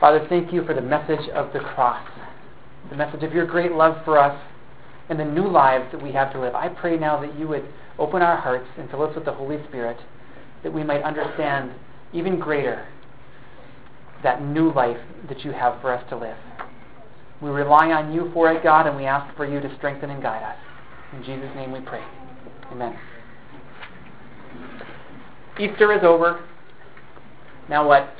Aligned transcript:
Father, 0.00 0.24
thank 0.28 0.52
you 0.52 0.64
for 0.64 0.74
the 0.74 0.80
message 0.80 1.28
of 1.30 1.52
the 1.52 1.58
cross, 1.58 2.06
the 2.88 2.96
message 2.96 3.22
of 3.24 3.32
your 3.32 3.46
great 3.46 3.72
love 3.72 4.04
for 4.04 4.16
us 4.16 4.40
and 5.08 5.18
the 5.18 5.24
new 5.24 5.48
lives 5.48 5.90
that 5.92 6.02
we 6.02 6.12
have 6.12 6.32
to 6.32 6.40
live. 6.40 6.54
I 6.54 6.68
pray 6.68 6.96
now 6.96 7.20
that 7.20 7.38
you 7.38 7.48
would 7.48 7.64
open 7.98 8.22
our 8.22 8.36
hearts 8.36 8.68
and 8.78 8.88
fill 8.90 9.02
us 9.02 9.14
with 9.14 9.24
the 9.24 9.32
Holy 9.32 9.58
Spirit, 9.68 9.98
that 10.62 10.72
we 10.72 10.84
might 10.84 11.02
understand 11.02 11.72
even 12.12 12.38
greater 12.38 12.86
that 14.22 14.42
new 14.42 14.72
life 14.72 14.98
that 15.28 15.44
you 15.44 15.52
have 15.52 15.80
for 15.80 15.92
us 15.92 16.04
to 16.10 16.16
live. 16.16 16.36
We 17.40 17.50
rely 17.50 17.92
on 17.92 18.12
you 18.12 18.30
for 18.32 18.52
it, 18.52 18.62
God, 18.62 18.86
and 18.86 18.96
we 18.96 19.04
ask 19.04 19.34
for 19.36 19.46
you 19.46 19.60
to 19.60 19.76
strengthen 19.76 20.10
and 20.10 20.22
guide 20.22 20.42
us. 20.42 20.56
In 21.12 21.24
Jesus' 21.24 21.54
name 21.54 21.72
we 21.72 21.80
pray. 21.80 22.04
Amen. 22.72 22.98
Easter 25.58 25.92
is 25.92 26.02
over. 26.02 26.44
Now 27.68 27.86
what? 27.86 28.14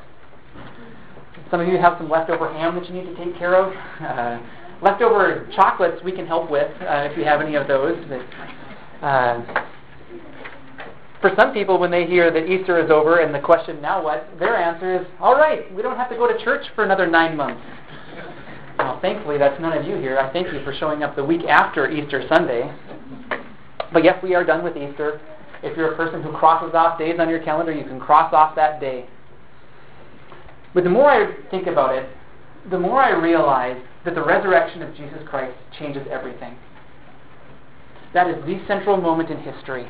Some 1.51 1.61
of 1.61 1.67
you 1.67 1.77
have 1.77 1.97
some 1.97 2.09
leftover 2.09 2.51
ham 2.53 2.75
that 2.75 2.87
you 2.87 2.93
need 2.93 3.05
to 3.05 3.15
take 3.15 3.37
care 3.37 3.55
of. 3.55 3.73
Uh, 4.01 4.39
leftover 4.81 5.49
chocolates 5.55 6.03
we 6.03 6.11
can 6.11 6.27
help 6.27 6.49
with 6.49 6.69
uh, 6.81 7.09
if 7.09 7.17
you 7.17 7.23
have 7.23 7.41
any 7.41 7.55
of 7.55 7.67
those. 7.67 7.97
But, 8.07 9.05
uh, 9.05 9.65
for 11.21 11.31
some 11.37 11.53
people, 11.53 11.79
when 11.79 11.91
they 11.91 12.05
hear 12.05 12.31
that 12.31 12.49
Easter 12.49 12.79
is 12.83 12.89
over 12.89 13.19
and 13.19 13.33
the 13.33 13.39
question, 13.39 13.81
now 13.81 14.01
what, 14.03 14.29
their 14.39 14.55
answer 14.55 15.01
is, 15.01 15.07
all 15.19 15.35
right, 15.35 15.73
we 15.75 15.81
don't 15.81 15.97
have 15.97 16.09
to 16.09 16.15
go 16.15 16.31
to 16.31 16.43
church 16.43 16.65
for 16.75 16.83
another 16.83 17.07
nine 17.07 17.35
months. 17.35 17.61
Well, 18.77 18.99
thankfully, 19.01 19.37
that's 19.37 19.59
none 19.59 19.77
of 19.77 19.85
you 19.85 19.97
here. 19.97 20.17
I 20.17 20.31
thank 20.31 20.53
you 20.53 20.63
for 20.63 20.73
showing 20.73 21.03
up 21.03 21.17
the 21.17 21.25
week 21.25 21.43
after 21.43 21.91
Easter 21.91 22.25
Sunday. 22.29 22.73
But 23.91 24.05
yes, 24.05 24.21
we 24.23 24.33
are 24.35 24.45
done 24.45 24.63
with 24.63 24.77
Easter. 24.77 25.19
If 25.61 25.75
you're 25.75 25.91
a 25.91 25.97
person 25.97 26.23
who 26.23 26.31
crosses 26.31 26.73
off 26.73 26.97
days 26.97 27.19
on 27.19 27.27
your 27.27 27.43
calendar, 27.43 27.73
you 27.73 27.83
can 27.83 27.99
cross 27.99 28.33
off 28.33 28.55
that 28.55 28.79
day. 28.79 29.05
But 30.73 30.83
the 30.83 30.89
more 30.89 31.09
I 31.09 31.33
think 31.49 31.67
about 31.67 31.95
it, 31.95 32.07
the 32.69 32.79
more 32.79 33.01
I 33.01 33.11
realize 33.11 33.81
that 34.05 34.15
the 34.15 34.23
resurrection 34.23 34.81
of 34.81 34.95
Jesus 34.95 35.19
Christ 35.27 35.57
changes 35.77 36.07
everything. 36.11 36.55
That 38.13 38.27
is 38.27 38.43
the 38.45 38.59
central 38.67 38.97
moment 38.97 39.29
in 39.29 39.37
history. 39.39 39.87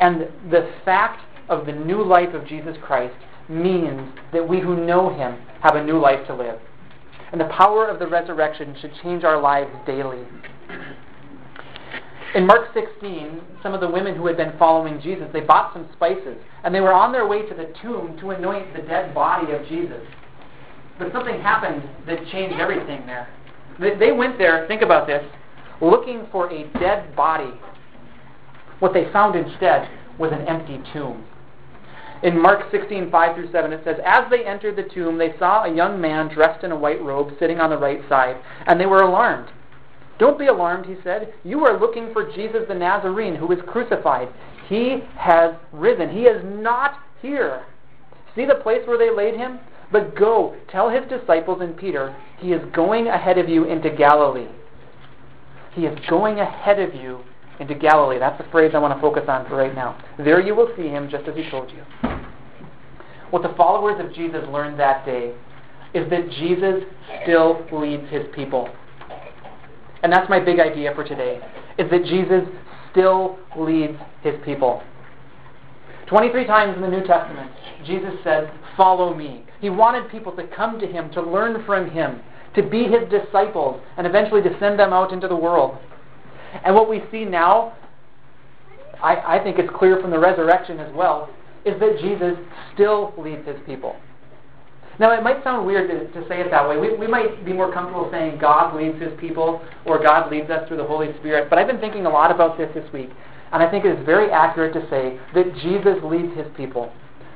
And 0.00 0.28
the 0.50 0.70
fact 0.84 1.20
of 1.48 1.66
the 1.66 1.72
new 1.72 2.02
life 2.02 2.34
of 2.34 2.46
Jesus 2.46 2.76
Christ 2.82 3.14
means 3.48 4.12
that 4.32 4.46
we 4.48 4.60
who 4.60 4.84
know 4.86 5.14
him 5.14 5.38
have 5.62 5.76
a 5.76 5.84
new 5.84 5.98
life 5.98 6.26
to 6.26 6.34
live. 6.34 6.58
And 7.32 7.40
the 7.40 7.46
power 7.46 7.88
of 7.88 7.98
the 7.98 8.06
resurrection 8.06 8.76
should 8.80 8.92
change 9.02 9.24
our 9.24 9.40
lives 9.40 9.70
daily. 9.86 10.24
In 12.34 12.48
Mark 12.48 12.74
16, 12.74 13.40
some 13.62 13.74
of 13.74 13.80
the 13.80 13.88
women 13.88 14.16
who 14.16 14.26
had 14.26 14.36
been 14.36 14.58
following 14.58 15.00
Jesus, 15.00 15.28
they 15.32 15.40
bought 15.40 15.72
some 15.72 15.88
spices, 15.92 16.36
and 16.64 16.74
they 16.74 16.80
were 16.80 16.92
on 16.92 17.12
their 17.12 17.28
way 17.28 17.42
to 17.42 17.54
the 17.54 17.72
tomb 17.80 18.18
to 18.18 18.30
anoint 18.30 18.74
the 18.74 18.82
dead 18.82 19.14
body 19.14 19.52
of 19.52 19.64
Jesus. 19.68 20.02
But 20.98 21.12
something 21.12 21.40
happened 21.40 21.88
that 22.06 22.26
changed 22.32 22.58
everything 22.58 23.06
there. 23.06 23.28
They 23.78 24.10
went 24.10 24.36
there, 24.36 24.66
think 24.66 24.82
about 24.82 25.06
this, 25.06 25.24
looking 25.80 26.26
for 26.32 26.52
a 26.52 26.66
dead 26.78 27.14
body. 27.14 27.52
What 28.80 28.92
they 28.92 29.10
found 29.12 29.36
instead 29.36 29.88
was 30.18 30.32
an 30.32 30.46
empty 30.48 30.80
tomb. 30.92 31.24
In 32.24 32.40
Mark 32.40 32.70
16, 32.72 33.10
5 33.12 33.36
through 33.36 33.52
7, 33.52 33.72
it 33.72 33.82
says, 33.84 33.96
As 34.04 34.24
they 34.30 34.44
entered 34.44 34.76
the 34.76 34.92
tomb, 34.94 35.18
they 35.18 35.34
saw 35.38 35.64
a 35.64 35.74
young 35.74 36.00
man 36.00 36.32
dressed 36.34 36.64
in 36.64 36.72
a 36.72 36.76
white 36.76 37.02
robe 37.02 37.32
sitting 37.38 37.60
on 37.60 37.70
the 37.70 37.78
right 37.78 38.00
side, 38.08 38.36
and 38.66 38.80
they 38.80 38.86
were 38.86 39.02
alarmed. 39.02 39.50
Don't 40.18 40.38
be 40.38 40.46
alarmed, 40.46 40.86
he 40.86 40.96
said. 41.02 41.34
You 41.42 41.64
are 41.64 41.78
looking 41.78 42.12
for 42.12 42.30
Jesus 42.32 42.62
the 42.68 42.74
Nazarene 42.74 43.34
who 43.34 43.46
was 43.46 43.58
crucified. 43.66 44.28
He 44.68 45.00
has 45.16 45.54
risen. 45.72 46.10
He 46.10 46.22
is 46.22 46.42
not 46.44 47.00
here. 47.20 47.64
See 48.36 48.44
the 48.44 48.56
place 48.56 48.80
where 48.86 48.98
they 48.98 49.14
laid 49.14 49.36
him? 49.36 49.58
But 49.92 50.16
go, 50.16 50.56
tell 50.70 50.88
his 50.88 51.08
disciples 51.08 51.60
and 51.60 51.76
Peter, 51.76 52.16
he 52.38 52.52
is 52.52 52.62
going 52.72 53.08
ahead 53.08 53.38
of 53.38 53.48
you 53.48 53.64
into 53.64 53.90
Galilee. 53.90 54.48
He 55.72 55.86
is 55.86 55.98
going 56.08 56.40
ahead 56.40 56.78
of 56.78 56.94
you 56.94 57.20
into 57.60 57.74
Galilee. 57.74 58.18
That's 58.18 58.40
the 58.42 58.50
phrase 58.50 58.72
I 58.74 58.78
want 58.78 58.94
to 58.94 59.00
focus 59.00 59.24
on 59.28 59.48
for 59.48 59.56
right 59.56 59.74
now. 59.74 60.02
There 60.18 60.40
you 60.40 60.54
will 60.54 60.72
see 60.76 60.88
him 60.88 61.08
just 61.10 61.28
as 61.28 61.36
he 61.36 61.48
told 61.50 61.70
you. 61.70 61.82
What 63.30 63.42
the 63.42 63.54
followers 63.56 64.04
of 64.04 64.14
Jesus 64.14 64.44
learned 64.48 64.78
that 64.78 65.04
day 65.04 65.34
is 65.92 66.08
that 66.10 66.30
Jesus 66.30 66.82
still 67.22 67.64
leads 67.72 68.08
his 68.10 68.24
people. 68.34 68.68
And 70.04 70.12
that's 70.12 70.28
my 70.28 70.38
big 70.38 70.60
idea 70.60 70.94
for 70.94 71.02
today, 71.02 71.40
is 71.78 71.90
that 71.90 72.04
Jesus 72.04 72.42
still 72.92 73.38
leads 73.58 73.96
his 74.22 74.34
people. 74.44 74.82
23 76.08 76.46
times 76.46 76.76
in 76.76 76.82
the 76.82 76.88
New 76.88 77.06
Testament, 77.06 77.50
Jesus 77.86 78.12
said, 78.22 78.52
Follow 78.76 79.14
me. 79.14 79.46
He 79.62 79.70
wanted 79.70 80.10
people 80.10 80.32
to 80.32 80.46
come 80.48 80.78
to 80.78 80.86
him, 80.86 81.10
to 81.12 81.22
learn 81.22 81.64
from 81.64 81.90
him, 81.90 82.20
to 82.54 82.62
be 82.62 82.84
his 82.84 83.08
disciples, 83.08 83.80
and 83.96 84.06
eventually 84.06 84.42
to 84.42 84.54
send 84.60 84.78
them 84.78 84.92
out 84.92 85.10
into 85.10 85.26
the 85.26 85.36
world. 85.36 85.78
And 86.66 86.74
what 86.74 86.90
we 86.90 87.02
see 87.10 87.24
now, 87.24 87.74
I, 89.02 89.38
I 89.38 89.42
think 89.42 89.58
it's 89.58 89.72
clear 89.74 89.98
from 90.02 90.10
the 90.10 90.18
resurrection 90.18 90.80
as 90.80 90.94
well, 90.94 91.30
is 91.64 91.80
that 91.80 91.98
Jesus 92.02 92.36
still 92.74 93.14
leads 93.16 93.46
his 93.46 93.56
people. 93.64 93.96
Now, 94.98 95.10
it 95.12 95.22
might 95.22 95.42
sound 95.42 95.66
weird 95.66 95.90
to, 95.90 96.20
to 96.20 96.28
say 96.28 96.40
it 96.40 96.50
that 96.50 96.68
way. 96.68 96.78
We, 96.78 96.96
we 96.96 97.06
might 97.06 97.44
be 97.44 97.52
more 97.52 97.72
comfortable 97.72 98.08
saying 98.12 98.38
God 98.38 98.76
leads 98.76 99.00
his 99.00 99.12
people 99.18 99.60
or 99.84 99.98
God 100.02 100.30
leads 100.30 100.50
us 100.50 100.66
through 100.68 100.76
the 100.76 100.84
Holy 100.84 101.12
Spirit, 101.18 101.50
but 101.50 101.58
I've 101.58 101.66
been 101.66 101.80
thinking 101.80 102.06
a 102.06 102.10
lot 102.10 102.30
about 102.30 102.56
this 102.56 102.70
this 102.74 102.90
week, 102.92 103.10
and 103.52 103.62
I 103.62 103.70
think 103.70 103.84
it 103.84 103.98
is 103.98 104.06
very 104.06 104.30
accurate 104.30 104.72
to 104.74 104.88
say 104.88 105.18
that 105.34 105.54
Jesus 105.62 105.96
leads 106.04 106.36
his 106.36 106.46
people. 106.56 106.92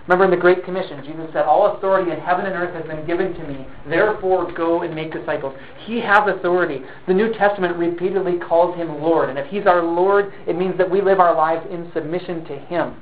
Remember 0.08 0.24
in 0.24 0.30
the 0.30 0.40
Great 0.40 0.64
Commission, 0.64 1.04
Jesus 1.04 1.28
said, 1.34 1.44
All 1.44 1.76
authority 1.76 2.10
in 2.10 2.18
heaven 2.18 2.46
and 2.46 2.54
earth 2.54 2.74
has 2.74 2.86
been 2.86 3.06
given 3.06 3.34
to 3.34 3.46
me. 3.46 3.66
Therefore, 3.86 4.50
go 4.52 4.80
and 4.80 4.94
make 4.94 5.12
disciples. 5.12 5.54
He 5.84 6.00
has 6.00 6.26
authority. 6.26 6.80
The 7.06 7.12
New 7.12 7.34
Testament 7.34 7.76
repeatedly 7.76 8.38
calls 8.38 8.74
him 8.74 9.02
Lord. 9.02 9.28
And 9.28 9.38
if 9.38 9.46
he's 9.48 9.66
our 9.66 9.82
Lord, 9.82 10.32
it 10.46 10.56
means 10.56 10.78
that 10.78 10.90
we 10.90 11.02
live 11.02 11.20
our 11.20 11.36
lives 11.36 11.66
in 11.70 11.90
submission 11.92 12.42
to 12.46 12.56
him. 12.56 12.96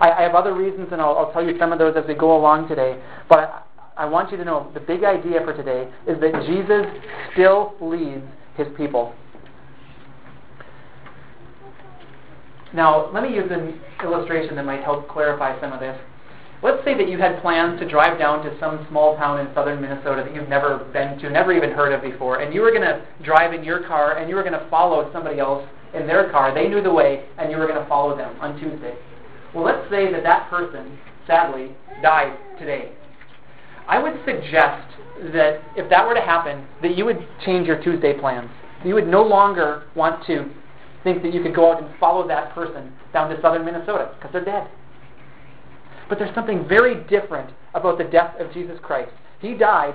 I, 0.00 0.22
have 0.22 0.34
other 0.34 0.54
reasons, 0.54 0.88
and 0.90 1.02
I'll, 1.02 1.16
I'll, 1.18 1.32
tell 1.32 1.44
you 1.44 1.56
some 1.58 1.70
of 1.70 1.78
those 1.78 1.94
as 1.96 2.04
we 2.08 2.14
go 2.14 2.34
along 2.34 2.66
today. 2.66 3.00
But 3.28 3.61
I, 3.96 4.06
want 4.06 4.30
you 4.30 4.36
to 4.36 4.44
know 4.44 4.70
the 4.74 4.80
big 4.80 5.04
idea 5.04 5.40
for 5.44 5.52
today 5.52 5.90
is 6.06 6.20
that 6.20 6.44
Jesus 6.46 6.86
still 7.32 7.74
leads 7.80 8.24
his 8.56 8.66
people. 8.76 9.14
Now, 12.74 13.12
let 13.12 13.22
me 13.22 13.34
use 13.34 13.50
an 13.50 13.78
illustration 14.02 14.56
that 14.56 14.64
might 14.64 14.82
help 14.82 15.08
clarify 15.08 15.60
some 15.60 15.72
of 15.72 15.80
this. 15.80 15.98
Let's 16.62 16.82
say 16.84 16.96
that 16.96 17.08
you 17.08 17.18
had 17.18 17.42
plans 17.42 17.80
to 17.80 17.88
drive 17.88 18.18
down 18.18 18.44
to 18.44 18.56
some 18.60 18.86
small 18.88 19.16
town 19.16 19.44
in 19.44 19.52
southern 19.52 19.80
Minnesota 19.80 20.22
that 20.24 20.34
you've 20.34 20.48
never 20.48 20.78
been 20.92 21.18
to, 21.18 21.28
never 21.28 21.52
even 21.52 21.72
heard 21.72 21.92
of 21.92 22.02
before, 22.02 22.40
and 22.40 22.54
you 22.54 22.62
were 22.62 22.70
going 22.70 22.82
to 22.82 23.04
drive 23.22 23.52
in 23.52 23.64
your 23.64 23.86
car 23.86 24.16
and 24.16 24.30
you 24.30 24.36
were 24.36 24.42
going 24.42 24.58
to 24.58 24.66
follow 24.70 25.10
somebody 25.12 25.40
else 25.40 25.66
in 25.92 26.06
their 26.06 26.30
car. 26.30 26.54
They 26.54 26.68
knew 26.68 26.82
the 26.82 26.92
way, 26.92 27.26
and 27.36 27.50
you 27.50 27.58
were 27.58 27.66
going 27.66 27.82
to 27.82 27.88
follow 27.88 28.16
them 28.16 28.40
on 28.40 28.58
Tuesday. 28.58 28.94
Well, 29.54 29.64
let's 29.64 29.90
say 29.90 30.10
that 30.12 30.22
that 30.22 30.48
person, 30.48 30.98
sadly, 31.26 31.72
died 32.00 32.38
today. 32.58 32.92
I 33.88 34.02
would 34.02 34.14
suggest 34.24 34.88
that 35.32 35.60
if 35.76 35.88
that 35.90 36.06
were 36.06 36.14
to 36.14 36.20
happen, 36.20 36.66
that 36.82 36.96
you 36.96 37.04
would 37.04 37.26
change 37.44 37.66
your 37.66 37.82
Tuesday 37.82 38.18
plans. 38.18 38.50
You 38.84 38.94
would 38.94 39.06
no 39.06 39.22
longer 39.22 39.84
want 39.94 40.26
to 40.26 40.50
think 41.04 41.22
that 41.22 41.32
you 41.32 41.42
could 41.42 41.54
go 41.54 41.72
out 41.72 41.82
and 41.82 41.90
follow 41.98 42.26
that 42.28 42.54
person 42.54 42.92
down 43.12 43.30
to 43.30 43.40
southern 43.40 43.64
Minnesota 43.64 44.14
because 44.16 44.32
they're 44.32 44.44
dead. 44.44 44.68
But 46.08 46.18
there's 46.18 46.34
something 46.34 46.66
very 46.68 47.02
different 47.04 47.50
about 47.74 47.98
the 47.98 48.04
death 48.04 48.34
of 48.38 48.52
Jesus 48.52 48.78
Christ. 48.82 49.12
He 49.40 49.54
died, 49.54 49.94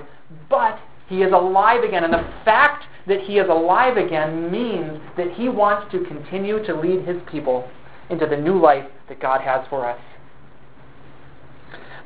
but 0.50 0.78
he 1.08 1.22
is 1.22 1.32
alive 1.32 1.84
again. 1.84 2.04
And 2.04 2.12
the 2.12 2.28
fact 2.44 2.84
that 3.06 3.20
he 3.20 3.38
is 3.38 3.48
alive 3.48 3.96
again 3.96 4.50
means 4.50 5.00
that 5.16 5.32
he 5.32 5.48
wants 5.48 5.90
to 5.92 6.04
continue 6.04 6.64
to 6.64 6.78
lead 6.78 7.06
his 7.06 7.16
people 7.30 7.68
into 8.10 8.26
the 8.26 8.36
new 8.36 8.60
life 8.60 8.84
that 9.08 9.20
God 9.20 9.40
has 9.40 9.66
for 9.68 9.88
us. 9.88 10.00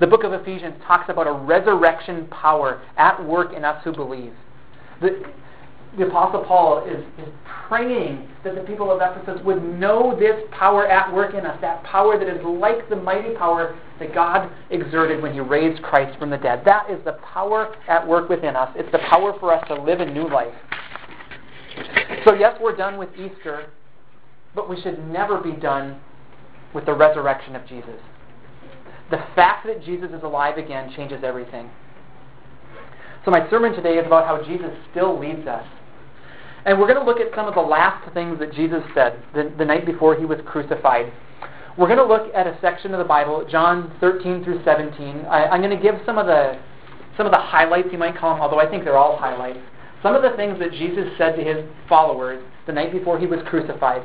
The 0.03 0.09
book 0.09 0.25
of 0.25 0.33
Ephesians 0.33 0.75
talks 0.85 1.09
about 1.09 1.29
a 1.29 1.33
resurrection 1.33 2.27
power 2.27 2.83
at 2.97 3.25
work 3.25 3.53
in 3.53 3.65
us 3.65 3.81
who 3.85 3.93
believe. 3.93 4.33
The, 5.01 5.23
the 5.97 6.09
Apostle 6.09 6.45
Paul 6.45 6.85
is, 6.85 7.05
is 7.25 7.33
praying 7.69 8.29
that 8.43 8.57
the 8.57 8.63
people 8.63 8.91
of 8.91 9.01
Ephesus 9.01 9.41
would 9.45 9.63
know 9.63 10.19
this 10.19 10.43
power 10.51 10.89
at 10.89 11.15
work 11.15 11.35
in 11.35 11.47
us, 11.47 11.57
that 11.61 11.85
power 11.85 12.19
that 12.19 12.27
is 12.27 12.45
like 12.45 12.89
the 12.89 12.97
mighty 12.97 13.37
power 13.37 13.79
that 14.01 14.13
God 14.13 14.51
exerted 14.71 15.23
when 15.23 15.35
he 15.35 15.39
raised 15.39 15.81
Christ 15.85 16.19
from 16.19 16.31
the 16.31 16.39
dead. 16.39 16.63
That 16.65 16.91
is 16.91 16.99
the 17.05 17.21
power 17.33 17.73
at 17.87 18.05
work 18.05 18.29
within 18.29 18.57
us. 18.57 18.73
It's 18.75 18.91
the 18.91 18.99
power 19.09 19.39
for 19.39 19.55
us 19.55 19.65
to 19.69 19.81
live 19.81 20.01
a 20.01 20.13
new 20.13 20.29
life. 20.29 20.55
So, 22.25 22.35
yes, 22.35 22.59
we're 22.61 22.75
done 22.75 22.99
with 22.99 23.11
Easter, 23.15 23.71
but 24.53 24.69
we 24.69 24.83
should 24.83 24.99
never 25.13 25.39
be 25.39 25.53
done 25.53 26.01
with 26.75 26.87
the 26.87 26.93
resurrection 26.93 27.55
of 27.55 27.65
Jesus. 27.69 28.01
The 29.13 29.23
fact 29.37 29.67
that 29.67 29.85
Jesus 29.85 30.11
is 30.11 30.23
alive 30.23 30.57
again 30.57 30.91
changes 30.97 31.23
everything. 31.23 31.69
So, 33.27 33.31
my 33.31 33.49
sermon 33.51 33.75
today 33.75 33.99
is 33.99 34.07
about 34.07 34.27
how 34.27 34.43
Jesus 34.43 34.71
still 34.91 35.21
leads 35.21 35.47
us. 35.47 35.67
And 36.65 36.81
we're 36.81 36.87
going 36.87 36.99
to 36.99 37.05
look 37.05 37.21
at 37.21 37.27
some 37.37 37.47
of 37.47 37.55
the 37.55 37.61
last 37.61 38.11
things 38.15 38.39
that 38.39 38.55
Jesus 38.55 38.83
said 38.95 39.23
the, 39.35 39.53
the 39.59 39.67
night 39.67 39.85
before 39.85 40.17
he 40.17 40.25
was 40.25 40.39
crucified. 40.47 41.13
We're 41.77 41.89
going 41.89 41.99
to 41.99 42.07
look 42.07 42.33
at 42.35 42.47
a 42.47 42.57
section 42.63 42.95
of 42.95 42.99
the 42.99 43.05
Bible, 43.05 43.47
John 43.51 43.95
13 44.01 44.45
through 44.45 44.65
17. 44.65 45.27
I, 45.27 45.45
I'm 45.45 45.61
going 45.61 45.77
to 45.77 45.83
give 45.83 45.97
some 46.07 46.17
of 46.17 46.25
the 46.25 46.59
some 47.19 47.27
of 47.27 47.33
the 47.33 47.39
highlights, 47.39 47.89
you 47.93 47.99
might 47.99 48.17
call 48.17 48.33
them, 48.33 48.41
although 48.41 48.61
I 48.61 48.71
think 48.71 48.85
they're 48.85 48.97
all 48.97 49.19
highlights. 49.19 49.59
Some 50.03 50.15
of 50.15 50.23
the 50.23 50.35
things 50.39 50.59
that 50.59 50.73
Jesus 50.73 51.05
said 51.19 51.37
to 51.37 51.45
his 51.45 51.69
followers 51.87 52.43
the 52.67 52.73
night 52.73 52.91
before 52.91 53.19
he 53.19 53.27
was 53.27 53.41
crucified. 53.47 54.01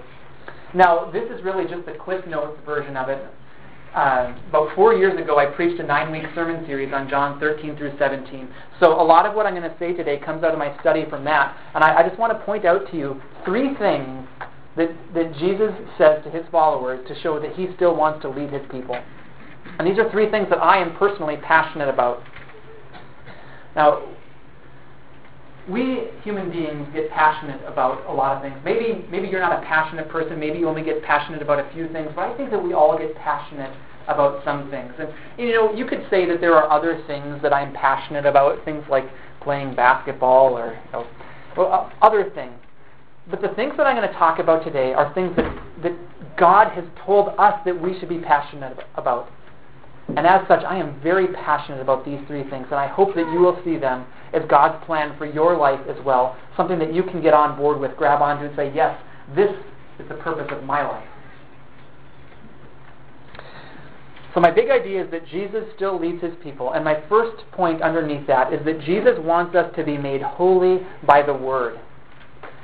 Now, 0.74 1.10
this 1.10 1.24
is 1.32 1.42
really 1.46 1.64
just 1.64 1.86
the 1.86 1.94
Cliff 1.94 2.28
Notes 2.28 2.60
version 2.66 2.98
of 2.98 3.08
it. 3.08 3.24
Uh, 3.96 4.38
about 4.50 4.76
four 4.76 4.94
years 4.94 5.20
ago, 5.20 5.40
I 5.40 5.46
preached 5.48 5.80
a 5.80 5.84
nine 5.84 6.12
week 6.12 6.24
sermon 6.36 6.66
series 6.66 6.94
on 6.94 7.10
John 7.10 7.40
13 7.40 7.78
through 7.78 7.98
17. 7.98 8.48
So, 8.80 9.02
a 9.02 9.04
lot 9.04 9.26
of 9.26 9.34
what 9.34 9.46
I'm 9.46 9.56
going 9.56 9.70
to 9.70 9.76
say 9.80 9.94
today 9.94 10.20
comes 10.20 10.44
out 10.44 10.52
of 10.52 10.60
my 10.60 10.78
study 10.82 11.06
from 11.10 11.24
that. 11.24 11.58
And 11.74 11.84
I, 11.84 12.00
I 12.00 12.08
just 12.08 12.20
want 12.20 12.38
to 12.38 12.46
point 12.46 12.66
out 12.66 12.90
to 12.92 12.98
you 12.98 13.22
three 13.44 13.74
things 13.76 14.28
that, 14.76 14.90
that 15.16 15.34
Jesus 15.40 15.72
says 15.98 16.24
to 16.24 16.30
his 16.30 16.44
followers 16.52 17.06
to 17.08 17.20
show 17.22 17.40
that 17.40 17.54
he 17.56 17.70
still 17.76 17.96
wants 17.96 18.22
to 18.22 18.30
lead 18.30 18.52
his 18.52 18.62
people. 18.70 18.96
And 19.80 19.88
these 19.88 19.98
are 19.98 20.10
three 20.12 20.30
things 20.30 20.48
that 20.50 20.60
I 20.60 20.78
am 20.78 20.96
personally 20.96 21.38
passionate 21.38 21.90
about. 21.90 22.22
Now, 23.76 24.04
we 25.70 26.08
human 26.24 26.50
beings 26.50 26.88
get 26.94 27.10
passionate 27.12 27.62
about 27.68 28.06
a 28.08 28.14
lot 28.14 28.38
of 28.38 28.42
things. 28.42 28.58
Maybe 28.64 29.06
maybe 29.12 29.28
you're 29.28 29.42
not 29.42 29.62
a 29.62 29.66
passionate 29.66 30.10
person. 30.10 30.40
Maybe 30.40 30.60
you 30.60 30.68
only 30.68 30.84
get 30.84 31.04
passionate 31.04 31.42
about 31.42 31.60
a 31.60 31.70
few 31.74 31.88
things. 31.90 32.10
But 32.16 32.30
I 32.30 32.38
think 32.38 32.52
that 32.52 32.64
we 32.64 32.74
all 32.74 32.98
get 32.98 33.16
passionate 33.16 33.76
about 34.08 34.44
some 34.46 34.70
things. 34.72 34.94
And 34.98 35.10
you 35.38 35.54
know, 35.54 35.74
you 35.74 35.86
could 35.86 36.06
say 36.10 36.26
that 36.26 36.40
there 36.40 36.56
are 36.56 36.72
other 36.72 37.04
things 37.08 37.42
that 37.42 37.54
I'm 37.54 37.74
passionate 37.74 38.26
about. 38.26 38.64
Things 38.64 38.84
like 38.90 39.06
playing 39.42 39.76
basketball 39.76 40.58
or 40.58 40.74
you 40.74 40.92
know, 40.94 41.08
well, 41.58 41.74
uh, 41.74 42.06
other 42.06 42.30
things. 42.34 42.54
But 43.30 43.42
the 43.42 43.50
things 43.50 43.74
that 43.76 43.86
I'm 43.86 43.98
going 43.98 44.08
to 44.08 44.18
talk 44.18 44.40
about 44.40 44.64
today 44.64 44.94
are 44.94 45.14
things 45.14 45.36
that 45.36 45.54
that 45.84 46.38
God 46.38 46.72
has 46.72 46.86
told 47.06 47.30
us 47.38 47.60
that 47.66 47.82
we 47.82 48.00
should 48.00 48.10
be 48.10 48.20
passionate 48.20 48.78
about. 48.96 49.30
And 50.16 50.26
as 50.26 50.48
such, 50.48 50.64
I 50.64 50.78
am 50.78 51.02
very 51.02 51.28
passionate 51.28 51.82
about 51.82 52.06
these 52.06 52.20
three 52.28 52.50
things, 52.50 52.68
and 52.72 52.80
I 52.80 52.88
hope 52.88 53.14
that 53.16 53.30
you 53.34 53.40
will 53.40 53.60
see 53.66 53.78
them 53.78 54.06
as 54.34 54.44
God's 54.50 54.84
plan 54.86 55.18
for 55.18 55.26
your 55.26 55.58
life 55.58 55.80
as 55.90 56.04
well, 56.06 56.38
something 56.56 56.80
that 56.80 56.94
you 56.94 57.04
can 57.04 57.22
get 57.22 57.34
on 57.34 57.58
board 57.58 57.80
with, 57.80 57.96
grab 57.98 58.22
onto, 58.22 58.46
and 58.46 58.56
say, 58.56 58.72
yes, 58.74 58.98
this 59.36 59.52
is 60.00 60.08
the 60.10 60.16
purpose 60.16 60.48
of 60.52 60.64
my 60.64 60.88
life. 60.88 61.08
So, 64.34 64.42
my 64.42 64.52
big 64.52 64.70
idea 64.70 65.04
is 65.04 65.10
that 65.10 65.28
Jesus 65.28 65.64
still 65.76 66.00
leads 66.00 66.22
his 66.22 66.34
people, 66.44 66.74
and 66.74 66.86
my 66.86 67.02
first 67.10 67.44
point 67.54 67.82
underneath 67.82 68.28
that 68.28 68.54
is 68.54 68.64
that 68.66 68.82
Jesus 68.82 69.14
wants 69.18 69.56
us 69.56 69.74
to 69.76 69.84
be 69.84 69.98
made 69.98 70.22
holy 70.22 70.86
by 71.08 71.24
the 71.24 71.34
Word. 71.34 71.80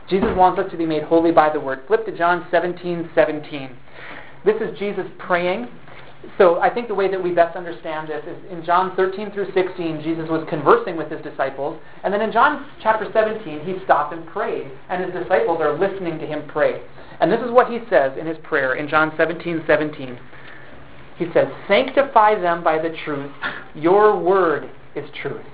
Jesus 0.10 0.30
wants 0.36 0.60
us 0.60 0.70
to 0.70 0.78
be 0.78 0.86
made 0.86 1.04
holy 1.04 1.32
by 1.32 1.52
the 1.52 1.60
Word. 1.60 1.80
Flip 1.88 2.06
to 2.06 2.16
John 2.16 2.46
17 2.52 3.10
17. 3.16 3.76
This 4.46 4.56
is 4.62 4.78
Jesus 4.78 5.06
praying 5.18 5.68
so 6.38 6.60
I 6.60 6.74
think 6.74 6.88
the 6.88 6.96
way 6.96 7.12
that 7.12 7.22
we 7.22 7.32
best 7.32 7.56
understand 7.56 8.08
this 8.08 8.24
is 8.26 8.38
in 8.52 8.64
John 8.66 8.96
13 8.96 9.32
through 9.32 9.54
16, 9.54 10.02
Jesus 10.04 10.30
was 10.30 10.46
conversing 10.50 10.96
with 10.96 11.12
his 11.12 11.22
disciples. 11.22 11.80
And 12.04 12.14
then 12.14 12.22
in 12.22 12.32
John 12.32 12.66
chapter 12.82 13.08
17, 13.12 13.66
he 13.66 13.84
stopped 13.84 14.14
and 14.14 14.26
prayed. 14.28 14.72
And 14.90 15.04
his 15.04 15.14
disciples 15.14 15.60
are 15.62 15.78
listening 15.78 16.20
to 16.20 16.26
him 16.26 16.48
pray. 16.48 16.82
And 17.20 17.32
this 17.32 17.42
is 17.42 17.52
what 17.52 17.70
he 17.70 17.80
says 17.90 18.18
in 18.18 18.26
his 18.26 18.38
prayer 18.44 18.76
in 18.76 18.88
John 18.88 19.12
17 19.18 19.64
17. 19.68 20.20
He 21.18 21.26
says, 21.34 21.48
Sanctify 21.68 22.40
them 22.42 22.64
by 22.64 22.78
the 22.82 22.96
truth. 23.06 23.32
Your 23.76 24.18
word 24.18 24.70
is 24.96 25.06
truth. 25.22 25.46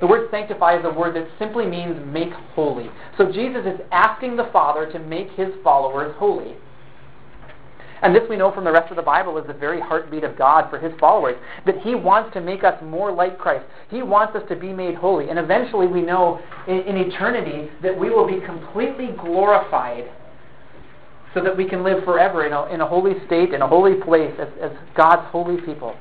The 0.00 0.06
word 0.06 0.28
sanctify 0.30 0.78
is 0.78 0.84
a 0.84 0.90
word 0.90 1.14
that 1.16 1.28
simply 1.38 1.66
means 1.66 2.00
make 2.06 2.32
holy. 2.54 2.88
So 3.18 3.30
Jesus 3.30 3.66
is 3.66 3.80
asking 3.92 4.36
the 4.36 4.48
Father 4.52 4.90
to 4.92 4.98
make 4.98 5.30
his 5.32 5.48
followers 5.62 6.14
holy. 6.18 6.54
And 8.02 8.14
this 8.14 8.22
we 8.28 8.36
know 8.36 8.52
from 8.52 8.64
the 8.64 8.72
rest 8.72 8.90
of 8.90 8.96
the 8.96 9.02
Bible 9.02 9.36
is 9.38 9.46
the 9.46 9.52
very 9.52 9.80
heartbeat 9.80 10.24
of 10.24 10.36
God 10.36 10.70
for 10.70 10.78
his 10.78 10.92
followers, 10.98 11.36
that 11.66 11.78
he 11.82 11.94
wants 11.94 12.32
to 12.34 12.40
make 12.40 12.64
us 12.64 12.80
more 12.82 13.12
like 13.12 13.38
Christ. 13.38 13.64
He 13.90 14.02
wants 14.02 14.34
us 14.34 14.42
to 14.48 14.56
be 14.56 14.72
made 14.72 14.94
holy. 14.94 15.28
And 15.28 15.38
eventually 15.38 15.86
we 15.86 16.02
know 16.02 16.40
in, 16.66 16.80
in 16.80 16.96
eternity 16.96 17.70
that 17.82 17.98
we 17.98 18.08
will 18.10 18.26
be 18.26 18.44
completely 18.44 19.08
glorified 19.18 20.10
so 21.34 21.42
that 21.42 21.56
we 21.56 21.68
can 21.68 21.84
live 21.84 22.02
forever 22.04 22.46
in 22.46 22.52
a, 22.52 22.64
in 22.66 22.80
a 22.80 22.86
holy 22.86 23.14
state, 23.26 23.52
in 23.52 23.62
a 23.62 23.68
holy 23.68 24.00
place 24.02 24.34
as, 24.40 24.48
as 24.60 24.72
God's 24.96 25.26
holy 25.30 25.60
people. 25.60 25.94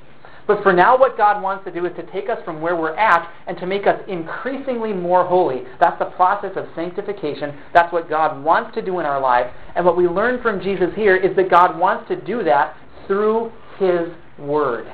But 0.49 0.63
for 0.63 0.73
now, 0.73 0.97
what 0.97 1.15
God 1.15 1.43
wants 1.43 1.63
to 1.65 1.71
do 1.71 1.85
is 1.85 1.95
to 1.95 2.01
take 2.11 2.27
us 2.27 2.39
from 2.43 2.59
where 2.59 2.75
we're 2.75 2.95
at 2.95 3.31
and 3.45 3.55
to 3.59 3.67
make 3.67 3.85
us 3.85 4.01
increasingly 4.07 4.93
more 4.93 5.23
holy. 5.23 5.61
That's 5.79 5.99
the 5.99 6.05
process 6.05 6.53
of 6.55 6.65
sanctification. 6.73 7.55
That's 7.71 7.93
what 7.93 8.09
God 8.09 8.43
wants 8.43 8.73
to 8.73 8.81
do 8.81 8.97
in 8.97 9.05
our 9.05 9.21
lives. 9.21 9.53
And 9.75 9.85
what 9.85 9.95
we 9.95 10.07
learn 10.07 10.41
from 10.41 10.59
Jesus 10.59 10.89
here 10.95 11.15
is 11.15 11.35
that 11.35 11.51
God 11.51 11.77
wants 11.77 12.07
to 12.07 12.19
do 12.19 12.43
that 12.45 12.75
through 13.05 13.51
His 13.77 14.09
Word. 14.39 14.91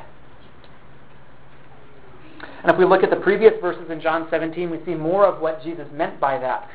And 2.62 2.70
if 2.70 2.78
we 2.78 2.84
look 2.84 3.04
at 3.04 3.10
the 3.10 3.16
previous 3.16 3.54
verses 3.62 3.90
in 3.90 4.02
John 4.02 4.28
17, 4.30 4.70
we 4.70 4.84
see 4.86 4.94
more 4.94 5.26
of 5.26 5.40
what 5.40 5.64
Jesus 5.64 5.88
meant 5.94 6.20
by 6.20 6.38
that 6.38 6.70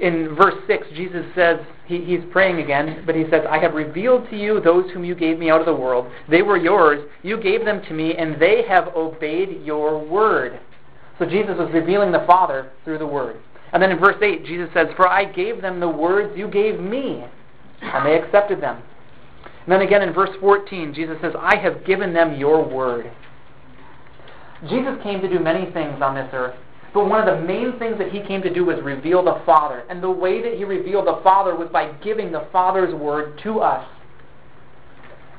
in 0.00 0.34
verse 0.36 0.54
6, 0.66 0.86
Jesus 0.94 1.24
says, 1.34 1.58
he, 1.86 2.04
he's 2.04 2.20
praying 2.30 2.58
again, 2.58 3.02
but 3.04 3.14
he 3.14 3.24
says, 3.30 3.44
I 3.48 3.58
have 3.58 3.74
revealed 3.74 4.28
to 4.30 4.36
you 4.36 4.60
those 4.60 4.90
whom 4.92 5.04
you 5.04 5.14
gave 5.14 5.38
me 5.38 5.50
out 5.50 5.60
of 5.60 5.66
the 5.66 5.74
world. 5.74 6.10
They 6.28 6.42
were 6.42 6.56
yours. 6.56 7.08
You 7.22 7.40
gave 7.40 7.64
them 7.64 7.82
to 7.88 7.94
me, 7.94 8.14
and 8.16 8.40
they 8.40 8.62
have 8.68 8.88
obeyed 8.94 9.64
your 9.64 9.98
word. 10.04 10.60
So 11.18 11.26
Jesus 11.26 11.56
was 11.58 11.70
revealing 11.72 12.12
the 12.12 12.24
Father 12.26 12.70
through 12.84 12.98
the 12.98 13.06
word. 13.06 13.36
And 13.72 13.82
then 13.82 13.90
in 13.90 13.98
verse 13.98 14.16
8, 14.22 14.46
Jesus 14.46 14.68
says, 14.72 14.86
For 14.96 15.08
I 15.08 15.24
gave 15.24 15.60
them 15.60 15.80
the 15.80 15.88
words 15.88 16.36
you 16.36 16.48
gave 16.48 16.78
me, 16.78 17.24
and 17.82 18.06
they 18.06 18.18
accepted 18.18 18.60
them. 18.60 18.82
And 19.64 19.72
then 19.72 19.82
again 19.82 20.02
in 20.02 20.14
verse 20.14 20.30
14, 20.40 20.94
Jesus 20.94 21.16
says, 21.20 21.34
I 21.38 21.56
have 21.56 21.84
given 21.84 22.14
them 22.14 22.38
your 22.38 22.64
word. 22.64 23.10
Jesus 24.68 24.94
came 25.02 25.20
to 25.20 25.28
do 25.28 25.38
many 25.38 25.70
things 25.72 26.00
on 26.00 26.14
this 26.14 26.28
earth. 26.32 26.56
But 26.94 27.08
one 27.08 27.26
of 27.26 27.38
the 27.38 27.44
main 27.44 27.78
things 27.78 27.98
that 27.98 28.10
he 28.10 28.20
came 28.22 28.42
to 28.42 28.52
do 28.52 28.64
was 28.64 28.82
reveal 28.82 29.22
the 29.22 29.42
Father. 29.44 29.84
And 29.90 30.02
the 30.02 30.10
way 30.10 30.42
that 30.42 30.54
he 30.54 30.64
revealed 30.64 31.06
the 31.06 31.20
Father 31.22 31.54
was 31.54 31.68
by 31.72 31.92
giving 32.02 32.32
the 32.32 32.46
Father's 32.50 32.94
word 32.94 33.38
to 33.44 33.60
us. 33.60 33.86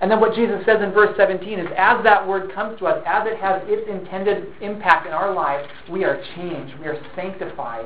And 0.02 0.10
then 0.10 0.22
what 0.22 0.34
Jesus 0.34 0.64
says 0.66 0.82
in 0.82 0.92
verse 0.92 1.14
17 1.18 1.60
is 1.60 1.68
as 1.76 2.04
that 2.04 2.26
word 2.26 2.54
comes 2.54 2.80
to 2.80 2.88
us, 2.88 3.04
as 3.06 3.28
it 3.28 3.38
has 3.38 3.62
its 3.66 3.90
intended 3.90 4.54
impact 4.62 5.08
in 5.08 5.12
our 5.12 5.34
lives, 5.34 5.68
we 5.92 6.06
are 6.06 6.22
changed. 6.36 6.80
We 6.80 6.86
are 6.86 7.02
sanctified 7.16 7.86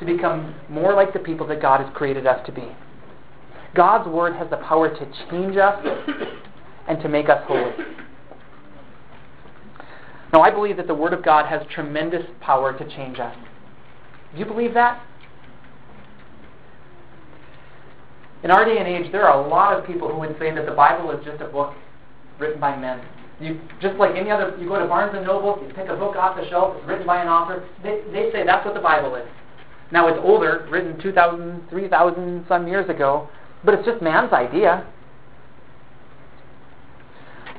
to 0.00 0.04
become 0.04 0.54
more 0.68 0.92
like 0.92 1.12
the 1.12 1.20
people 1.20 1.46
that 1.46 1.62
God 1.62 1.80
has 1.80 1.94
created 1.94 2.26
us 2.26 2.44
to 2.46 2.52
be. 2.52 2.66
God's 3.74 4.08
word 4.08 4.34
has 4.34 4.50
the 4.50 4.56
power 4.56 4.88
to 4.88 5.06
change 5.30 5.56
us 5.56 5.86
and 6.88 7.00
to 7.02 7.08
make 7.08 7.28
us 7.28 7.42
holy. 7.46 7.72
Now, 10.36 10.42
I 10.42 10.50
believe 10.50 10.76
that 10.76 10.86
the 10.86 10.94
Word 10.94 11.14
of 11.14 11.24
God 11.24 11.46
has 11.46 11.62
tremendous 11.74 12.26
power 12.42 12.76
to 12.76 12.84
change 12.94 13.18
us. 13.18 13.34
Do 14.34 14.38
you 14.38 14.44
believe 14.44 14.74
that? 14.74 15.02
In 18.42 18.50
our 18.50 18.66
day 18.66 18.76
and 18.76 18.86
age, 18.86 19.10
there 19.12 19.26
are 19.26 19.42
a 19.42 19.48
lot 19.48 19.72
of 19.72 19.86
people 19.86 20.12
who 20.12 20.18
would 20.18 20.36
say 20.38 20.54
that 20.54 20.66
the 20.66 20.72
Bible 20.72 21.10
is 21.12 21.24
just 21.24 21.40
a 21.40 21.46
book 21.46 21.72
written 22.38 22.60
by 22.60 22.76
men. 22.76 23.00
You 23.40 23.58
just 23.80 23.96
like 23.96 24.14
any 24.14 24.30
other, 24.30 24.54
you 24.60 24.68
go 24.68 24.78
to 24.78 24.86
Barnes 24.86 25.14
and 25.16 25.26
Noble, 25.26 25.58
you 25.66 25.72
pick 25.72 25.88
a 25.88 25.96
book 25.96 26.16
off 26.16 26.36
the 26.36 26.46
shelf, 26.50 26.76
it's 26.76 26.86
written 26.86 27.06
by 27.06 27.22
an 27.22 27.28
author. 27.28 27.66
They, 27.82 28.02
they 28.12 28.30
say 28.30 28.44
that's 28.44 28.66
what 28.66 28.74
the 28.74 28.80
Bible 28.80 29.14
is. 29.14 29.26
Now 29.90 30.06
it's 30.08 30.20
older, 30.22 30.68
written 30.70 31.00
2,000, 31.00 31.70
3,000 31.70 32.44
some 32.46 32.68
years 32.68 32.90
ago, 32.90 33.30
but 33.64 33.72
it's 33.72 33.86
just 33.86 34.02
man's 34.02 34.34
idea. 34.34 34.86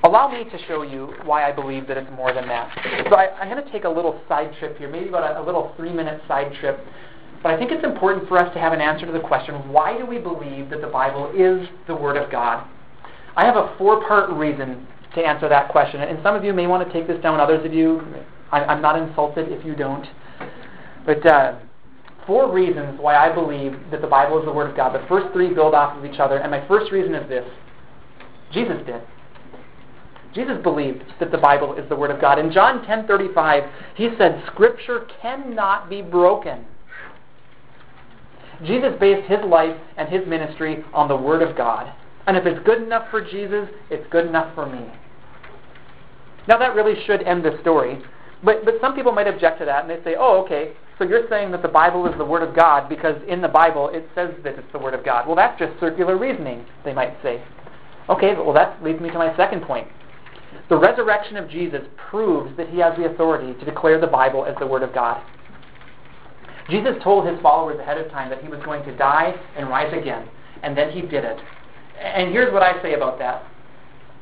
Allow 0.08 0.30
me 0.30 0.46
to 0.46 0.58
show 0.70 0.84
you 0.84 1.14
why 1.26 1.44
I 1.44 1.52
believe 1.52 1.86
that 1.90 1.98
it's 1.98 2.10
more 2.16 2.34
than 2.34 2.48
that. 2.48 2.72
So 3.10 3.18
I, 3.18 3.44
am 3.44 3.50
going 3.50 3.62
to 3.62 3.72
take 3.74 3.84
a 3.84 3.90
little 3.90 4.22
side 4.30 4.56
trip 4.58 4.78
here, 4.78 4.90
maybe 4.90 5.10
about 5.10 5.36
a, 5.36 5.42
a 5.42 5.44
little 5.44 5.74
three 5.76 5.92
minute 5.92 6.22
side 6.30 6.54
trip. 6.62 6.80
But 7.44 7.52
I 7.52 7.58
think 7.58 7.74
it's 7.74 7.84
important 7.84 8.26
for 8.30 8.38
us 8.38 8.54
to 8.54 8.60
have 8.62 8.72
an 8.72 8.80
answer 8.80 9.06
to 9.06 9.12
the 9.12 9.20
question 9.20 9.56
why 9.70 9.98
do 9.98 10.06
we 10.06 10.18
believe 10.18 10.70
that 10.70 10.80
the 10.80 10.88
Bible 10.88 11.30
is 11.36 11.68
the 11.88 11.96
Word 11.96 12.16
of 12.16 12.32
God? 12.32 12.66
I 13.36 13.44
have 13.44 13.58
a 13.58 13.76
four 13.78 14.08
part 14.08 14.30
reason 14.30 14.88
to 15.14 15.20
answer 15.20 15.50
that 15.50 15.68
question. 15.74 16.00
And 16.00 16.20
some 16.24 16.38
of 16.38 16.44
you 16.46 16.54
may 16.54 16.68
want 16.68 16.88
to 16.88 16.94
take 16.94 17.06
this 17.06 17.22
down, 17.22 17.42
others 17.42 17.66
of 17.66 17.74
you, 17.74 18.02
I, 18.54 18.64
I'm 18.64 18.82
not 18.82 18.98
insulted 18.98 19.52
if 19.52 19.66
you 19.66 19.76
don't. 19.76 20.08
But 21.06 21.26
uh, 21.26 21.60
four 22.26 22.50
reasons 22.50 22.98
why 23.02 23.18
I 23.18 23.36
believe 23.36 23.74
that 23.92 24.00
the 24.00 24.08
Bible 24.08 24.40
is 24.40 24.46
the 24.46 24.54
Word 24.54 24.70
of 24.70 24.78
God. 24.78 24.96
The 24.96 25.06
first 25.10 25.34
three 25.34 25.54
build 25.54 25.74
off 25.74 25.98
of 25.98 26.06
each 26.06 26.22
other. 26.22 26.38
And 26.38 26.50
my 26.50 26.66
first 26.66 26.94
reason 26.94 27.14
is 27.14 27.28
this 27.28 27.44
Jesus 28.54 28.78
did. 28.86 29.02
Jesus 30.38 30.62
believed 30.62 31.04
that 31.20 31.32
the 31.32 31.38
Bible 31.38 31.74
is 31.74 31.90
the 31.90 31.96
Word 31.96 32.12
of 32.12 32.22
God. 32.22 32.38
In 32.38 32.52
John 32.52 32.86
10:35, 32.86 33.68
he 33.96 34.16
said, 34.18 34.44
"Scripture 34.46 35.08
cannot 35.20 35.90
be 35.90 36.04
broken." 36.04 36.64
Jesus 38.64 38.94
based 39.00 39.28
his 39.28 39.44
life 39.44 39.76
and 39.98 40.08
his 40.08 40.28
ministry 40.28 40.86
on 40.94 41.08
the 41.08 41.16
Word 41.16 41.42
of 41.42 41.56
God. 41.56 41.92
And 42.28 42.38
if 42.38 42.46
it's 42.46 42.60
good 42.60 42.84
enough 42.84 43.10
for 43.10 43.20
Jesus, 43.20 43.68
it's 43.90 44.06
good 44.12 44.28
enough 44.28 44.54
for 44.54 44.68
me. 44.68 44.86
Now 46.48 46.60
that 46.60 46.76
really 46.76 47.04
should 47.06 47.24
end 47.24 47.44
the 47.44 47.58
story. 47.62 48.00
But, 48.44 48.64
but 48.64 48.76
some 48.80 48.94
people 48.94 49.12
might 49.12 49.28
object 49.28 49.58
to 49.60 49.66
that 49.66 49.86
and 49.86 49.90
they 49.90 50.04
say, 50.04 50.16
oh, 50.20 50.44
okay, 50.44 50.74
so 51.00 51.04
you're 51.04 51.28
saying 51.30 51.50
that 51.52 51.64
the 51.64 51.68
Bible 51.68 52.06
is 52.06 52.16
the 52.18 52.26
Word 52.26 52.44
of 52.44 52.56
God 52.56 52.90
because 52.90 53.20
in 53.28 53.42
the 53.42 53.48
Bible 53.48 53.90
it 53.90 54.08
says 54.14 54.32
that 54.44 54.54
it's 54.54 54.72
the 54.72 54.80
Word 54.80 54.94
of 54.94 55.04
God. 55.04 55.26
Well, 55.26 55.36
that's 55.36 55.58
just 55.58 55.80
circular 55.80 56.16
reasoning, 56.16 56.64
they 56.86 56.94
might 56.94 57.18
say. 57.24 57.42
Okay, 58.10 58.36
well, 58.36 58.54
that 58.54 58.84
leads 58.84 59.02
me 59.02 59.10
to 59.10 59.18
my 59.18 59.36
second 59.36 59.64
point. 59.64 59.88
The 60.70 60.78
resurrection 60.78 61.38
of 61.38 61.50
Jesus 61.50 61.82
proves 62.10 62.56
that 62.58 62.70
he 62.70 62.80
has 62.80 62.98
the 62.98 63.06
authority 63.06 63.58
to 63.60 63.66
declare 63.66 64.00
the 64.00 64.08
Bible 64.08 64.46
as 64.46 64.56
the 64.60 64.68
Word 64.68 64.84
of 64.84 64.94
God. 64.94 65.22
Jesus 66.70 66.96
told 67.02 67.26
his 67.26 67.40
followers 67.42 67.80
ahead 67.80 67.98
of 67.98 68.12
time 68.12 68.30
that 68.30 68.44
he 68.44 68.50
was 68.50 68.62
going 68.64 68.84
to 68.84 68.96
die 68.98 69.34
and 69.56 69.70
rise 69.70 69.94
again, 69.94 70.28
and 70.64 70.78
then 70.78 70.92
he 70.92 71.02
did 71.02 71.24
it. 71.24 71.40
And 72.02 72.32
here's 72.32 72.52
what 72.52 72.64
I 72.64 72.82
say 72.82 72.94
about 72.94 73.18
that. 73.20 73.46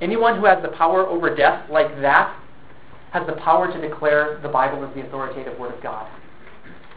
Anyone 0.01 0.39
who 0.39 0.45
has 0.45 0.61
the 0.61 0.69
power 0.69 1.05
over 1.05 1.35
death 1.35 1.69
like 1.69 1.89
that 2.01 2.37
has 3.11 3.25
the 3.25 3.33
power 3.33 3.71
to 3.71 3.81
declare 3.81 4.39
the 4.43 4.49
Bible 4.49 4.85
as 4.85 4.93
the 4.93 5.05
authoritative 5.05 5.57
Word 5.57 5.73
of 5.73 5.81
God. 5.81 6.07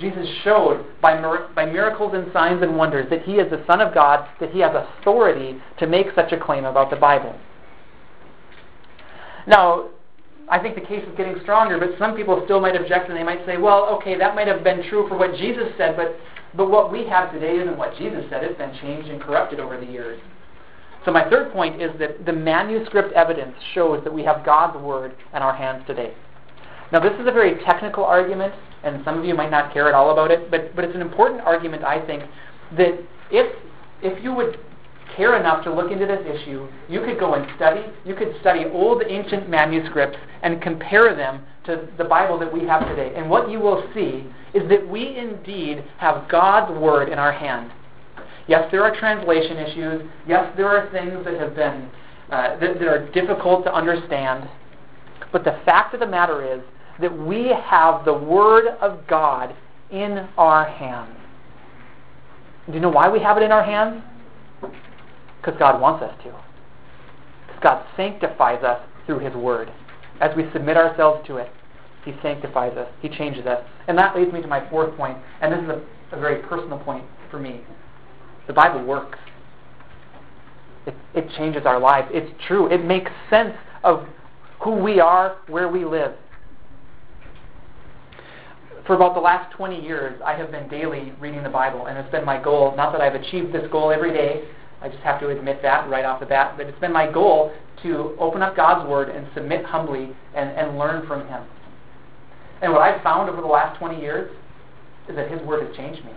Jesus 0.00 0.28
showed 0.44 0.84
by, 1.00 1.20
by 1.54 1.66
miracles 1.66 2.12
and 2.14 2.32
signs 2.32 2.62
and 2.62 2.76
wonders 2.76 3.08
that 3.10 3.22
he 3.22 3.34
is 3.34 3.50
the 3.50 3.64
Son 3.66 3.80
of 3.80 3.94
God, 3.94 4.28
that 4.40 4.50
he 4.50 4.60
has 4.60 4.72
authority 4.74 5.60
to 5.78 5.86
make 5.86 6.08
such 6.14 6.32
a 6.32 6.38
claim 6.38 6.64
about 6.64 6.90
the 6.90 6.96
Bible. 6.96 7.34
Now, 9.48 9.88
I 10.50 10.58
think 10.58 10.74
the 10.74 10.82
case 10.82 11.02
is 11.02 11.16
getting 11.16 11.36
stronger, 11.42 11.78
but 11.78 11.98
some 11.98 12.14
people 12.14 12.40
still 12.44 12.60
might 12.60 12.76
object 12.76 13.08
and 13.08 13.18
they 13.18 13.24
might 13.24 13.44
say, 13.46 13.56
well, 13.56 13.86
okay, 13.96 14.16
that 14.16 14.34
might 14.34 14.46
have 14.46 14.62
been 14.62 14.82
true 14.88 15.08
for 15.08 15.16
what 15.16 15.34
Jesus 15.36 15.68
said, 15.76 15.96
but, 15.96 16.16
but 16.54 16.70
what 16.70 16.92
we 16.92 17.06
have 17.06 17.32
today 17.32 17.56
isn't 17.58 17.76
what 17.76 17.96
Jesus 17.96 18.24
said. 18.30 18.44
It's 18.44 18.58
been 18.58 18.76
changed 18.80 19.08
and 19.08 19.20
corrupted 19.20 19.58
over 19.58 19.78
the 19.78 19.86
years. 19.86 20.20
So 21.04 21.12
my 21.12 21.28
third 21.30 21.52
point 21.52 21.80
is 21.80 21.90
that 21.98 22.26
the 22.26 22.32
manuscript 22.32 23.12
evidence 23.14 23.54
shows 23.72 24.04
that 24.04 24.12
we 24.12 24.22
have 24.24 24.44
God's 24.44 24.76
Word 24.78 25.14
in 25.34 25.42
our 25.42 25.54
hands 25.54 25.84
today. 25.86 26.12
Now, 26.92 27.00
this 27.00 27.12
is 27.20 27.26
a 27.26 27.32
very 27.32 27.62
technical 27.64 28.04
argument, 28.04 28.54
and 28.82 29.02
some 29.04 29.18
of 29.18 29.24
you 29.24 29.34
might 29.34 29.50
not 29.50 29.72
care 29.72 29.88
at 29.88 29.94
all 29.94 30.10
about 30.10 30.30
it, 30.30 30.50
but, 30.50 30.74
but 30.74 30.84
it's 30.84 30.94
an 30.94 31.02
important 31.02 31.40
argument, 31.42 31.84
I 31.84 32.04
think, 32.06 32.24
that 32.76 32.98
if, 33.30 33.54
if 34.02 34.22
you 34.22 34.34
would 34.34 34.58
care 35.18 35.38
enough 35.38 35.64
to 35.64 35.74
look 35.74 35.90
into 35.90 36.06
this 36.06 36.24
issue, 36.24 36.66
you 36.88 37.00
could 37.00 37.18
go 37.18 37.34
and 37.34 37.44
study, 37.56 37.84
you 38.06 38.14
could 38.14 38.34
study 38.40 38.64
old 38.72 39.02
ancient 39.06 39.50
manuscripts 39.50 40.16
and 40.42 40.62
compare 40.62 41.14
them 41.14 41.42
to 41.66 41.86
the 41.98 42.04
Bible 42.04 42.38
that 42.38 42.50
we 42.50 42.66
have 42.66 42.88
today. 42.88 43.12
And 43.14 43.28
what 43.28 43.50
you 43.50 43.58
will 43.58 43.84
see 43.92 44.24
is 44.54 44.66
that 44.70 44.88
we 44.88 45.18
indeed 45.18 45.84
have 45.98 46.28
God's 46.30 46.72
Word 46.78 47.10
in 47.10 47.18
our 47.18 47.32
hand. 47.32 47.72
Yes, 48.46 48.66
there 48.70 48.82
are 48.82 48.96
translation 48.96 49.58
issues. 49.58 50.08
Yes, 50.26 50.50
there 50.56 50.68
are 50.68 50.90
things 50.90 51.22
that 51.24 51.38
have 51.38 51.54
been 51.54 51.90
uh, 52.30 52.58
that, 52.60 52.78
that 52.78 52.88
are 52.88 53.10
difficult 53.12 53.64
to 53.64 53.74
understand. 53.74 54.48
But 55.32 55.44
the 55.44 55.60
fact 55.66 55.92
of 55.94 56.00
the 56.00 56.06
matter 56.06 56.54
is 56.54 56.62
that 57.00 57.16
we 57.16 57.48
have 57.48 58.04
the 58.04 58.14
Word 58.14 58.68
of 58.80 59.06
God 59.06 59.54
in 59.90 60.28
our 60.38 60.64
hands. 60.64 61.16
Do 62.68 62.74
you 62.74 62.80
know 62.80 62.90
why 62.90 63.08
we 63.08 63.18
have 63.20 63.36
it 63.36 63.42
in 63.42 63.50
our 63.50 63.64
hands? 63.64 64.02
Because 65.48 65.58
God 65.58 65.80
wants 65.80 66.02
us 66.02 66.14
to. 66.24 66.34
Because 67.46 67.62
God 67.62 67.86
sanctifies 67.96 68.62
us 68.62 68.86
through 69.06 69.20
His 69.20 69.34
Word. 69.34 69.72
As 70.20 70.36
we 70.36 70.44
submit 70.52 70.76
ourselves 70.76 71.26
to 71.26 71.38
it, 71.38 71.50
He 72.04 72.12
sanctifies 72.20 72.76
us, 72.76 72.86
He 73.00 73.08
changes 73.08 73.46
us. 73.46 73.64
And 73.86 73.96
that 73.96 74.14
leads 74.14 74.30
me 74.30 74.42
to 74.42 74.46
my 74.46 74.68
fourth 74.68 74.94
point, 74.98 75.16
and 75.40 75.50
this 75.50 75.60
is 75.60 75.68
a, 75.70 76.16
a 76.16 76.20
very 76.20 76.42
personal 76.42 76.78
point 76.80 77.02
for 77.30 77.40
me. 77.40 77.62
The 78.46 78.52
Bible 78.52 78.84
works. 78.84 79.18
It, 80.86 80.94
it 81.14 81.30
changes 81.38 81.62
our 81.64 81.80
lives. 81.80 82.08
It's 82.10 82.30
true. 82.46 82.70
It 82.70 82.84
makes 82.84 83.10
sense 83.30 83.54
of 83.84 84.06
who 84.60 84.72
we 84.72 85.00
are, 85.00 85.38
where 85.46 85.68
we 85.68 85.86
live. 85.86 86.12
For 88.86 88.94
about 88.94 89.14
the 89.14 89.20
last 89.20 89.50
20 89.56 89.80
years, 89.80 90.20
I 90.22 90.34
have 90.34 90.50
been 90.50 90.68
daily 90.68 91.14
reading 91.18 91.42
the 91.42 91.48
Bible, 91.48 91.86
and 91.86 91.96
it's 91.96 92.10
been 92.10 92.26
my 92.26 92.42
goal. 92.42 92.74
Not 92.76 92.92
that 92.92 93.00
I've 93.00 93.14
achieved 93.14 93.54
this 93.54 93.66
goal 93.70 93.90
every 93.90 94.12
day, 94.12 94.44
I 94.80 94.88
just 94.88 95.02
have 95.02 95.20
to 95.20 95.28
admit 95.30 95.60
that 95.62 95.88
right 95.88 96.04
off 96.04 96.20
the 96.20 96.26
bat, 96.26 96.54
but 96.56 96.66
it's 96.66 96.78
been 96.78 96.92
my 96.92 97.10
goal 97.10 97.52
to 97.82 98.16
open 98.18 98.42
up 98.42 98.56
God's 98.56 98.88
Word 98.88 99.08
and 99.08 99.26
submit 99.34 99.64
humbly 99.64 100.14
and, 100.34 100.50
and 100.50 100.78
learn 100.78 101.06
from 101.06 101.26
Him. 101.26 101.42
And 102.62 102.72
what 102.72 102.82
I've 102.82 103.02
found 103.02 103.28
over 103.28 103.40
the 103.40 103.46
last 103.46 103.78
20 103.78 104.00
years 104.00 104.30
is 105.08 105.16
that 105.16 105.30
His 105.30 105.40
Word 105.42 105.66
has 105.66 105.76
changed 105.76 106.04
me. 106.04 106.12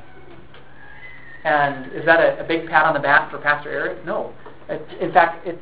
And 1.43 1.91
is 1.93 2.05
that 2.05 2.19
a, 2.19 2.43
a 2.43 2.47
big 2.47 2.67
pat 2.67 2.85
on 2.85 2.93
the 2.93 2.99
back 2.99 3.31
for 3.31 3.39
Pastor 3.39 3.69
Eric? 3.69 4.05
No. 4.05 4.33
In 4.99 5.11
fact, 5.11 5.45
it's 5.47 5.61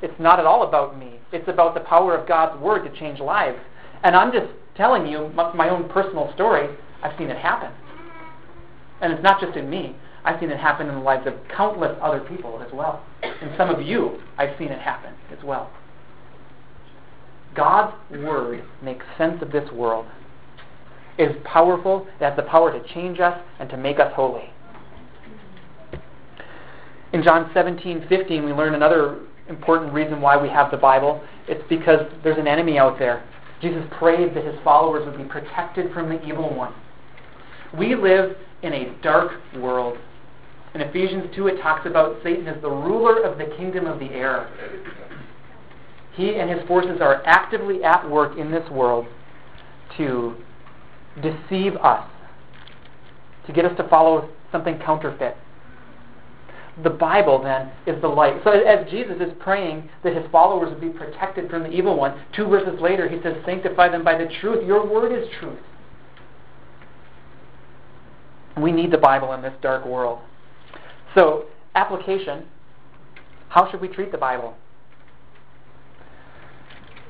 it's 0.00 0.18
not 0.20 0.38
at 0.38 0.46
all 0.46 0.66
about 0.66 0.96
me. 0.98 1.18
It's 1.32 1.48
about 1.48 1.74
the 1.74 1.80
power 1.80 2.16
of 2.16 2.28
God's 2.28 2.60
Word 2.62 2.84
to 2.84 2.98
change 2.98 3.18
lives. 3.18 3.58
And 4.04 4.14
I'm 4.14 4.32
just 4.32 4.46
telling 4.76 5.06
you 5.06 5.30
my, 5.34 5.52
my 5.54 5.68
own 5.68 5.88
personal 5.88 6.32
story. 6.34 6.68
I've 7.02 7.16
seen 7.18 7.30
it 7.30 7.36
happen. 7.36 7.72
And 9.00 9.12
it's 9.12 9.22
not 9.22 9.40
just 9.40 9.56
in 9.56 9.68
me. 9.68 9.96
I've 10.24 10.40
seen 10.40 10.50
it 10.50 10.58
happen 10.58 10.88
in 10.88 10.94
the 10.94 11.00
lives 11.00 11.26
of 11.26 11.34
countless 11.54 11.96
other 12.02 12.20
people 12.20 12.62
as 12.66 12.72
well. 12.72 13.04
And 13.22 13.50
some 13.56 13.70
of 13.70 13.80
you, 13.80 14.20
I've 14.36 14.56
seen 14.58 14.68
it 14.68 14.80
happen 14.80 15.14
as 15.36 15.42
well. 15.44 15.70
God's 17.54 17.94
Word 18.10 18.64
makes 18.82 19.04
sense 19.16 19.42
of 19.42 19.50
this 19.52 19.70
world. 19.72 20.06
It 21.18 21.30
is 21.30 21.36
powerful. 21.44 22.06
It 22.20 22.24
has 22.24 22.36
the 22.36 22.42
power 22.42 22.72
to 22.72 22.94
change 22.94 23.20
us 23.20 23.38
and 23.58 23.68
to 23.70 23.76
make 23.76 23.98
us 23.98 24.12
holy. 24.14 24.50
In 27.12 27.22
John 27.22 27.50
17, 27.54 28.06
15, 28.08 28.44
we 28.44 28.52
learn 28.52 28.74
another 28.74 29.20
important 29.48 29.92
reason 29.92 30.20
why 30.20 30.40
we 30.40 30.48
have 30.48 30.70
the 30.70 30.76
Bible. 30.76 31.22
It's 31.48 31.62
because 31.68 32.00
there's 32.22 32.38
an 32.38 32.46
enemy 32.46 32.78
out 32.78 32.98
there. 32.98 33.24
Jesus 33.60 33.82
prayed 33.98 34.34
that 34.34 34.44
his 34.44 34.54
followers 34.62 35.04
would 35.06 35.16
be 35.16 35.24
protected 35.24 35.92
from 35.92 36.08
the 36.08 36.22
evil 36.24 36.54
one. 36.54 36.74
We 37.76 37.94
live 37.94 38.36
in 38.62 38.72
a 38.72 38.94
dark 39.02 39.32
world. 39.56 39.98
In 40.74 40.80
Ephesians 40.80 41.34
2, 41.34 41.46
it 41.48 41.60
talks 41.62 41.86
about 41.86 42.18
Satan 42.22 42.46
as 42.46 42.60
the 42.60 42.70
ruler 42.70 43.22
of 43.22 43.38
the 43.38 43.46
kingdom 43.56 43.86
of 43.86 43.98
the 43.98 44.10
air. 44.10 44.48
He 46.14 46.36
and 46.36 46.50
his 46.50 46.66
forces 46.66 47.00
are 47.00 47.22
actively 47.24 47.82
at 47.84 48.08
work 48.08 48.36
in 48.36 48.50
this 48.50 48.68
world 48.70 49.06
to 49.96 50.36
deceive 51.22 51.76
us, 51.76 52.08
to 53.46 53.52
get 53.52 53.64
us 53.64 53.76
to 53.76 53.88
follow 53.88 54.28
something 54.52 54.78
counterfeit, 54.78 55.36
the 56.82 56.90
Bible 56.90 57.42
then 57.42 57.72
is 57.86 58.00
the 58.00 58.08
light. 58.08 58.40
So 58.44 58.50
as 58.50 58.88
Jesus 58.90 59.16
is 59.20 59.32
praying 59.40 59.88
that 60.04 60.14
his 60.14 60.24
followers 60.30 60.70
would 60.70 60.80
be 60.80 60.90
protected 60.90 61.50
from 61.50 61.64
the 61.64 61.70
evil 61.70 61.96
one, 61.96 62.20
two 62.34 62.46
verses 62.46 62.80
later 62.80 63.08
he 63.08 63.20
says, 63.22 63.36
Sanctify 63.44 63.88
them 63.88 64.04
by 64.04 64.16
the 64.16 64.30
truth. 64.40 64.66
Your 64.66 64.86
word 64.86 65.12
is 65.12 65.28
truth. 65.40 65.58
We 68.56 68.72
need 68.72 68.90
the 68.92 68.98
Bible 68.98 69.32
in 69.32 69.42
this 69.42 69.54
dark 69.60 69.84
world. 69.84 70.20
So, 71.14 71.44
application 71.74 72.44
how 73.48 73.70
should 73.70 73.80
we 73.80 73.88
treat 73.88 74.12
the 74.12 74.18
Bible? 74.18 74.54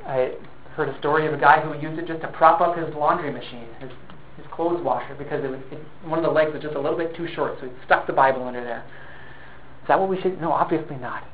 I 0.07 0.35
heard 0.75 0.89
a 0.89 0.99
story 0.99 1.27
of 1.27 1.35
a 1.35 1.37
guy 1.37 1.61
who 1.61 1.75
used 1.81 1.99
it 1.99 2.07
just 2.07 2.21
to 2.23 2.29
prop 2.29 2.61
up 2.61 2.77
his 2.77 2.95
laundry 2.95 3.33
machine, 3.33 3.67
his, 3.81 3.91
his 4.37 4.47
clothes 4.53 4.83
washer, 4.83 5.15
because 5.17 5.45
it 5.45 5.49
was, 5.49 5.59
it, 5.73 5.81
one 6.05 6.19
of 6.19 6.25
the 6.25 6.31
legs 6.31 6.53
was 6.53 6.63
just 6.63 6.77
a 6.77 6.81
little 6.81 6.97
bit 6.97 7.15
too 7.17 7.27
short, 7.35 7.59
so 7.61 7.67
he 7.67 7.73
stuck 7.85 8.07
the 8.07 8.13
Bible 8.13 8.45
under 8.45 8.63
there. 8.63 8.85
Is 9.83 9.89
that 9.89 9.99
what 9.99 10.09
we 10.09 10.21
should? 10.21 10.41
No, 10.41 10.53
obviously 10.53 10.97
not. 10.97 11.25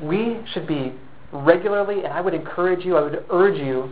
We 0.00 0.38
should 0.52 0.66
be 0.66 0.94
regularly, 1.32 2.04
and 2.04 2.12
I 2.12 2.20
would 2.20 2.34
encourage 2.34 2.84
you, 2.84 2.96
I 2.96 3.02
would 3.02 3.24
urge 3.30 3.58
you, 3.58 3.90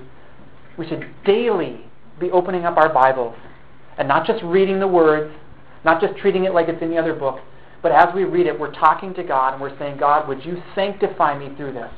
we 0.78 0.87
should 0.88 1.04
daily 1.25 1.80
be 2.20 2.30
opening 2.30 2.64
up 2.64 2.76
our 2.76 2.92
Bibles 2.92 3.35
and 3.99 4.06
not 4.06 4.26
just 4.26 4.42
reading 4.44 4.78
the 4.78 4.88
words, 4.88 5.35
not 5.85 6.00
just 6.00 6.16
treating 6.18 6.44
it 6.44 6.54
like 6.54 6.68
it's 6.68 6.82
any 6.82 6.97
other 6.97 7.14
book, 7.14 7.40
but 7.83 7.93
as 7.93 8.15
we 8.15 8.25
read 8.25 8.47
it, 8.47 8.59
we're 8.59 8.75
talking 8.75 9.15
to 9.15 9.23
God 9.23 9.55
and 9.55 9.63
we're 9.63 9.77
saying, 9.79 9.99
God, 9.99 10.29
would 10.29 10.45
you 10.45 10.63
sanctify 10.75 11.39
me 11.39 11.55
through 11.57 11.73
this? 11.73 11.91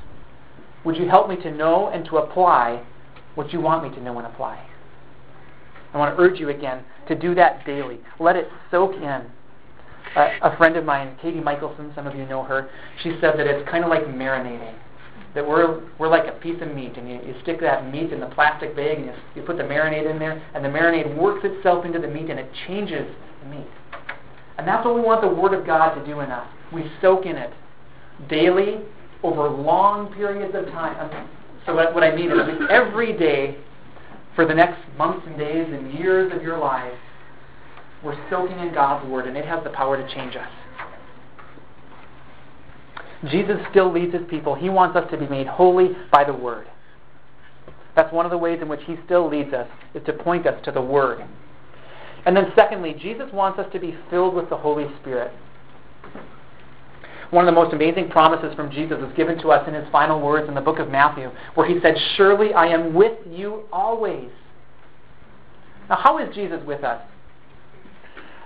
Would 0.84 0.96
you 0.96 1.08
help 1.08 1.28
me 1.28 1.36
to 1.36 1.50
know 1.50 1.88
and 1.88 2.04
to 2.06 2.18
apply 2.18 2.82
what 3.34 3.52
you 3.52 3.60
want 3.60 3.82
me 3.88 3.94
to 3.96 4.02
know 4.02 4.18
and 4.18 4.26
apply? 4.26 4.64
I 5.92 5.98
want 5.98 6.16
to 6.16 6.22
urge 6.22 6.38
you 6.40 6.48
again 6.48 6.84
to 7.08 7.14
do 7.14 7.34
that 7.34 7.66
daily. 7.66 8.00
Let 8.18 8.36
it 8.36 8.48
soak 8.70 8.94
in 8.94 9.30
a 10.16 10.56
friend 10.56 10.76
of 10.76 10.84
mine, 10.84 11.16
Katie 11.22 11.40
Michelson, 11.40 11.92
some 11.94 12.06
of 12.06 12.14
you 12.14 12.26
know 12.26 12.42
her, 12.42 12.68
she 13.02 13.10
said 13.20 13.38
that 13.38 13.46
it's 13.46 13.68
kind 13.70 13.84
of 13.84 13.90
like 13.90 14.04
marinating. 14.04 14.74
That 15.34 15.48
we're, 15.48 15.80
we're 15.98 16.08
like 16.08 16.26
a 16.28 16.38
piece 16.38 16.60
of 16.60 16.74
meat, 16.74 16.98
and 16.98 17.08
you, 17.08 17.14
you 17.26 17.34
stick 17.42 17.60
that 17.60 17.90
meat 17.90 18.12
in 18.12 18.20
the 18.20 18.26
plastic 18.26 18.76
bag, 18.76 18.98
and 18.98 19.06
you, 19.06 19.12
you 19.36 19.42
put 19.42 19.56
the 19.56 19.62
marinade 19.62 20.10
in 20.10 20.18
there, 20.18 20.42
and 20.54 20.62
the 20.62 20.68
marinade 20.68 21.16
works 21.16 21.40
itself 21.44 21.86
into 21.86 21.98
the 21.98 22.08
meat, 22.08 22.28
and 22.28 22.38
it 22.38 22.50
changes 22.66 23.08
the 23.42 23.48
meat. 23.48 23.66
And 24.62 24.68
that's 24.68 24.84
what 24.84 24.94
we 24.94 25.00
want 25.00 25.20
the 25.20 25.26
Word 25.26 25.54
of 25.54 25.66
God 25.66 25.92
to 25.96 26.06
do 26.06 26.20
in 26.20 26.30
us. 26.30 26.46
We 26.72 26.88
soak 27.00 27.26
in 27.26 27.34
it 27.34 27.52
daily 28.28 28.78
over 29.24 29.48
long 29.48 30.14
periods 30.14 30.54
of 30.54 30.66
time. 30.66 31.28
So 31.66 31.74
what, 31.74 32.04
I 32.04 32.14
mean 32.14 32.30
is 32.30 32.38
every 32.70 33.12
day 33.18 33.56
for 34.36 34.46
the 34.46 34.54
next 34.54 34.78
months 34.96 35.26
and 35.26 35.36
days 35.36 35.66
and 35.68 35.92
years 35.92 36.32
of 36.32 36.44
your 36.44 36.58
life, 36.58 36.94
we're 38.04 38.16
soaking 38.30 38.60
in 38.60 38.72
God's 38.72 39.04
Word, 39.08 39.26
and 39.26 39.36
it 39.36 39.44
has 39.46 39.64
the 39.64 39.70
power 39.70 40.00
to 40.00 40.14
change 40.14 40.36
us. 40.36 40.48
Jesus 43.32 43.56
still 43.72 43.92
leads 43.92 44.12
his 44.12 44.22
people. 44.30 44.54
He 44.54 44.68
wants 44.68 44.96
us 44.96 45.10
to 45.10 45.16
be 45.16 45.26
made 45.26 45.48
holy 45.48 45.88
by 46.12 46.22
the 46.22 46.34
Word. 46.34 46.68
That's 47.96 48.12
one 48.12 48.26
of 48.26 48.30
the 48.30 48.38
ways 48.38 48.60
in 48.62 48.68
which 48.68 48.82
he 48.86 48.94
still 49.06 49.28
leads 49.28 49.52
us, 49.52 49.66
is 49.92 50.04
to 50.06 50.12
point 50.12 50.46
us 50.46 50.64
to 50.66 50.70
the 50.70 50.80
Word. 50.80 51.24
And 52.24 52.36
then 52.36 52.52
secondly, 52.54 52.94
Jesus 52.98 53.32
wants 53.32 53.58
us 53.58 53.66
to 53.72 53.80
be 53.80 53.96
filled 54.10 54.34
with 54.34 54.48
the 54.48 54.56
Holy 54.56 54.86
Spirit. 55.00 55.32
One 57.30 57.48
of 57.48 57.54
the 57.54 57.60
most 57.60 57.72
amazing 57.72 58.10
promises 58.10 58.54
from 58.54 58.70
Jesus 58.70 58.98
is 58.98 59.16
given 59.16 59.38
to 59.38 59.48
us 59.48 59.66
in 59.66 59.74
his 59.74 59.88
final 59.90 60.20
words 60.20 60.48
in 60.48 60.54
the 60.54 60.60
book 60.60 60.78
of 60.78 60.90
Matthew, 60.90 61.30
where 61.54 61.66
he 61.66 61.80
said, 61.80 61.96
Surely 62.16 62.52
I 62.52 62.66
am 62.66 62.92
with 62.92 63.18
you 63.26 63.62
always. 63.72 64.30
Now, 65.88 65.96
how 65.96 66.18
is 66.18 66.32
Jesus 66.34 66.62
with 66.66 66.84
us? 66.84 67.02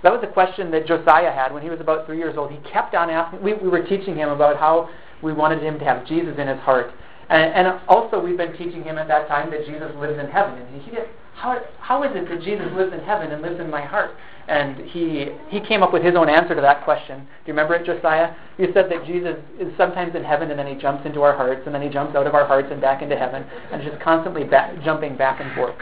That 0.02 0.12
was 0.12 0.22
a 0.22 0.32
question 0.32 0.70
that 0.70 0.86
Josiah 0.86 1.32
had 1.32 1.52
when 1.52 1.64
he 1.64 1.68
was 1.68 1.80
about 1.80 2.06
three 2.06 2.18
years 2.18 2.36
old. 2.36 2.52
He 2.52 2.58
kept 2.58 2.94
on 2.94 3.10
asking. 3.10 3.42
We, 3.42 3.54
we 3.54 3.68
were 3.68 3.82
teaching 3.82 4.14
him 4.14 4.28
about 4.28 4.56
how 4.56 4.88
we 5.20 5.32
wanted 5.32 5.62
him 5.62 5.80
to 5.80 5.84
have 5.84 6.06
Jesus 6.06 6.36
in 6.38 6.46
his 6.46 6.60
heart. 6.60 6.92
And, 7.28 7.66
and 7.66 7.80
also, 7.88 8.20
we've 8.20 8.36
been 8.36 8.56
teaching 8.56 8.84
him 8.84 8.98
at 8.98 9.08
that 9.08 9.26
time 9.26 9.50
that 9.50 9.66
Jesus 9.66 9.90
lives 9.96 10.16
in 10.18 10.30
heaven. 10.30 10.60
And 10.60 10.82
he 10.82 10.90
did, 10.92 11.08
how, 11.36 11.60
how 11.80 12.02
is 12.02 12.10
it 12.14 12.28
that 12.28 12.42
Jesus 12.42 12.66
lives 12.74 12.92
in 12.92 13.00
heaven 13.00 13.30
and 13.30 13.42
lives 13.42 13.60
in 13.60 13.70
my 13.70 13.82
heart? 13.82 14.12
And 14.48 14.78
he, 14.88 15.26
he 15.48 15.60
came 15.60 15.82
up 15.82 15.92
with 15.92 16.02
his 16.02 16.14
own 16.14 16.30
answer 16.30 16.54
to 16.54 16.60
that 16.60 16.84
question. 16.84 17.20
Do 17.20 17.26
you 17.46 17.52
remember 17.52 17.74
it, 17.74 17.84
Josiah? 17.84 18.34
You 18.58 18.68
said 18.72 18.90
that 18.90 19.04
Jesus 19.04 19.36
is 19.60 19.68
sometimes 19.76 20.14
in 20.14 20.24
heaven 20.24 20.50
and 20.50 20.58
then 20.58 20.66
he 20.66 20.74
jumps 20.80 21.04
into 21.04 21.20
our 21.22 21.36
hearts 21.36 21.62
and 21.66 21.74
then 21.74 21.82
he 21.82 21.88
jumps 21.88 22.16
out 22.16 22.26
of 22.26 22.34
our 22.34 22.46
hearts 22.46 22.68
and 22.70 22.80
back 22.80 23.02
into 23.02 23.16
heaven 23.16 23.44
and 23.72 23.82
just 23.82 24.00
constantly 24.00 24.44
back, 24.44 24.82
jumping 24.82 25.16
back 25.16 25.40
and 25.40 25.54
forth. 25.54 25.74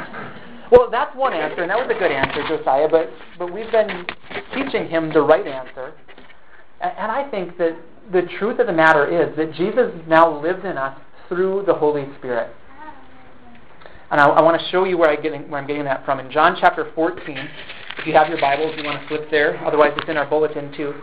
Well, 0.72 0.88
that's 0.90 1.14
one 1.14 1.34
answer, 1.34 1.62
and 1.62 1.70
that 1.70 1.78
was 1.78 1.94
a 1.94 1.98
good 1.98 2.10
answer, 2.10 2.42
Josiah, 2.48 2.88
but, 2.88 3.10
but 3.38 3.52
we've 3.52 3.70
been 3.70 4.06
teaching 4.54 4.88
him 4.88 5.12
the 5.12 5.20
right 5.20 5.46
answer. 5.46 5.92
And, 6.80 6.92
and 6.98 7.12
I 7.12 7.30
think 7.30 7.58
that 7.58 7.76
the 8.12 8.22
truth 8.38 8.58
of 8.58 8.66
the 8.66 8.72
matter 8.72 9.06
is 9.06 9.36
that 9.36 9.54
Jesus 9.54 9.92
now 10.08 10.40
lives 10.40 10.64
in 10.64 10.76
us 10.78 10.98
through 11.28 11.64
the 11.66 11.74
Holy 11.74 12.06
Spirit. 12.18 12.50
And 14.14 14.20
I, 14.20 14.26
I 14.26 14.42
want 14.42 14.60
to 14.60 14.68
show 14.68 14.84
you 14.84 14.96
where, 14.96 15.10
I 15.10 15.16
getting, 15.16 15.50
where 15.50 15.60
I'm 15.60 15.66
getting 15.66 15.82
that 15.86 16.04
from. 16.04 16.20
In 16.20 16.30
John 16.30 16.56
chapter 16.60 16.88
14, 16.94 17.36
if 17.98 18.06
you 18.06 18.12
have 18.12 18.28
your 18.28 18.40
Bibles, 18.40 18.72
you 18.78 18.84
want 18.84 19.02
to 19.02 19.08
flip 19.08 19.28
there. 19.28 19.58
Otherwise, 19.66 19.90
it's 19.96 20.08
in 20.08 20.16
our 20.16 20.24
bulletin 20.24 20.72
too. 20.72 20.94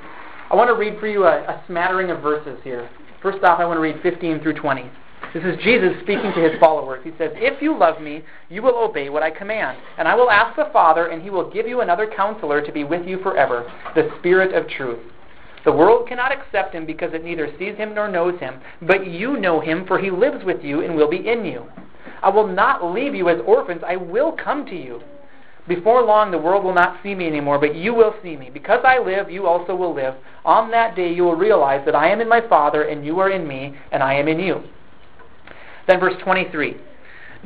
I 0.49 0.55
want 0.55 0.69
to 0.69 0.75
read 0.75 0.97
for 0.97 1.07
you 1.07 1.25
a, 1.25 1.41
a 1.41 1.61
smattering 1.67 2.09
of 2.09 2.21
verses 2.21 2.57
here. 2.63 2.89
First 3.21 3.43
off, 3.43 3.59
I 3.59 3.65
want 3.65 3.75
to 3.75 3.81
read 3.81 3.97
15 4.01 4.39
through 4.39 4.53
20. 4.53 4.89
This 5.33 5.43
is 5.43 5.61
Jesus 5.61 5.91
speaking 6.03 6.31
to 6.33 6.39
his 6.39 6.57
followers. 6.57 7.01
He 7.03 7.11
says, 7.17 7.31
If 7.35 7.61
you 7.61 7.77
love 7.77 8.01
me, 8.01 8.23
you 8.47 8.61
will 8.61 8.77
obey 8.77 9.09
what 9.09 9.23
I 9.23 9.29
command. 9.29 9.77
And 9.97 10.07
I 10.07 10.15
will 10.15 10.31
ask 10.31 10.55
the 10.55 10.69
Father, 10.71 11.07
and 11.07 11.21
he 11.21 11.29
will 11.29 11.51
give 11.51 11.67
you 11.67 11.81
another 11.81 12.09
counselor 12.15 12.65
to 12.65 12.71
be 12.71 12.85
with 12.85 13.05
you 13.05 13.21
forever, 13.21 13.69
the 13.93 14.09
Spirit 14.19 14.55
of 14.55 14.69
truth. 14.69 14.99
The 15.65 15.73
world 15.73 16.07
cannot 16.07 16.31
accept 16.31 16.73
him 16.73 16.85
because 16.85 17.13
it 17.13 17.25
neither 17.25 17.53
sees 17.59 17.75
him 17.75 17.93
nor 17.93 18.07
knows 18.07 18.39
him. 18.39 18.61
But 18.81 19.05
you 19.05 19.37
know 19.37 19.59
him, 19.59 19.85
for 19.85 19.99
he 19.99 20.11
lives 20.11 20.45
with 20.45 20.63
you 20.63 20.85
and 20.85 20.95
will 20.95 21.09
be 21.09 21.27
in 21.27 21.43
you. 21.43 21.65
I 22.21 22.29
will 22.29 22.47
not 22.47 22.83
leave 22.93 23.15
you 23.15 23.29
as 23.29 23.39
orphans. 23.45 23.81
I 23.85 23.95
will 23.95 24.31
come 24.31 24.65
to 24.67 24.75
you. 24.75 25.01
Before 25.67 26.03
long, 26.03 26.31
the 26.31 26.37
world 26.37 26.63
will 26.63 26.73
not 26.73 27.01
see 27.03 27.13
me 27.13 27.27
anymore, 27.27 27.59
but 27.59 27.75
you 27.75 27.93
will 27.93 28.15
see 28.23 28.35
me. 28.35 28.49
Because 28.49 28.81
I 28.83 28.97
live, 28.99 29.29
you 29.29 29.45
also 29.45 29.75
will 29.75 29.93
live. 29.93 30.15
On 30.43 30.71
that 30.71 30.95
day, 30.95 31.13
you 31.13 31.23
will 31.23 31.35
realize 31.35 31.85
that 31.85 31.95
I 31.95 32.09
am 32.09 32.19
in 32.19 32.27
my 32.27 32.41
Father, 32.47 32.83
and 32.83 33.05
you 33.05 33.19
are 33.19 33.29
in 33.29 33.47
me, 33.47 33.75
and 33.91 34.01
I 34.01 34.15
am 34.15 34.27
in 34.27 34.39
you. 34.39 34.63
Then, 35.87 35.99
verse 35.99 36.15
23. 36.23 36.77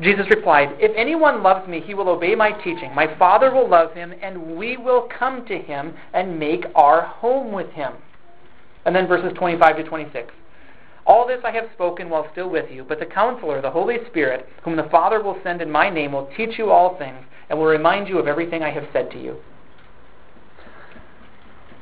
Jesus 0.01 0.25
replied, 0.29 0.70
If 0.79 0.91
anyone 0.96 1.44
loves 1.44 1.67
me, 1.67 1.82
he 1.82 1.94
will 1.94 2.10
obey 2.10 2.36
my 2.36 2.51
teaching. 2.51 2.94
My 2.94 3.17
Father 3.17 3.53
will 3.53 3.70
love 3.70 3.94
him, 3.94 4.13
and 4.22 4.55
we 4.58 4.77
will 4.77 5.08
come 5.17 5.46
to 5.48 5.58
him 5.58 5.94
and 6.13 6.39
make 6.39 6.65
our 6.75 7.01
home 7.01 7.51
with 7.51 7.70
him. 7.72 7.94
And 8.86 8.96
then 8.96 9.08
verses 9.08 9.32
25 9.38 9.77
to 9.77 9.84
26. 9.84 10.34
All 11.06 11.28
this 11.28 11.42
I 11.44 11.52
have 11.52 11.70
spoken 11.74 12.10
while 12.10 12.28
still 12.32 12.50
with 12.50 12.72
you, 12.72 12.84
but 12.84 13.00
the 13.00 13.06
Counselor, 13.06 13.62
the 13.62 13.70
Holy 13.70 13.98
Spirit, 14.10 14.48
whom 14.64 14.76
the 14.76 14.90
Father 14.92 15.22
will 15.22 15.38
send 15.44 15.62
in 15.62 15.70
my 15.70 15.90
name, 15.90 16.14
will 16.14 16.30
teach 16.36 16.58
you 16.58 16.72
all 16.72 16.98
things 16.98 17.24
and 17.50 17.60
will 17.60 17.68
remind 17.68 18.08
you 18.08 18.18
of 18.18 18.28
everything 18.28 18.64
I 18.64 18.72
have 18.72 18.88
said 18.92 19.12
to 19.12 19.22
you. 19.22 19.38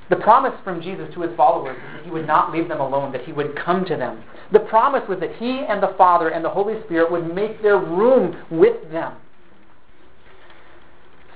The 0.09 0.17
promise 0.17 0.53
from 0.63 0.81
Jesus 0.81 1.13
to 1.13 1.21
his 1.21 1.35
followers 1.37 1.77
that 1.95 2.03
he 2.03 2.11
would 2.11 2.27
not 2.27 2.51
leave 2.51 2.67
them 2.67 2.81
alone, 2.81 3.13
that 3.13 3.23
he 3.23 3.31
would 3.31 3.55
come 3.55 3.85
to 3.85 3.95
them. 3.95 4.23
The 4.51 4.59
promise 4.59 5.07
was 5.07 5.19
that 5.21 5.35
he 5.37 5.59
and 5.67 5.81
the 5.81 5.95
Father 5.97 6.29
and 6.29 6.43
the 6.43 6.49
Holy 6.49 6.83
Spirit 6.83 7.09
would 7.11 7.33
make 7.33 7.61
their 7.61 7.77
room 7.77 8.43
with 8.51 8.91
them. 8.91 9.13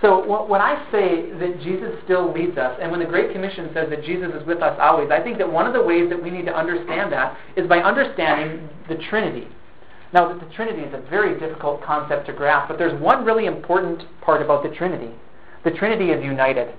So 0.01 0.45
when 0.45 0.61
I 0.61 0.85
say 0.91 1.31
that 1.39 1.59
Jesus 1.61 1.95
still 2.03 2.31
leads 2.31 2.57
us, 2.57 2.77
and 2.79 2.91
when 2.91 2.99
the 2.99 3.05
Great 3.05 3.31
Commission 3.31 3.71
says 3.73 3.89
that 3.89 4.03
Jesus 4.03 4.31
is 4.35 4.45
with 4.45 4.61
us 4.61 4.77
always, 4.79 5.09
I 5.09 5.21
think 5.23 5.39
that 5.39 5.51
one 5.51 5.65
of 5.65 5.73
the 5.73 5.81
ways 5.81 6.07
that 6.09 6.21
we 6.21 6.29
need 6.29 6.45
to 6.45 6.55
understand 6.55 7.11
that 7.13 7.35
is 7.55 7.67
by 7.67 7.79
understanding 7.79 8.69
the 8.87 8.95
Trinity. 9.09 9.47
Now, 10.13 10.33
the 10.37 10.45
Trinity 10.53 10.81
is 10.81 10.93
a 10.93 11.01
very 11.09 11.39
difficult 11.39 11.81
concept 11.81 12.27
to 12.27 12.33
grasp, 12.33 12.69
but 12.69 12.77
there's 12.77 12.99
one 13.01 13.25
really 13.25 13.45
important 13.45 14.03
part 14.21 14.41
about 14.41 14.61
the 14.61 14.69
Trinity. 14.69 15.11
The 15.63 15.71
Trinity 15.71 16.11
is 16.11 16.23
united. 16.23 16.73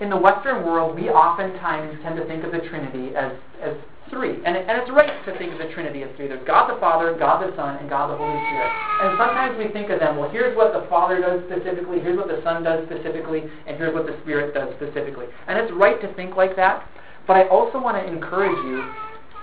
In 0.00 0.10
the 0.10 0.16
Western 0.16 0.66
world, 0.66 0.96
we 0.96 1.08
oftentimes 1.08 1.98
tend 2.02 2.16
to 2.16 2.26
think 2.26 2.44
of 2.44 2.52
the 2.52 2.58
Trinity 2.68 3.14
as, 3.14 3.32
as 3.62 3.74
three. 4.10 4.42
And, 4.44 4.56
and 4.56 4.80
it's 4.80 4.90
right 4.90 5.10
to 5.26 5.38
think 5.38 5.52
of 5.52 5.58
the 5.58 5.72
Trinity 5.72 6.02
as 6.02 6.10
three. 6.16 6.28
There's 6.28 6.44
God 6.46 6.72
the 6.72 6.78
Father, 6.80 7.14
God 7.18 7.42
the 7.42 7.54
Son, 7.56 7.76
and 7.76 7.88
God 7.88 8.10
the 8.10 8.16
Holy 8.16 8.38
Spirit. 8.48 8.70
And 9.02 9.18
sometimes 9.18 9.58
we 9.58 9.68
think 9.72 9.90
of 9.90 10.00
them, 10.00 10.16
well, 10.16 10.30
here's 10.30 10.56
what 10.56 10.72
the 10.72 10.86
Father 10.88 11.20
does 11.20 11.42
specifically, 11.50 12.00
here's 12.00 12.16
what 12.16 12.28
the 12.28 12.40
Son 12.42 12.62
does 12.62 12.86
specifically, 12.86 13.44
and 13.66 13.76
here's 13.76 13.94
what 13.94 14.06
the 14.06 14.16
Spirit 14.22 14.54
does 14.54 14.72
specifically. 14.76 15.26
And 15.48 15.58
it's 15.58 15.72
right 15.74 16.00
to 16.00 16.12
think 16.14 16.36
like 16.36 16.56
that. 16.56 16.88
But 17.26 17.36
I 17.36 17.48
also 17.48 17.80
want 17.80 17.96
to 17.96 18.04
encourage 18.06 18.56
you 18.64 18.86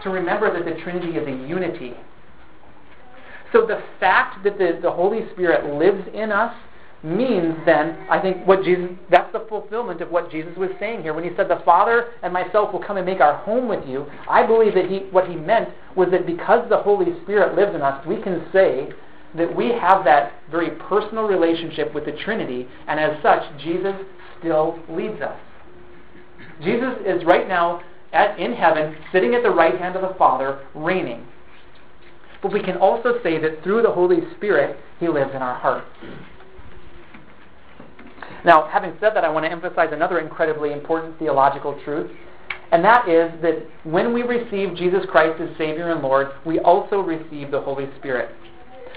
to 0.03 0.09
remember 0.09 0.51
that 0.51 0.63
the 0.63 0.79
Trinity 0.81 1.17
is 1.17 1.27
a 1.27 1.47
unity. 1.47 1.93
So 3.51 3.67
the 3.67 3.83
fact 3.99 4.43
that 4.43 4.57
the, 4.57 4.79
the 4.81 4.91
Holy 4.91 5.29
Spirit 5.33 5.75
lives 5.75 6.03
in 6.13 6.31
us 6.31 6.53
means 7.03 7.55
then, 7.65 7.97
I 8.09 8.19
think 8.19 8.47
what 8.47 8.63
Jesus, 8.63 8.89
that's 9.11 9.31
the 9.33 9.45
fulfillment 9.49 10.01
of 10.01 10.09
what 10.09 10.31
Jesus 10.31 10.55
was 10.57 10.69
saying 10.79 11.01
here. 11.01 11.13
When 11.13 11.23
he 11.23 11.31
said, 11.35 11.49
the 11.49 11.61
Father 11.65 12.11
and 12.23 12.31
myself 12.31 12.71
will 12.71 12.81
come 12.81 12.97
and 12.97 13.05
make 13.05 13.19
our 13.19 13.35
home 13.37 13.67
with 13.67 13.85
you, 13.85 14.05
I 14.29 14.45
believe 14.47 14.73
that 14.75 14.89
he, 14.89 14.99
what 15.11 15.27
he 15.27 15.35
meant 15.35 15.69
was 15.95 16.09
that 16.11 16.25
because 16.25 16.67
the 16.69 16.77
Holy 16.77 17.21
Spirit 17.23 17.55
lives 17.55 17.75
in 17.75 17.81
us, 17.81 18.05
we 18.07 18.21
can 18.21 18.47
say 18.53 18.89
that 19.35 19.53
we 19.53 19.69
have 19.69 20.05
that 20.05 20.33
very 20.49 20.71
personal 20.71 21.25
relationship 21.25 21.93
with 21.93 22.05
the 22.05 22.13
Trinity, 22.23 22.67
and 22.87 22.99
as 22.99 23.21
such, 23.21 23.41
Jesus 23.59 23.95
still 24.39 24.79
leads 24.89 25.21
us. 25.21 25.37
Jesus 26.61 26.93
is 27.05 27.25
right 27.25 27.47
now 27.47 27.81
at, 28.13 28.39
in 28.39 28.53
heaven, 28.53 28.95
sitting 29.11 29.33
at 29.33 29.43
the 29.43 29.49
right 29.49 29.77
hand 29.77 29.95
of 29.95 30.01
the 30.03 30.15
Father, 30.17 30.65
reigning. 30.75 31.25
But 32.41 32.53
we 32.53 32.61
can 32.61 32.77
also 32.77 33.19
say 33.23 33.39
that 33.39 33.63
through 33.63 33.81
the 33.81 33.91
Holy 33.91 34.19
Spirit, 34.37 34.77
he 34.99 35.07
lives 35.07 35.31
in 35.33 35.41
our 35.41 35.55
hearts. 35.55 35.87
Now, 38.45 38.67
having 38.67 38.93
said 38.99 39.15
that, 39.15 39.23
I 39.23 39.29
want 39.29 39.45
to 39.45 39.51
emphasize 39.51 39.89
another 39.91 40.19
incredibly 40.19 40.73
important 40.73 41.17
theological 41.17 41.79
truth, 41.85 42.11
and 42.71 42.83
that 42.83 43.07
is 43.07 43.31
that 43.41 43.65
when 43.83 44.13
we 44.13 44.23
receive 44.23 44.75
Jesus 44.75 45.05
Christ 45.09 45.39
as 45.39 45.49
Savior 45.57 45.91
and 45.91 46.01
Lord, 46.01 46.29
we 46.45 46.59
also 46.59 46.97
receive 46.99 47.51
the 47.51 47.61
Holy 47.61 47.87
Spirit. 47.99 48.35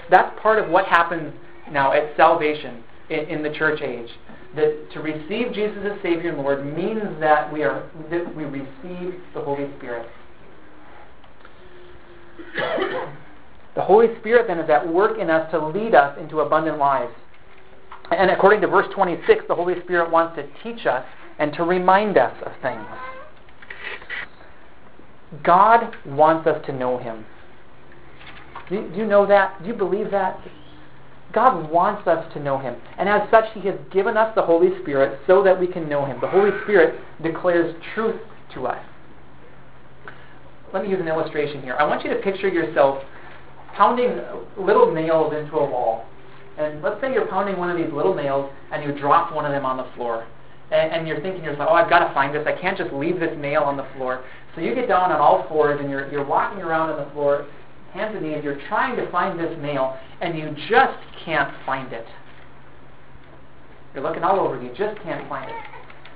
That's 0.09 0.37
part 0.41 0.57
of 0.59 0.69
what 0.69 0.85
happens 0.85 1.33
now 1.71 1.93
at 1.93 2.15
salvation 2.17 2.83
in, 3.09 3.19
in 3.19 3.43
the 3.43 3.51
church 3.51 3.81
age. 3.81 4.09
That 4.55 4.89
to 4.93 4.99
receive 5.01 5.53
Jesus 5.53 5.77
as 5.85 6.01
Savior 6.01 6.31
and 6.31 6.39
Lord 6.39 6.65
means 6.65 7.03
that 7.19 7.51
we 7.51 7.63
are 7.63 7.89
that 8.09 8.35
we 8.35 8.45
receive 8.45 9.21
the 9.33 9.41
Holy 9.41 9.69
Spirit. 9.77 10.07
the 13.75 13.81
Holy 13.81 14.07
Spirit 14.19 14.47
then 14.47 14.59
is 14.59 14.69
at 14.69 14.87
work 14.91 15.19
in 15.19 15.29
us 15.29 15.51
to 15.51 15.67
lead 15.67 15.93
us 15.93 16.17
into 16.19 16.39
abundant 16.39 16.77
lives. 16.77 17.13
And 18.11 18.31
according 18.31 18.61
to 18.61 18.67
verse 18.67 18.87
26, 18.93 19.45
the 19.47 19.55
Holy 19.55 19.79
Spirit 19.83 20.11
wants 20.11 20.37
to 20.37 20.47
teach 20.63 20.85
us 20.85 21.05
and 21.39 21.53
to 21.53 21.63
remind 21.63 22.17
us 22.17 22.33
of 22.45 22.51
things. 22.61 22.85
God 25.43 25.95
wants 26.05 26.47
us 26.47 26.65
to 26.65 26.73
know 26.73 26.97
Him. 26.97 27.25
Do 28.69 28.91
you, 28.95 29.05
know 29.05 29.25
that? 29.25 29.61
Do 29.61 29.67
you 29.67 29.73
believe 29.73 30.11
that? 30.11 30.39
God 31.33 31.69
wants 31.69 32.07
us 32.07 32.31
to 32.33 32.39
know 32.39 32.57
Him. 32.57 32.75
And 32.97 33.09
as 33.09 33.29
such, 33.29 33.45
He 33.53 33.61
has 33.67 33.75
given 33.91 34.15
us 34.15 34.33
the 34.35 34.41
Holy 34.41 34.79
Spirit 34.81 35.19
so 35.27 35.43
that 35.43 35.59
we 35.59 35.67
can 35.67 35.89
know 35.89 36.05
Him. 36.05 36.17
The 36.21 36.29
Holy 36.29 36.51
Spirit 36.63 36.99
declares 37.21 37.75
truth 37.93 38.19
to 38.53 38.67
us. 38.67 38.83
Let 40.73 40.83
me 40.83 40.89
use 40.89 40.99
an 40.99 41.07
illustration 41.07 41.61
here. 41.61 41.75
I 41.79 41.85
want 41.85 42.03
you 42.03 42.13
to 42.13 42.19
picture 42.21 42.49
yourself 42.49 43.03
pounding 43.73 44.19
little 44.57 44.93
nails 44.93 45.33
into 45.33 45.55
a 45.55 45.69
wall. 45.69 46.05
And 46.57 46.81
let's 46.81 46.99
say 47.01 47.13
you're 47.13 47.27
pounding 47.27 47.57
one 47.57 47.69
of 47.69 47.77
these 47.77 47.93
little 47.93 48.15
nails 48.15 48.51
and 48.71 48.83
you 48.83 48.97
drop 48.99 49.33
one 49.33 49.45
of 49.45 49.51
them 49.51 49.65
on 49.65 49.77
the 49.77 49.87
floor. 49.95 50.27
And, 50.71 50.91
and 50.91 51.07
you're 51.07 51.21
thinking 51.21 51.41
to 51.41 51.51
yourself, 51.51 51.69
oh, 51.71 51.75
I've 51.75 51.89
got 51.89 52.07
to 52.07 52.13
find 52.13 52.33
this. 52.33 52.45
I 52.47 52.59
can't 52.59 52.77
just 52.77 52.91
leave 52.91 53.19
this 53.19 53.35
nail 53.37 53.61
on 53.61 53.77
the 53.77 53.87
floor. 53.95 54.23
So 54.55 54.61
you 54.61 54.73
get 54.73 54.87
down 54.87 55.11
on 55.11 55.19
all 55.19 55.47
fours 55.47 55.79
and 55.79 55.89
you're, 55.89 56.11
you're 56.11 56.25
walking 56.25 56.61
around 56.61 56.89
on 56.89 57.05
the 57.05 57.11
floor, 57.11 57.47
hands 57.93 58.15
and 58.15 58.25
knees. 58.25 58.43
You're 58.43 58.59
trying 58.67 58.95
to 58.95 59.09
find 59.11 59.39
this 59.39 59.55
nail 59.61 59.97
and 60.21 60.37
you 60.37 60.55
just 60.67 60.97
can't 61.23 61.53
find 61.65 61.93
it. 61.93 62.05
You're 63.93 64.03
looking 64.03 64.23
all 64.23 64.39
over. 64.39 64.61
You 64.61 64.69
just 64.69 64.99
can't 65.03 65.27
find 65.29 65.49
it. 65.49 65.55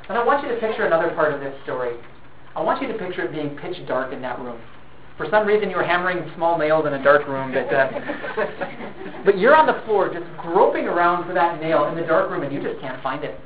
And 0.09 0.17
I 0.17 0.25
want 0.25 0.43
you 0.43 0.53
to 0.53 0.59
picture 0.59 0.85
another 0.85 1.11
part 1.11 1.33
of 1.33 1.39
this 1.39 1.53
story. 1.63 1.95
I 2.55 2.61
want 2.61 2.81
you 2.81 2.87
to 2.87 2.97
picture 2.97 3.23
it 3.23 3.31
being 3.31 3.55
pitch 3.57 3.77
dark 3.87 4.11
in 4.11 4.21
that 4.23 4.39
room. 4.39 4.59
For 5.17 5.27
some 5.29 5.45
reason, 5.45 5.69
you 5.69 5.75
were 5.75 5.83
hammering 5.83 6.31
small 6.35 6.57
nails 6.57 6.85
in 6.87 6.93
a 6.93 7.03
dark 7.03 7.27
room, 7.27 7.53
but 7.53 7.73
uh, 7.73 7.89
but 9.25 9.37
you're 9.37 9.55
on 9.55 9.67
the 9.67 9.81
floor 9.85 10.11
just 10.13 10.25
groping 10.37 10.85
around 10.85 11.27
for 11.27 11.33
that 11.33 11.61
nail 11.61 11.85
in 11.85 11.95
the 11.95 12.01
dark 12.01 12.29
room, 12.31 12.43
and 12.43 12.51
you 12.51 12.61
just 12.61 12.79
can't 12.81 13.01
find 13.03 13.23
it. 13.23 13.39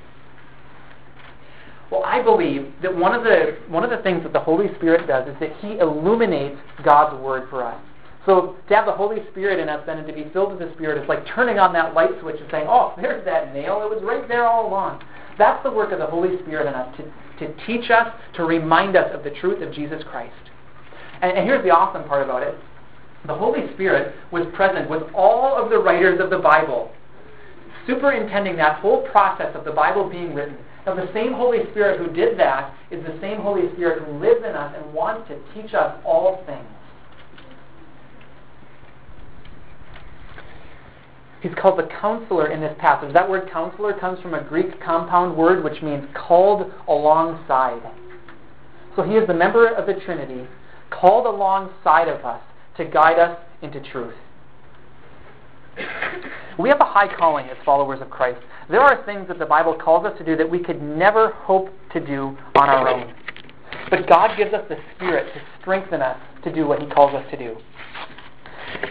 Well, 1.91 2.03
I 2.03 2.21
believe 2.21 2.71
that 2.81 2.95
one 2.95 3.13
of 3.13 3.23
the 3.23 3.57
one 3.67 3.83
of 3.83 3.89
the 3.89 3.97
things 3.97 4.23
that 4.23 4.33
the 4.33 4.39
Holy 4.39 4.73
Spirit 4.75 5.07
does 5.07 5.27
is 5.27 5.35
that 5.39 5.55
He 5.57 5.79
illuminates 5.79 6.57
God's 6.83 7.21
Word 7.21 7.49
for 7.49 7.63
us. 7.63 7.81
So 8.25 8.55
to 8.69 8.75
have 8.75 8.85
the 8.85 8.91
Holy 8.91 9.21
Spirit 9.31 9.59
in 9.59 9.69
us 9.69 9.83
then 9.85 9.99
and 9.99 10.07
to 10.07 10.13
be 10.13 10.25
filled 10.33 10.49
with 10.51 10.59
the 10.59 10.73
Spirit 10.75 11.01
is 11.01 11.07
like 11.07 11.25
turning 11.27 11.59
on 11.59 11.73
that 11.73 11.93
light 11.93 12.09
switch 12.21 12.39
and 12.39 12.49
saying, 12.49 12.67
"Oh, 12.69 12.93
there's 12.99 13.23
that 13.25 13.53
nail. 13.53 13.81
It 13.83 13.89
was 13.89 14.03
right 14.03 14.27
there 14.27 14.45
all 14.45 14.67
along." 14.67 15.03
That's 15.37 15.61
the 15.63 15.71
work 15.71 15.91
of 15.91 15.99
the 15.99 16.05
Holy 16.05 16.37
Spirit 16.43 16.67
in 16.67 16.73
us 16.73 16.95
to, 16.97 17.45
to 17.45 17.65
teach 17.65 17.91
us, 17.91 18.13
to 18.35 18.45
remind 18.45 18.95
us 18.95 19.13
of 19.13 19.23
the 19.23 19.31
truth 19.31 19.61
of 19.61 19.73
Jesus 19.73 20.01
Christ. 20.09 20.33
And, 21.21 21.37
and 21.37 21.47
here's 21.47 21.63
the 21.63 21.71
awesome 21.71 22.07
part 22.07 22.23
about 22.23 22.43
it: 22.43 22.55
the 23.27 23.35
Holy 23.35 23.71
Spirit 23.73 24.15
was 24.31 24.45
present 24.53 24.89
with 24.89 25.03
all 25.13 25.55
of 25.55 25.69
the 25.69 25.79
writers 25.79 26.19
of 26.19 26.29
the 26.29 26.39
Bible, 26.39 26.91
superintending 27.87 28.55
that 28.57 28.79
whole 28.79 29.07
process 29.09 29.55
of 29.55 29.65
the 29.65 29.71
Bible 29.71 30.09
being 30.09 30.33
written. 30.33 30.57
Now, 30.85 30.93
the 30.93 31.11
same 31.13 31.33
Holy 31.33 31.59
Spirit 31.71 31.99
who 31.99 32.13
did 32.13 32.37
that 32.37 32.71
is 32.91 33.03
the 33.03 33.17
same 33.19 33.41
Holy 33.41 33.73
Spirit 33.73 34.03
who 34.03 34.19
lives 34.19 34.45
in 34.45 34.51
us 34.51 34.75
and 34.77 34.93
wants 34.93 35.27
to 35.29 35.39
teach 35.53 35.73
us 35.73 35.99
all 36.05 36.43
things. 36.45 36.67
He's 41.41 41.53
called 41.55 41.77
the 41.77 41.87
counselor 42.01 42.51
in 42.51 42.59
this 42.59 42.75
passage. 42.79 43.13
That 43.13 43.29
word 43.29 43.49
counselor 43.51 43.93
comes 43.93 44.19
from 44.19 44.33
a 44.33 44.43
Greek 44.43 44.81
compound 44.81 45.37
word 45.37 45.63
which 45.63 45.81
means 45.81 46.03
called 46.15 46.71
alongside. 46.87 47.81
So 48.95 49.03
he 49.03 49.13
is 49.13 49.27
the 49.27 49.33
member 49.33 49.67
of 49.67 49.85
the 49.85 49.93
Trinity, 50.05 50.47
called 50.89 51.25
alongside 51.25 52.07
of 52.07 52.23
us 52.25 52.41
to 52.77 52.85
guide 52.85 53.19
us 53.19 53.37
into 53.61 53.79
truth. 53.91 54.13
We 56.57 56.69
have 56.69 56.79
a 56.79 56.85
high 56.85 57.13
calling 57.17 57.47
as 57.47 57.57
followers 57.65 58.01
of 58.01 58.09
Christ. 58.09 58.39
There 58.69 58.81
are 58.81 59.05
things 59.05 59.27
that 59.27 59.39
the 59.39 59.45
Bible 59.45 59.75
calls 59.75 60.05
us 60.05 60.17
to 60.17 60.25
do 60.25 60.35
that 60.37 60.49
we 60.49 60.59
could 60.59 60.81
never 60.81 61.31
hope 61.31 61.69
to 61.93 62.05
do 62.05 62.37
on 62.55 62.69
our 62.69 62.87
own. 62.87 63.13
But 63.89 64.07
God 64.07 64.37
gives 64.37 64.53
us 64.53 64.63
the 64.69 64.77
Spirit 64.95 65.33
to 65.33 65.41
strengthen 65.61 66.01
us 66.01 66.17
to 66.43 66.53
do 66.53 66.65
what 66.65 66.81
He 66.81 66.87
calls 66.87 67.13
us 67.13 67.25
to 67.31 67.37
do. 67.37 67.57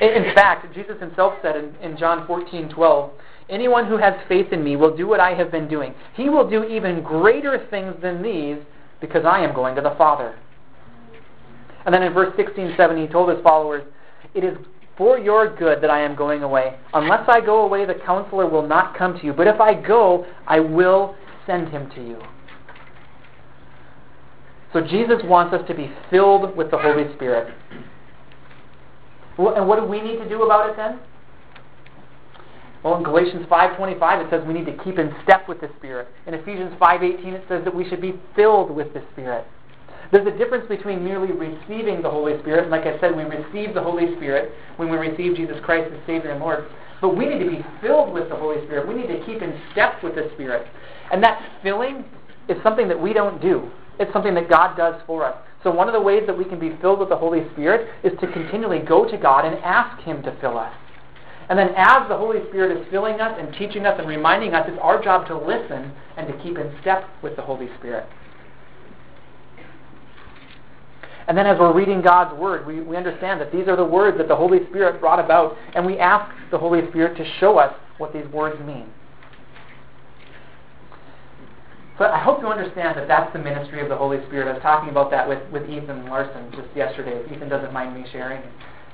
In 0.01 0.35
fact, 0.35 0.73
Jesus 0.75 1.01
Himself 1.01 1.35
said 1.43 1.57
in, 1.57 1.75
in 1.77 1.97
John 1.97 2.27
14 2.27 2.69
12, 2.69 3.11
Anyone 3.51 3.87
who 3.87 3.99
has 3.99 4.15
faith 4.29 4.53
in 4.53 4.65
me 4.65 4.77
will 4.77 4.97
do 4.97 5.07
what 5.07 5.21
I 5.21 5.35
have 5.35 5.51
been 5.51 5.69
doing. 5.69 5.95
He 6.15 6.31
will 6.31 6.49
do 6.49 6.65
even 6.65 7.03
greater 7.03 7.67
things 7.71 7.95
than 8.01 8.23
these 8.23 8.57
because 9.01 9.25
I 9.27 9.41
am 9.41 9.55
going 9.55 9.75
to 9.77 9.83
the 9.83 9.95
Father. 9.99 10.35
And 11.85 11.95
then 11.95 12.03
in 12.03 12.13
verse 12.13 12.33
16 12.37 12.75
7, 12.77 12.97
He 12.97 13.07
told 13.07 13.31
His 13.31 13.43
followers, 13.43 13.85
It 14.35 14.45
is 14.45 14.57
for 14.97 15.19
your 15.19 15.55
good 15.57 15.83
that 15.83 15.91
I 15.91 16.01
am 16.01 16.15
going 16.15 16.43
away. 16.43 16.77
Unless 16.93 17.29
I 17.29 17.41
go 17.41 17.65
away, 17.65 17.85
the 17.85 17.95
counselor 17.95 18.49
will 18.49 18.67
not 18.67 18.97
come 18.97 19.19
to 19.19 19.25
you. 19.25 19.33
But 19.33 19.47
if 19.47 19.61
I 19.61 19.75
go, 19.75 20.25
I 20.47 20.61
will 20.61 21.17
send 21.47 21.69
him 21.69 21.91
to 21.91 22.07
you. 22.07 22.19
So 24.73 24.81
Jesus 24.81 25.19
wants 25.25 25.55
us 25.55 25.67
to 25.69 25.75
be 25.75 25.91
filled 26.11 26.57
with 26.57 26.71
the 26.71 26.79
Holy 26.79 27.13
Spirit. 27.15 27.55
And 29.39 29.69
what 29.69 29.81
do 29.81 29.85
we 29.85 30.01
need 30.01 30.19
to 30.19 30.29
do 30.29 30.43
about 30.43 30.71
it 30.71 30.77
then? 30.77 30.99
Well, 32.83 32.97
in 32.97 33.03
Galatians 33.03 33.47
5:25 33.47 34.27
it 34.27 34.31
says 34.31 34.45
we 34.47 34.53
need 34.53 34.67
to 34.67 34.77
keep 34.85 34.99
in 34.99 35.15
step 35.23 35.49
with 35.49 35.61
the 35.61 35.71
Spirit. 35.79 36.09
In 36.27 36.35
Ephesians 36.35 36.75
5:18 36.79 37.33
it 37.33 37.45
says 37.49 37.65
that 37.65 37.75
we 37.75 37.89
should 37.89 38.01
be 38.01 38.21
filled 38.37 38.71
with 38.71 38.93
the 38.93 39.03
Spirit. 39.13 39.47
There's 40.15 40.29
a 40.29 40.39
difference 40.39 40.69
between 40.69 41.03
merely 41.03 41.33
receiving 41.33 42.01
the 42.01 42.09
Holy 42.09 42.39
Spirit, 42.39 42.71
like 42.71 42.87
I 42.87 43.01
said, 43.01 43.17
we 43.17 43.25
receive 43.25 43.75
the 43.75 43.83
Holy 43.83 44.15
Spirit 44.15 44.53
when 44.77 44.89
we 44.89 44.97
receive 44.97 45.35
Jesus 45.35 45.57
Christ 45.65 45.93
as 45.93 45.99
Savior 46.07 46.31
and 46.31 46.39
Lord. 46.39 46.67
But 47.01 47.17
we 47.17 47.27
need 47.27 47.41
to 47.41 47.51
be 47.51 47.67
filled 47.83 48.15
with 48.15 48.29
the 48.29 48.37
Holy 48.37 48.65
Spirit. 48.65 48.87
We 48.87 48.95
need 48.95 49.09
to 49.09 49.27
keep 49.27 49.43
in 49.43 49.61
step 49.73 50.05
with 50.05 50.15
the 50.15 50.31
Spirit. 50.35 50.69
And 51.11 51.21
that 51.25 51.43
filling 51.65 52.05
is 52.49 52.57
something 52.63 52.87
that 52.87 53.03
we 53.03 53.13
don't 53.13 53.43
do. 53.43 53.69
It's 53.99 54.13
something 54.13 54.35
that 54.35 54.49
God 54.49 54.77
does 54.77 55.03
for 55.05 55.25
us. 55.25 55.37
So 55.65 55.73
one 55.73 55.89
of 55.89 55.95
the 55.95 56.01
ways 56.01 56.23
that 56.29 56.39
we 56.39 56.45
can 56.45 56.61
be 56.61 56.79
filled 56.81 57.01
with 57.01 57.09
the 57.09 57.17
Holy 57.17 57.51
Spirit 57.51 57.91
is 58.05 58.13
to 58.21 58.31
continually 58.31 58.79
go 58.87 59.11
to 59.11 59.19
God 59.19 59.45
and 59.45 59.57
ask 59.65 60.01
Him 60.05 60.23
to 60.23 60.37
fill 60.41 60.59
us. 60.59 60.73
And 61.49 61.59
then 61.59 61.71
as 61.77 62.09
the 62.09 62.17
Holy 62.17 62.39
Spirit 62.51 62.79
is 62.79 62.87
filling 62.89 63.21
us 63.21 63.37
and 63.37 63.53
teaching 63.59 63.85
us 63.85 63.99
and 63.99 64.07
reminding 64.07 64.55
us, 64.55 64.65
it's 64.69 64.79
our 64.81 65.03
job 65.03 65.27
to 65.27 65.37
listen 65.37 65.91
and 66.17 66.29
to 66.29 66.41
keep 66.41 66.57
in 66.57 66.73
step 66.83 67.03
with 67.21 67.35
the 67.35 67.43
Holy 67.43 67.69
Spirit. 67.81 68.07
And 71.27 71.37
then 71.37 71.47
as 71.47 71.59
we're 71.59 71.73
reading 71.73 72.03
God's 72.03 72.39
Word, 72.39 72.67
we, 72.67 72.81
we 72.81 72.97
understand 72.97 73.41
that 73.41 73.51
these 73.51 73.67
are 73.67 73.77
the 73.77 73.85
words 73.85 74.19
that 74.19 74.29
the 74.29 74.37
Holy 74.37 74.67
Spirit 74.69 75.01
brought 75.01 75.19
about, 75.19 75.57
and 75.75 75.87
we 75.87 75.99
ask 75.99 76.31
the 76.51 76.59
Holy 76.59 76.87
Spirit 76.91 77.17
to 77.17 77.25
show 77.39 77.59
us 77.59 77.75
what 77.99 78.13
these 78.13 78.27
words 78.27 78.61
mean. 78.67 78.87
So 81.97 82.05
I 82.05 82.19
hope 82.19 82.41
you 82.41 82.49
understand 82.49 82.99
that 82.99 83.07
that's 83.07 83.33
the 83.33 83.39
ministry 83.39 83.81
of 83.81 83.89
the 83.89 83.97
Holy 83.97 84.19
Spirit. 84.27 84.49
I 84.49 84.55
was 84.55 84.63
talking 84.63 84.91
about 84.91 85.11
that 85.13 85.29
with, 85.29 85.39
with 85.53 85.63
Ethan 85.71 86.07
Larson 86.07 86.51
just 86.51 86.67
yesterday, 86.75 87.13
if 87.13 87.31
Ethan 87.31 87.49
doesn't 87.49 87.73
mind 87.73 87.95
me 87.95 88.05
sharing. 88.11 88.43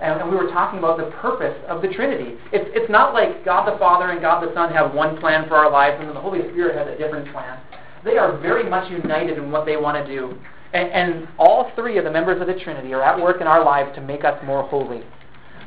And, 0.00 0.20
and 0.20 0.30
we 0.30 0.36
were 0.36 0.48
talking 0.48 0.78
about 0.78 0.98
the 0.98 1.10
purpose 1.16 1.56
of 1.66 1.80
the 1.80 1.88
Trinity. 1.88 2.36
It's, 2.52 2.68
it's 2.74 2.90
not 2.90 3.14
like 3.14 3.44
God 3.44 3.72
the 3.72 3.78
Father 3.78 4.10
and 4.10 4.20
God 4.20 4.46
the 4.46 4.52
Son 4.54 4.70
have 4.72 4.94
one 4.94 5.18
plan 5.18 5.48
for 5.48 5.56
our 5.56 5.70
lives, 5.70 5.96
and 5.98 6.08
then 6.08 6.14
the 6.14 6.20
Holy 6.20 6.40
Spirit 6.52 6.76
has 6.76 6.88
a 6.88 6.98
different 6.98 7.32
plan. 7.32 7.58
They 8.04 8.18
are 8.18 8.36
very 8.38 8.68
much 8.68 8.90
united 8.90 9.38
in 9.38 9.50
what 9.50 9.64
they 9.64 9.76
want 9.76 10.04
to 10.04 10.10
do. 10.10 10.38
And, 10.72 10.90
and 10.90 11.28
all 11.38 11.72
three 11.74 11.98
of 11.98 12.04
the 12.04 12.10
members 12.10 12.40
of 12.40 12.46
the 12.46 12.54
Trinity 12.54 12.92
are 12.94 13.02
at 13.02 13.20
work 13.20 13.40
in 13.40 13.46
our 13.46 13.64
lives 13.64 13.94
to 13.96 14.00
make 14.00 14.24
us 14.24 14.38
more 14.44 14.62
holy. 14.62 15.02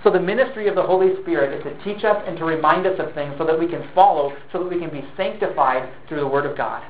So 0.04 0.12
the 0.12 0.20
ministry 0.20 0.68
of 0.68 0.76
the 0.76 0.84
Holy 0.84 1.22
Spirit 1.22 1.58
is 1.58 1.64
to 1.64 1.84
teach 1.84 2.04
us 2.04 2.22
and 2.28 2.38
to 2.38 2.46
remind 2.46 2.86
us 2.86 3.00
of 3.00 3.14
things 3.14 3.36
so 3.38 3.46
that 3.46 3.58
we 3.58 3.68
can 3.68 3.90
follow, 3.96 4.36
so 4.52 4.60
that 4.60 4.70
we 4.70 4.80
can 4.80 4.90
be 4.90 5.04
sanctified 5.16 5.90
through 6.08 6.20
the 6.20 6.28
Word 6.28 6.46
of 6.46 6.58
God. 6.58 6.84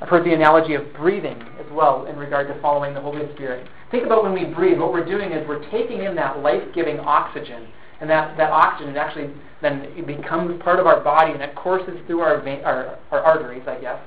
I've 0.00 0.08
heard 0.08 0.24
the 0.26 0.34
analogy 0.34 0.74
of 0.74 0.92
breathing 0.94 1.40
as 1.58 1.70
well 1.72 2.04
in 2.04 2.16
regard 2.16 2.48
to 2.48 2.60
following 2.60 2.92
the 2.92 3.00
Holy 3.00 3.24
Spirit. 3.34 3.66
Think 3.90 4.04
about 4.04 4.22
when 4.22 4.34
we 4.34 4.44
breathe, 4.44 4.78
what 4.78 4.92
we're 4.92 5.04
doing 5.04 5.32
is 5.32 5.48
we're 5.48 5.70
taking 5.70 6.02
in 6.02 6.14
that 6.16 6.40
life-giving 6.40 7.00
oxygen, 7.00 7.68
and 8.00 8.10
that, 8.10 8.36
that 8.36 8.50
oxygen 8.50 8.96
actually 8.96 9.30
then 9.62 10.04
becomes 10.04 10.60
part 10.62 10.78
of 10.78 10.86
our 10.86 11.00
body 11.00 11.32
and 11.32 11.40
it 11.40 11.54
courses 11.54 11.96
through 12.06 12.20
our, 12.20 12.42
vein, 12.42 12.60
our, 12.64 12.98
our 13.12 13.20
arteries, 13.20 13.62
I 13.66 13.80
guess, 13.80 13.98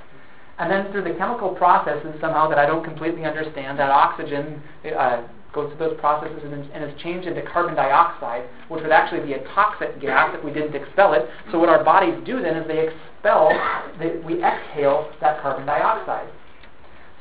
and 0.60 0.72
then 0.72 0.92
through 0.92 1.04
the 1.04 1.14
chemical 1.18 1.50
processes 1.50 2.16
somehow 2.20 2.50
that 2.50 2.58
I 2.58 2.66
don't 2.66 2.84
completely 2.84 3.26
understand, 3.26 3.78
that 3.80 3.92
oxygen 3.92 4.62
uh, 4.98 5.24
goes 5.54 5.74
through 5.76 5.90
those 5.90 6.00
processes 6.00 6.40
and, 6.44 6.70
and 6.72 6.84
is 6.84 7.02
changed 7.02 7.28
into 7.28 7.42
carbon 7.44 7.76
dioxide, 7.76 8.44
which 8.70 8.82
would 8.82 8.92
actually 8.92 9.26
be 9.26 9.34
a 9.34 9.44
toxic 9.54 10.00
gas 10.02 10.36
if 10.38 10.44
we 10.44 10.52
didn't 10.52 10.76
expel 10.76 11.14
it. 11.14 11.30
So 11.52 11.60
what 11.60 11.70
our 11.70 11.84
bodies 11.84 12.16
do 12.26 12.42
then 12.42 12.58
is 12.58 12.68
they 12.68 12.90
expel, 12.90 13.50
they, 14.00 14.18
we 14.26 14.44
exhale 14.44 15.12
that 15.22 15.42
carbon 15.42 15.66
dioxide. 15.66 16.30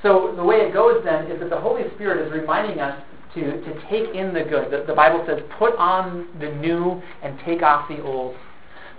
So 0.03 0.35
the 0.37 0.45
way 0.45 0.57
it 0.57 0.73
goes 0.73 1.03
then 1.05 1.31
is 1.31 1.41
that 1.41 1.51
the 1.51 1.61
Holy 1.61 1.83
Spirit 1.95 2.27
is 2.27 2.33
reminding 2.33 2.81
us 2.81 3.01
to, 3.35 3.41
to 3.41 3.89
take 3.91 4.15
in 4.15 4.33
the 4.33 4.45
good. 4.45 4.71
The, 4.71 4.85
the 4.87 4.95
Bible 4.95 5.25
says, 5.27 5.41
put 5.59 5.77
on 5.77 6.29
the 6.41 6.53
new 6.53 7.03
and 7.23 7.39
take 7.45 7.63
off 7.63 7.89
the 7.89 8.03
old. 8.03 8.35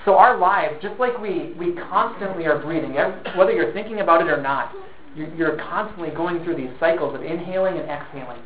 So 0.07 0.17
our 0.17 0.37
lives, 0.37 0.75
just 0.81 0.97
like 1.01 1.19
we, 1.19 1.51
we 1.59 1.73
constantly 1.73 2.45
are 2.45 2.59
breathing, 2.59 2.93
whether 3.35 3.51
you're 3.51 3.73
thinking 3.73 3.99
about 3.99 4.21
it 4.21 4.29
or 4.29 4.41
not, 4.41 4.73
you're 5.13 5.57
constantly 5.57 6.11
going 6.11 6.45
through 6.45 6.55
these 6.55 6.69
cycles 6.79 7.13
of 7.13 7.23
inhaling 7.23 7.77
and 7.77 7.89
exhaling. 7.89 8.39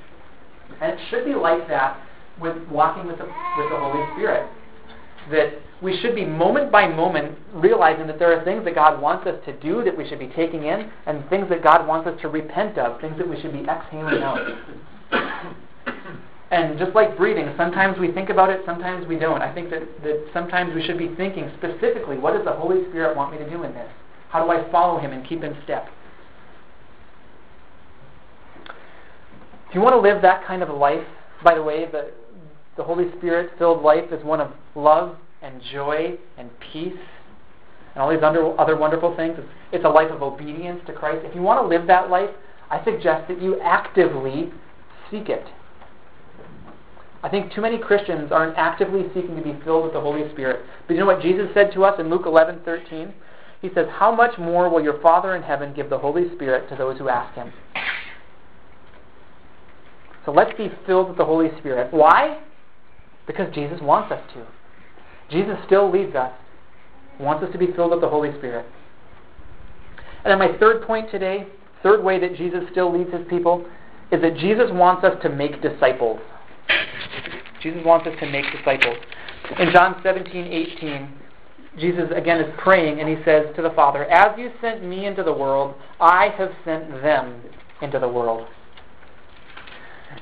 And 0.81 0.93
it 0.93 0.99
should 1.11 1.23
be 1.23 1.35
like 1.35 1.67
that 1.67 2.01
with 2.41 2.57
walking 2.67 3.05
with 3.05 3.19
the, 3.19 3.25
with 3.25 3.69
the 3.69 3.77
Holy 3.77 4.03
Spirit. 4.15 4.49
That 5.29 5.53
we 5.83 5.99
should 6.01 6.15
be 6.15 6.25
moment 6.25 6.71
by 6.71 6.87
moment 6.87 7.37
realizing 7.53 8.07
that 8.07 8.17
there 8.17 8.35
are 8.35 8.43
things 8.43 8.65
that 8.65 8.73
God 8.73 8.99
wants 8.99 9.27
us 9.27 9.35
to 9.45 9.53
do 9.59 9.83
that 9.83 9.95
we 9.95 10.09
should 10.09 10.17
be 10.17 10.31
taking 10.35 10.63
in, 10.63 10.89
and 11.05 11.29
things 11.29 11.47
that 11.49 11.61
God 11.61 11.85
wants 11.85 12.07
us 12.07 12.19
to 12.21 12.27
repent 12.27 12.79
of, 12.79 12.99
things 13.01 13.19
that 13.19 13.29
we 13.29 13.39
should 13.39 13.53
be 13.53 13.59
exhaling 13.69 14.23
out. 14.23 14.39
And 16.51 16.77
just 16.77 16.93
like 16.93 17.15
breathing, 17.15 17.53
sometimes 17.55 17.97
we 17.97 18.11
think 18.11 18.29
about 18.29 18.49
it, 18.49 18.59
sometimes 18.65 19.07
we 19.07 19.17
don't. 19.17 19.41
I 19.41 19.53
think 19.53 19.69
that, 19.69 19.83
that 20.03 20.27
sometimes 20.33 20.75
we 20.75 20.83
should 20.83 20.97
be 20.97 21.07
thinking 21.15 21.49
specifically, 21.57 22.17
what 22.17 22.33
does 22.33 22.43
the 22.43 22.51
Holy 22.51 22.83
Spirit 22.89 23.15
want 23.15 23.31
me 23.31 23.37
to 23.37 23.49
do 23.49 23.63
in 23.63 23.73
this? 23.73 23.89
How 24.29 24.43
do 24.43 24.51
I 24.51 24.69
follow 24.69 24.99
Him 24.99 25.13
and 25.13 25.25
keep 25.25 25.43
in 25.43 25.55
step? 25.63 25.87
If 29.69 29.75
you 29.75 29.79
want 29.79 29.93
to 29.93 30.01
live 30.01 30.21
that 30.23 30.45
kind 30.45 30.61
of 30.61 30.67
a 30.67 30.73
life, 30.73 31.07
by 31.41 31.55
the 31.55 31.63
way, 31.63 31.85
the, 31.89 32.11
the 32.75 32.83
Holy 32.83 33.09
Spirit 33.17 33.51
filled 33.57 33.81
life 33.81 34.11
is 34.11 34.21
one 34.25 34.41
of 34.41 34.51
love 34.75 35.15
and 35.41 35.61
joy 35.71 36.17
and 36.37 36.49
peace 36.73 36.99
and 37.93 38.03
all 38.03 38.09
these 38.09 38.23
under, 38.23 38.59
other 38.59 38.75
wonderful 38.75 39.15
things. 39.15 39.35
It's, 39.37 39.47
it's 39.71 39.85
a 39.85 39.89
life 39.89 40.11
of 40.11 40.21
obedience 40.21 40.81
to 40.87 40.93
Christ. 40.93 41.19
If 41.23 41.33
you 41.33 41.41
want 41.41 41.63
to 41.63 41.67
live 41.67 41.87
that 41.87 42.09
life, 42.09 42.29
I 42.69 42.83
suggest 42.83 43.29
that 43.29 43.41
you 43.41 43.57
actively 43.61 44.51
seek 45.09 45.29
it. 45.29 45.45
I 47.23 47.29
think 47.29 47.53
too 47.53 47.61
many 47.61 47.77
Christians 47.77 48.31
aren't 48.31 48.57
actively 48.57 49.05
seeking 49.13 49.35
to 49.35 49.43
be 49.43 49.55
filled 49.63 49.83
with 49.83 49.93
the 49.93 50.01
Holy 50.01 50.29
Spirit. 50.31 50.65
But 50.87 50.93
you 50.93 50.99
know 50.99 51.05
what 51.05 51.21
Jesus 51.21 51.49
said 51.53 51.71
to 51.73 51.85
us 51.85 51.99
in 51.99 52.09
Luke 52.09 52.25
11:13? 52.25 53.13
He 53.61 53.69
says, 53.69 53.87
"How 53.89 54.11
much 54.11 54.39
more 54.39 54.69
will 54.69 54.81
your 54.81 54.99
Father 55.01 55.35
in 55.35 55.43
heaven 55.43 55.71
give 55.73 55.89
the 55.89 55.99
Holy 55.99 56.29
Spirit 56.33 56.67
to 56.69 56.75
those 56.75 56.97
who 56.97 57.09
ask 57.09 57.33
him?" 57.35 57.53
So 60.25 60.31
let's 60.31 60.53
be 60.53 60.69
filled 60.85 61.09
with 61.09 61.17
the 61.17 61.25
Holy 61.25 61.55
Spirit. 61.57 61.91
Why? 61.91 62.37
Because 63.27 63.53
Jesus 63.53 63.81
wants 63.81 64.11
us 64.11 64.21
to. 64.33 64.39
Jesus 65.29 65.57
still 65.65 65.89
leads 65.89 66.15
us. 66.15 66.31
Wants 67.19 67.43
us 67.43 67.51
to 67.51 67.57
be 67.57 67.67
filled 67.67 67.91
with 67.91 68.01
the 68.01 68.09
Holy 68.09 68.31
Spirit. 68.33 68.65
And 70.23 70.31
then 70.31 70.39
my 70.39 70.57
third 70.57 70.81
point 70.83 71.09
today, 71.09 71.47
third 71.83 72.03
way 72.03 72.19
that 72.19 72.35
Jesus 72.35 72.67
still 72.71 72.91
leads 72.91 73.11
his 73.11 73.27
people, 73.27 73.65
is 74.11 74.21
that 74.21 74.37
Jesus 74.37 74.71
wants 74.71 75.03
us 75.03 75.19
to 75.21 75.29
make 75.29 75.61
disciples. 75.61 76.19
Jesus 77.61 77.83
wants 77.85 78.07
us 78.07 78.13
to 78.19 78.29
make 78.29 78.45
disciples. 78.51 78.97
In 79.59 79.71
John 79.71 79.99
17, 80.03 80.47
18, 80.47 81.09
Jesus 81.79 82.09
again 82.15 82.39
is 82.39 82.53
praying 82.57 82.99
and 82.99 83.07
he 83.07 83.23
says 83.23 83.45
to 83.55 83.61
the 83.61 83.71
Father, 83.71 84.05
As 84.05 84.37
you 84.37 84.51
sent 84.61 84.83
me 84.83 85.05
into 85.05 85.23
the 85.23 85.33
world, 85.33 85.75
I 85.99 86.29
have 86.37 86.51
sent 86.65 86.89
them 87.01 87.41
into 87.81 87.99
the 87.99 88.07
world. 88.07 88.47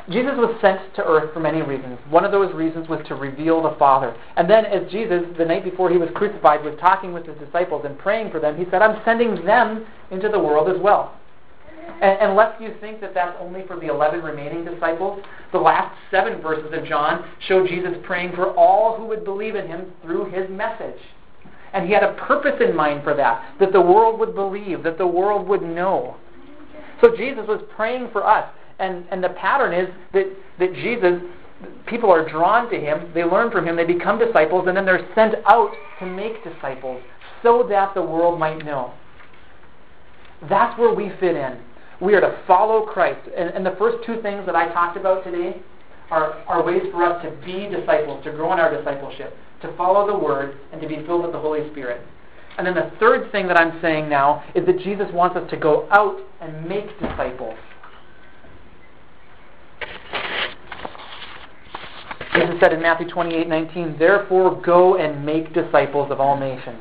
Jesus 0.09 0.33
was 0.37 0.55
sent 0.61 0.79
to 0.95 1.03
earth 1.03 1.33
for 1.33 1.39
many 1.39 1.61
reasons. 1.61 1.97
One 2.09 2.23
of 2.23 2.31
those 2.31 2.53
reasons 2.53 2.87
was 2.87 2.99
to 3.07 3.15
reveal 3.15 3.61
the 3.61 3.75
Father. 3.77 4.15
And 4.37 4.49
then, 4.49 4.65
as 4.65 4.89
Jesus, 4.91 5.23
the 5.37 5.45
night 5.45 5.63
before 5.63 5.89
he 5.89 5.97
was 5.97 6.09
crucified, 6.13 6.63
was 6.63 6.75
talking 6.79 7.11
with 7.11 7.25
his 7.25 7.37
disciples 7.37 7.85
and 7.85 7.97
praying 7.97 8.31
for 8.31 8.39
them, 8.39 8.57
he 8.57 8.65
said, 8.69 8.81
I'm 8.81 9.01
sending 9.03 9.43
them 9.45 9.85
into 10.11 10.29
the 10.29 10.39
world 10.39 10.69
as 10.69 10.81
well. 10.81 11.18
And 12.01 12.31
unless 12.31 12.59
you 12.61 12.75
think 12.79 13.01
that 13.01 13.13
that's 13.13 13.35
only 13.39 13.65
for 13.67 13.79
the 13.79 13.87
11 13.87 14.21
remaining 14.21 14.65
disciples, 14.65 15.21
the 15.51 15.57
last 15.57 15.95
seven 16.11 16.41
verses 16.41 16.71
of 16.73 16.85
John 16.85 17.25
show 17.47 17.65
Jesus 17.65 17.93
praying 18.03 18.33
for 18.35 18.53
all 18.55 18.95
who 18.97 19.05
would 19.05 19.23
believe 19.23 19.55
in 19.55 19.67
him 19.67 19.91
through 20.01 20.31
his 20.31 20.49
message. 20.49 20.99
And 21.73 21.85
he 21.85 21.93
had 21.93 22.03
a 22.03 22.13
purpose 22.13 22.59
in 22.61 22.75
mind 22.75 23.03
for 23.03 23.13
that, 23.15 23.55
that 23.59 23.71
the 23.71 23.81
world 23.81 24.19
would 24.19 24.33
believe, 24.33 24.83
that 24.83 24.97
the 24.97 25.07
world 25.07 25.47
would 25.47 25.61
know. 25.61 26.17
So 27.01 27.15
Jesus 27.15 27.45
was 27.47 27.61
praying 27.75 28.09
for 28.11 28.25
us. 28.25 28.49
And, 28.79 29.05
and 29.11 29.23
the 29.23 29.29
pattern 29.29 29.73
is 29.73 29.89
that, 30.13 30.25
that 30.59 30.73
Jesus, 30.73 31.21
people 31.85 32.09
are 32.09 32.27
drawn 32.27 32.69
to 32.71 32.79
him, 32.79 33.11
they 33.13 33.23
learn 33.23 33.51
from 33.51 33.67
him, 33.67 33.75
they 33.75 33.85
become 33.85 34.17
disciples, 34.17 34.65
and 34.67 34.75
then 34.75 34.85
they're 34.85 35.07
sent 35.13 35.35
out 35.45 35.71
to 35.99 36.05
make 36.05 36.43
disciples 36.43 37.03
so 37.43 37.65
that 37.69 37.93
the 37.93 38.01
world 38.01 38.39
might 38.39 38.63
know. 38.65 38.93
That's 40.49 40.77
where 40.79 40.93
we 40.93 41.09
fit 41.19 41.35
in. 41.35 41.59
We 42.01 42.13
are 42.15 42.21
to 42.21 42.41
follow 42.47 42.85
Christ. 42.85 43.27
And, 43.35 43.49
and 43.49 43.65
the 43.65 43.75
first 43.77 44.05
two 44.05 44.21
things 44.21 44.45
that 44.45 44.55
I 44.55 44.71
talked 44.73 44.97
about 44.97 45.23
today 45.23 45.61
are, 46.11 46.33
are 46.47 46.63
ways 46.63 46.83
for 46.91 47.03
us 47.03 47.23
to 47.23 47.31
be 47.45 47.67
disciples, 47.67 48.23
to 48.23 48.31
grow 48.31 48.53
in 48.53 48.59
our 48.59 48.75
discipleship, 48.75 49.35
to 49.61 49.75
follow 49.75 50.07
the 50.07 50.17
Word, 50.17 50.57
and 50.71 50.81
to 50.81 50.87
be 50.87 51.05
filled 51.05 51.23
with 51.23 51.33
the 51.33 51.39
Holy 51.39 51.69
Spirit. 51.71 52.01
And 52.57 52.65
then 52.65 52.75
the 52.75 52.91
third 52.99 53.31
thing 53.31 53.47
that 53.47 53.57
I'm 53.57 53.81
saying 53.81 54.09
now 54.09 54.43
is 54.55 54.65
that 54.65 54.79
Jesus 54.79 55.07
wants 55.13 55.35
us 55.37 55.49
to 55.49 55.57
go 55.57 55.87
out 55.91 56.19
and 56.41 56.67
make 56.67 56.87
disciples. 56.99 57.55
Jesus 62.33 62.55
said 62.61 62.73
in 62.73 62.81
Matthew 62.81 63.07
28:19, 63.07 63.97
"Therefore 63.97 64.55
go 64.61 64.95
and 64.95 65.25
make 65.25 65.53
disciples 65.53 66.11
of 66.11 66.19
all 66.19 66.37
nations." 66.37 66.79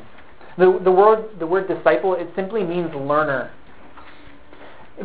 The, 0.57 0.79
the 0.83 0.91
word 0.91 1.39
the 1.39 1.47
word 1.47 1.67
disciple 1.67 2.13
it 2.13 2.29
simply 2.35 2.63
means 2.63 2.93
learner. 2.93 3.51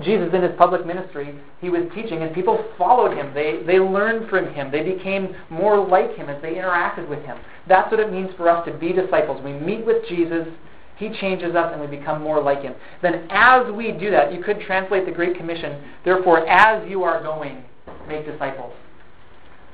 Jesus 0.03 0.31
in 0.35 0.43
his 0.43 0.53
public 0.59 0.85
ministry, 0.87 1.39
he 1.61 1.71
was 1.71 1.83
teaching 1.95 2.23
and 2.23 2.35
people 2.35 2.65
followed 2.77 3.17
him. 3.17 3.33
They, 3.33 3.63
they 3.65 3.79
learned 3.79 4.29
from 4.29 4.53
him. 4.53 4.71
They 4.71 4.83
became 4.83 5.35
more 5.51 5.87
like 5.87 6.17
him 6.17 6.29
as 6.29 6.41
they 6.43 6.55
interacted 6.55 7.09
with 7.09 7.23
him. 7.25 7.39
That's 7.69 7.91
what 7.91 8.01
it 8.01 8.13
means 8.13 8.31
for 8.37 8.49
us 8.49 8.67
to 8.67 8.73
be 8.73 8.93
disciples. 8.93 9.41
We 9.45 9.53
meet 9.53 9.87
with 9.87 10.07
Jesus, 10.09 10.49
he 10.97 11.11
changes 11.21 11.55
us, 11.55 11.71
and 11.73 11.81
we 11.81 11.87
become 11.87 12.23
more 12.23 12.43
like 12.43 12.63
him. 12.63 12.75
Then 13.03 13.27
as 13.31 13.71
we 13.73 13.93
do 13.93 14.11
that, 14.11 14.33
you 14.33 14.43
could 14.43 14.61
translate 14.61 15.07
the 15.07 15.13
Great 15.13 15.37
Commission, 15.37 15.83
therefore, 16.05 16.47
as 16.49 16.89
you 16.89 17.03
are 17.05 17.23
going, 17.23 17.65
make 18.09 18.27
disciples. 18.27 18.73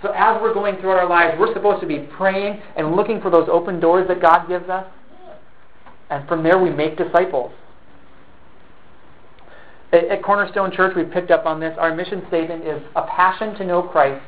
So 0.02 0.12
as 0.12 0.40
we're 0.40 0.54
going 0.54 0.76
throughout 0.76 0.98
our 0.98 1.08
lives, 1.08 1.36
we're 1.38 1.52
supposed 1.52 1.80
to 1.82 1.86
be 1.86 1.98
praying 2.16 2.60
and 2.76 2.96
looking 2.96 3.20
for 3.20 3.30
those 3.30 3.48
open 3.50 3.80
doors 3.80 4.08
that 4.08 4.22
God 4.22 4.48
gives 4.48 4.68
us. 4.68 4.86
And 6.08 6.26
from 6.26 6.42
there, 6.42 6.58
we 6.58 6.70
make 6.70 6.96
disciples. 6.96 7.52
At 9.92 10.22
Cornerstone 10.22 10.70
Church, 10.70 10.94
we 10.94 11.02
picked 11.02 11.32
up 11.32 11.46
on 11.46 11.58
this. 11.58 11.76
Our 11.78 11.94
mission 11.94 12.22
statement 12.28 12.64
is 12.64 12.80
a 12.94 13.02
passion 13.02 13.54
to 13.56 13.64
know 13.64 13.82
Christ, 13.82 14.24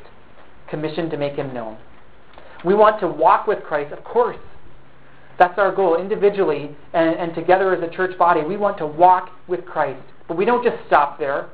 commissioned 0.69 1.09
to 1.11 1.17
make 1.17 1.33
him 1.33 1.53
known. 1.53 1.77
We 2.65 2.73
want 2.73 2.99
to 2.99 3.07
walk 3.07 3.47
with 3.47 3.63
Christ, 3.63 3.93
of 3.93 4.03
course. 4.03 4.37
That's 5.39 5.57
our 5.57 5.73
goal, 5.73 5.95
individually 5.99 6.75
and, 6.93 7.15
and 7.15 7.33
together 7.33 7.73
as 7.73 7.81
a 7.81 7.93
church 7.93 8.17
body. 8.17 8.41
We 8.43 8.57
want 8.57 8.77
to 8.79 8.87
walk 8.87 9.29
with 9.47 9.65
Christ. 9.65 10.03
But 10.27 10.37
we 10.37 10.45
don't 10.45 10.63
just 10.63 10.77
stop 10.87 11.17
there. 11.17 11.49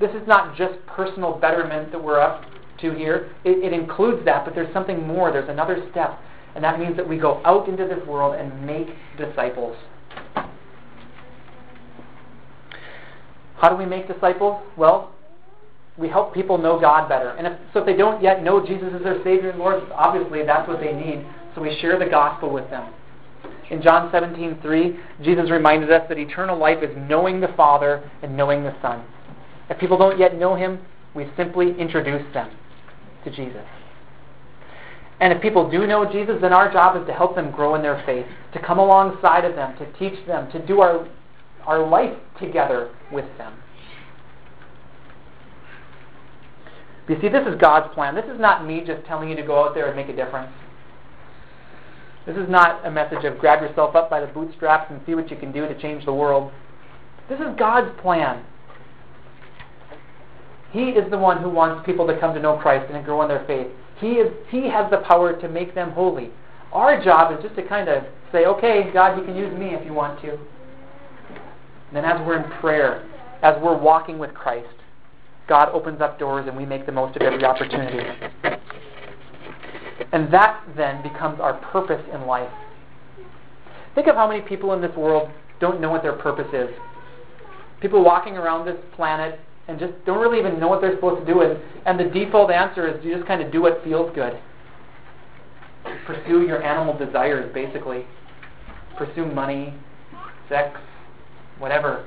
This 0.00 0.10
is 0.10 0.26
not 0.26 0.56
just 0.56 0.74
personal 0.86 1.38
betterment 1.38 1.92
that 1.92 2.02
we're 2.02 2.20
up 2.20 2.44
to 2.80 2.92
here. 2.92 3.30
It, 3.44 3.62
it 3.64 3.72
includes 3.72 4.24
that, 4.24 4.44
but 4.44 4.54
there's 4.54 4.72
something 4.72 5.06
more. 5.06 5.30
There's 5.30 5.48
another 5.48 5.86
step. 5.90 6.18
And 6.54 6.64
that 6.64 6.78
means 6.78 6.96
that 6.96 7.08
we 7.08 7.18
go 7.18 7.40
out 7.44 7.68
into 7.68 7.86
this 7.86 8.04
world 8.06 8.34
and 8.34 8.66
make 8.66 8.88
disciples. 9.16 9.76
How 13.62 13.68
do 13.68 13.76
we 13.76 13.86
make 13.86 14.08
disciples? 14.08 14.60
Well, 14.76 15.14
we 15.96 16.08
help 16.08 16.34
people 16.34 16.58
know 16.58 16.80
God 16.80 17.08
better. 17.08 17.30
And 17.30 17.46
if, 17.46 17.52
so 17.72 17.78
if 17.78 17.86
they 17.86 17.94
don't 17.96 18.20
yet 18.20 18.42
know 18.42 18.66
Jesus 18.66 18.92
as 18.92 19.02
their 19.04 19.22
Savior 19.22 19.50
and 19.50 19.58
Lord, 19.60 19.84
obviously 19.94 20.44
that's 20.44 20.66
what 20.66 20.80
they 20.80 20.92
need. 20.92 21.24
So 21.54 21.62
we 21.62 21.78
share 21.80 21.96
the 21.96 22.10
gospel 22.10 22.52
with 22.52 22.68
them. 22.70 22.92
In 23.70 23.80
John 23.80 24.10
17:3, 24.10 24.98
Jesus 25.22 25.48
reminded 25.48 25.92
us 25.92 26.02
that 26.08 26.18
eternal 26.18 26.58
life 26.58 26.82
is 26.82 26.90
knowing 27.08 27.40
the 27.40 27.54
Father 27.56 28.02
and 28.22 28.36
knowing 28.36 28.64
the 28.64 28.74
Son. 28.82 29.04
If 29.70 29.78
people 29.78 29.96
don't 29.96 30.18
yet 30.18 30.36
know 30.36 30.56
Him, 30.56 30.80
we 31.14 31.30
simply 31.36 31.78
introduce 31.78 32.24
them 32.34 32.50
to 33.24 33.30
Jesus. 33.30 33.64
And 35.20 35.32
if 35.32 35.40
people 35.40 35.70
do 35.70 35.86
know 35.86 36.10
Jesus, 36.10 36.40
then 36.40 36.52
our 36.52 36.72
job 36.72 37.00
is 37.00 37.06
to 37.06 37.12
help 37.12 37.36
them 37.36 37.52
grow 37.52 37.76
in 37.76 37.82
their 37.82 38.02
faith, 38.04 38.26
to 38.54 38.58
come 38.58 38.80
alongside 38.80 39.44
of 39.44 39.54
them, 39.54 39.76
to 39.78 39.86
teach 39.92 40.26
them, 40.26 40.50
to 40.50 40.66
do 40.66 40.80
our 40.80 41.06
our 41.66 41.86
life 41.86 42.16
together 42.40 42.90
with 43.12 43.26
them. 43.38 43.54
You 47.08 47.18
see, 47.20 47.28
this 47.28 47.46
is 47.46 47.60
God's 47.60 47.92
plan. 47.94 48.14
This 48.14 48.24
is 48.24 48.40
not 48.40 48.66
me 48.66 48.82
just 48.86 49.04
telling 49.06 49.28
you 49.28 49.36
to 49.36 49.42
go 49.42 49.64
out 49.64 49.74
there 49.74 49.86
and 49.86 49.96
make 49.96 50.08
a 50.08 50.16
difference. 50.16 50.52
This 52.26 52.36
is 52.36 52.48
not 52.48 52.86
a 52.86 52.90
message 52.90 53.24
of 53.24 53.38
grab 53.38 53.60
yourself 53.60 53.96
up 53.96 54.08
by 54.08 54.20
the 54.20 54.28
bootstraps 54.28 54.90
and 54.90 55.00
see 55.04 55.14
what 55.14 55.30
you 55.30 55.36
can 55.36 55.50
do 55.50 55.66
to 55.66 55.80
change 55.80 56.04
the 56.04 56.12
world. 56.12 56.52
This 57.28 57.40
is 57.40 57.48
God's 57.58 57.90
plan. 58.00 58.44
He 60.70 60.90
is 60.90 61.10
the 61.10 61.18
one 61.18 61.42
who 61.42 61.50
wants 61.50 61.84
people 61.84 62.06
to 62.06 62.18
come 62.18 62.34
to 62.34 62.40
know 62.40 62.56
Christ 62.56 62.90
and 62.92 63.04
grow 63.04 63.22
in 63.22 63.28
their 63.28 63.44
faith. 63.46 63.66
He, 63.98 64.12
is, 64.12 64.32
he 64.48 64.68
has 64.68 64.90
the 64.90 64.98
power 64.98 65.38
to 65.38 65.48
make 65.48 65.74
them 65.74 65.90
holy. 65.90 66.30
Our 66.72 67.02
job 67.02 67.36
is 67.36 67.42
just 67.42 67.56
to 67.56 67.62
kind 67.68 67.88
of 67.88 68.04
say, 68.30 68.46
okay, 68.46 68.90
God, 68.92 69.18
you 69.18 69.24
can 69.24 69.36
use 69.36 69.52
me 69.58 69.74
if 69.74 69.84
you 69.84 69.92
want 69.92 70.22
to. 70.22 70.38
And 71.92 71.96
then 71.96 72.04
as 72.06 72.26
we're 72.26 72.42
in 72.42 72.50
prayer, 72.58 73.06
as 73.42 73.54
we're 73.62 73.76
walking 73.76 74.18
with 74.18 74.32
Christ, 74.32 74.66
God 75.46 75.68
opens 75.74 76.00
up 76.00 76.18
doors 76.18 76.46
and 76.48 76.56
we 76.56 76.64
make 76.64 76.86
the 76.86 76.92
most 76.92 77.16
of 77.16 77.22
every 77.22 77.44
opportunity. 77.44 77.98
And 80.12 80.32
that 80.32 80.64
then 80.74 81.02
becomes 81.02 81.38
our 81.38 81.54
purpose 81.70 82.02
in 82.14 82.26
life. 82.26 82.50
Think 83.94 84.06
of 84.06 84.14
how 84.14 84.26
many 84.26 84.40
people 84.40 84.72
in 84.72 84.80
this 84.80 84.96
world 84.96 85.28
don't 85.60 85.82
know 85.82 85.90
what 85.90 86.02
their 86.02 86.14
purpose 86.14 86.48
is. 86.54 86.70
People 87.82 88.02
walking 88.02 88.38
around 88.38 88.64
this 88.64 88.76
planet 88.96 89.38
and 89.68 89.78
just 89.78 89.92
don't 90.06 90.18
really 90.18 90.38
even 90.38 90.58
know 90.58 90.68
what 90.68 90.80
they're 90.80 90.94
supposed 90.94 91.26
to 91.26 91.30
do. 91.30 91.42
And, 91.42 91.60
and 91.84 92.00
the 92.00 92.04
default 92.04 92.50
answer 92.50 92.88
is 92.88 93.04
you 93.04 93.14
just 93.14 93.26
kind 93.26 93.42
of 93.42 93.52
do 93.52 93.60
what 93.60 93.84
feels 93.84 94.10
good. 94.14 94.40
Pursue 96.06 96.46
your 96.46 96.62
animal 96.62 96.96
desires, 96.96 97.52
basically. 97.52 98.06
Pursue 98.96 99.26
money, 99.26 99.74
sex, 100.48 100.78
whatever. 101.62 102.04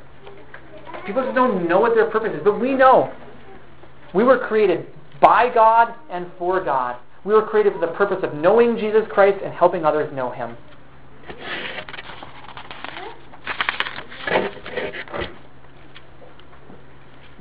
People 1.05 1.23
just 1.23 1.33
don't 1.33 1.67
know 1.67 1.79
what 1.79 1.95
their 1.95 2.11
purpose 2.11 2.33
is, 2.35 2.41
but 2.43 2.59
we 2.59 2.73
know. 2.73 3.11
We 4.13 4.23
were 4.23 4.37
created 4.37 4.85
by 5.21 5.49
God 5.51 5.95
and 6.11 6.27
for 6.37 6.63
God. 6.63 6.97
We 7.23 7.33
were 7.33 7.43
created 7.43 7.73
for 7.73 7.79
the 7.79 7.93
purpose 7.93 8.17
of 8.21 8.33
knowing 8.33 8.77
Jesus 8.77 9.03
Christ 9.09 9.39
and 9.43 9.53
helping 9.53 9.85
others 9.85 10.13
know 10.13 10.29
Him. 10.31 10.57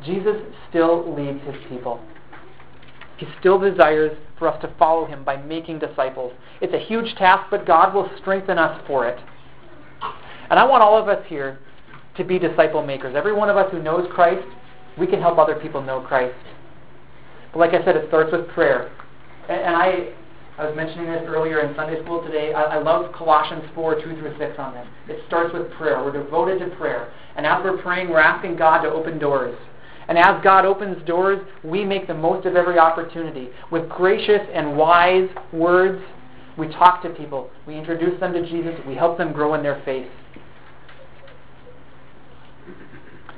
Jesus 0.05 0.37
still 0.71 1.15
leads 1.15 1.45
His 1.45 1.57
people. 1.69 2.01
He 3.17 3.27
still 3.41 3.59
desires 3.59 4.17
for 4.39 4.49
us 4.49 4.61
to 4.63 4.73
follow 4.79 5.05
Him 5.05 5.25
by 5.25 5.37
making 5.37 5.81
disciples. 5.81 6.33
It's 6.61 6.75
a 6.75 6.79
huge 6.79 7.15
task, 7.17 7.49
but 7.51 7.67
God 7.67 7.93
will 7.93 8.09
strengthen 8.21 8.59
us 8.59 8.81
for 8.87 9.07
it. 9.09 9.19
And 10.51 10.59
I 10.59 10.65
want 10.65 10.83
all 10.83 11.01
of 11.01 11.09
us 11.09 11.25
here 11.29 11.59
to 12.17 12.25
be 12.25 12.39
disciple 12.39 12.85
makers. 12.85 13.15
Every 13.17 13.33
one 13.33 13.51
of 13.51 13.57
us 13.57 13.71
who 13.71 13.83
knows 13.83 14.09
Christ, 14.13 14.47
we 14.99 15.07
can 15.07 15.21
help 15.21 15.39
other 15.39 15.57
people 15.57 15.83
know 15.83 16.01
Christ. 16.01 16.37
But 17.53 17.59
like 17.61 17.71
I 17.71 17.85
said, 17.85 17.97
it 17.97 18.09
starts 18.09 18.33
with 18.33 18.49
prayer. 18.49 18.91
And, 19.49 19.61
and 19.61 19.77
I, 19.77 20.13
I 20.59 20.67
was 20.67 20.77
mentioning 20.77 21.07
this 21.07 21.23
earlier 21.27 21.61
in 21.61 21.75
Sunday 21.75 22.03
school 22.03 22.25
today. 22.25 22.53
I, 22.53 22.63
I 22.63 22.79
love 22.79 23.13
Colossians 23.15 23.65
4, 23.75 23.97
2 23.97 24.01
through 24.03 24.39
6 24.39 24.59
on 24.59 24.75
this. 24.75 24.87
It 25.09 25.25
starts 25.27 25.53
with 25.53 25.71
prayer. 25.73 26.03
We're 26.05 26.13
devoted 26.13 26.59
to 26.61 26.77
prayer. 26.77 27.13
And 27.37 27.45
as 27.47 27.63
we're 27.65 27.83
praying, 27.83 28.11
we're 28.11 28.21
asking 28.21 28.57
God 28.57 28.83
to 28.83 28.89
open 28.89 29.19
doors. 29.19 29.57
And 30.07 30.19
as 30.19 30.43
God 30.45 30.65
opens 30.65 31.05
doors, 31.07 31.41
we 31.65 31.85
make 31.85 32.07
the 32.07 32.15
most 32.15 32.47
of 32.47 32.57
every 32.57 32.79
opportunity. 32.79 33.49
With 33.71 33.89
gracious 33.89 34.43
and 34.53 34.77
wise 34.77 35.29
words, 35.53 36.03
we 36.59 36.69
talk 36.69 37.03
to 37.03 37.11
people. 37.11 37.51
We 37.67 37.77
introduce 37.77 38.19
them 38.21 38.33
to 38.35 38.47
Jesus. 38.47 38.75
We 38.87 38.95
help 38.95 39.19
them 39.19 39.33
grow 39.33 39.55
in 39.55 39.63
their 39.63 39.83
faith. 39.85 40.07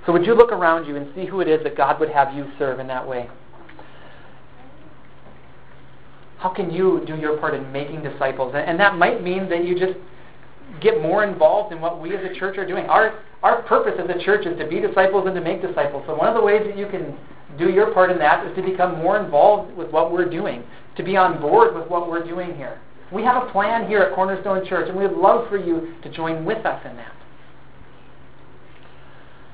So 0.07 0.13
would 0.13 0.25
you 0.25 0.35
look 0.35 0.53
around 0.53 0.87
you 0.87 0.95
and 0.95 1.13
see 1.15 1.27
who 1.27 1.41
it 1.41 1.49
is 1.49 1.63
that 1.65 1.77
God 1.77 1.99
would 1.99 2.11
have 2.11 2.33
you 2.33 2.47
serve 2.59 2.79
in 2.79 2.87
that 2.87 3.07
way? 3.07 3.29
How 6.39 6.51
can 6.51 6.71
you 6.71 7.03
do 7.07 7.17
your 7.17 7.37
part 7.39 7.55
in 7.55 7.73
making 7.73 8.05
disciples? 8.05 8.55
And 8.57 8.79
that 8.79 8.97
might 8.97 9.23
mean 9.23 9.49
that 9.49 9.65
you 9.65 9.77
just 9.77 9.99
get 10.81 11.03
more 11.03 11.25
involved 11.25 11.73
in 11.73 11.81
what 11.81 12.01
we 12.01 12.15
as 12.15 12.25
a 12.25 12.39
church 12.39 12.57
are 12.57 12.67
doing. 12.67 12.87
Our 12.87 13.19
our 13.43 13.63
purpose 13.63 13.95
as 13.99 14.09
a 14.09 14.25
church 14.25 14.47
is 14.47 14.59
to 14.59 14.67
be 14.67 14.81
disciples 14.81 15.27
and 15.27 15.35
to 15.35 15.41
make 15.41 15.63
disciples. 15.63 16.05
So 16.07 16.15
one 16.15 16.29
of 16.29 16.35
the 16.35 16.43
ways 16.43 16.63
that 16.67 16.77
you 16.77 16.87
can 16.87 17.17
do 17.59 17.71
your 17.71 17.93
part 17.93 18.11
in 18.11 18.19
that 18.19 18.47
is 18.47 18.55
to 18.57 18.63
become 18.63 18.99
more 18.99 19.23
involved 19.23 19.77
with 19.77 19.91
what 19.91 20.13
we're 20.13 20.29
doing, 20.29 20.63
to 20.97 21.03
be 21.03 21.17
on 21.17 21.41
board 21.41 21.75
with 21.75 21.89
what 21.89 22.09
we're 22.09 22.25
doing 22.25 22.55
here. 22.57 22.81
We 23.13 23.23
have 23.23 23.43
a 23.43 23.51
plan 23.53 23.89
here 23.89 24.01
at 24.01 24.15
Cornerstone 24.15 24.67
Church, 24.67 24.89
and 24.89 24.99
we'd 24.99 25.13
love 25.13 25.49
for 25.49 25.59
you 25.59 25.95
to 26.03 26.11
join 26.11 26.45
with 26.45 26.67
us 26.67 26.85
in 26.85 26.97
that. 26.97 27.16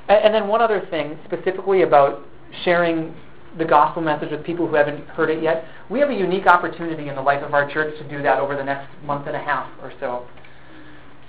And, 0.08 0.24
and 0.24 0.34
then 0.34 0.48
one 0.48 0.60
other 0.60 0.86
thing, 0.90 1.18
specifically 1.24 1.82
about 1.82 2.22
sharing 2.64 3.14
the 3.58 3.64
gospel 3.64 4.02
message 4.02 4.30
with 4.30 4.44
people 4.44 4.66
who 4.66 4.74
haven't 4.74 5.06
heard 5.08 5.28
it 5.28 5.42
yet. 5.42 5.66
We 5.90 6.00
have 6.00 6.08
a 6.08 6.14
unique 6.14 6.46
opportunity 6.46 7.08
in 7.08 7.14
the 7.14 7.20
life 7.20 7.42
of 7.42 7.52
our 7.52 7.70
church 7.70 7.98
to 7.98 8.08
do 8.08 8.22
that 8.22 8.38
over 8.38 8.56
the 8.56 8.64
next 8.64 8.88
month 9.04 9.26
and 9.26 9.36
a 9.36 9.42
half 9.42 9.68
or 9.82 9.92
so 10.00 10.26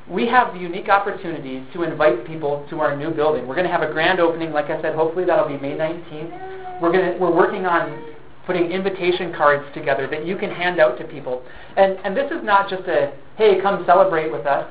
we 0.10 0.28
have 0.28 0.54
the 0.54 0.60
unique 0.60 0.90
opportunity 0.90 1.66
to 1.74 1.84
invite 1.84 2.26
people 2.28 2.66
to 2.70 2.80
our 2.80 2.96
new 2.96 3.12
building. 3.12 3.48
We're 3.48 3.56
going 3.56 3.68
to 3.68 3.72
have 3.72 3.88
a 3.88 3.92
grand 3.92 4.20
opening, 4.20 4.52
like 4.52 4.66
I 4.66 4.82
said, 4.82 4.96
hopefully 4.96 5.26
that'll 5.26 5.48
be 5.48 5.58
May 5.58 5.78
19th. 5.78 6.82
We're 6.82 6.92
going 6.92 7.14
to, 7.14 7.18
we're 7.20 7.34
working 7.34 7.66
on 7.66 8.14
putting 8.46 8.72
invitation 8.72 9.34
cards 9.34 9.66
together 9.74 10.08
that 10.08 10.26
you 10.26 10.36
can 10.38 10.50
hand 10.50 10.80
out 10.80 10.98
to 10.98 11.06
people. 11.06 11.44
And, 11.78 11.98
and 12.04 12.18
this 12.18 12.30
is 12.32 12.44
not 12.44 12.70
just 12.70 12.84
a, 12.84 13.14
hey, 13.38 13.62
come 13.62 13.86
celebrate 13.86 14.32
with 14.32 14.46
us. 14.46 14.70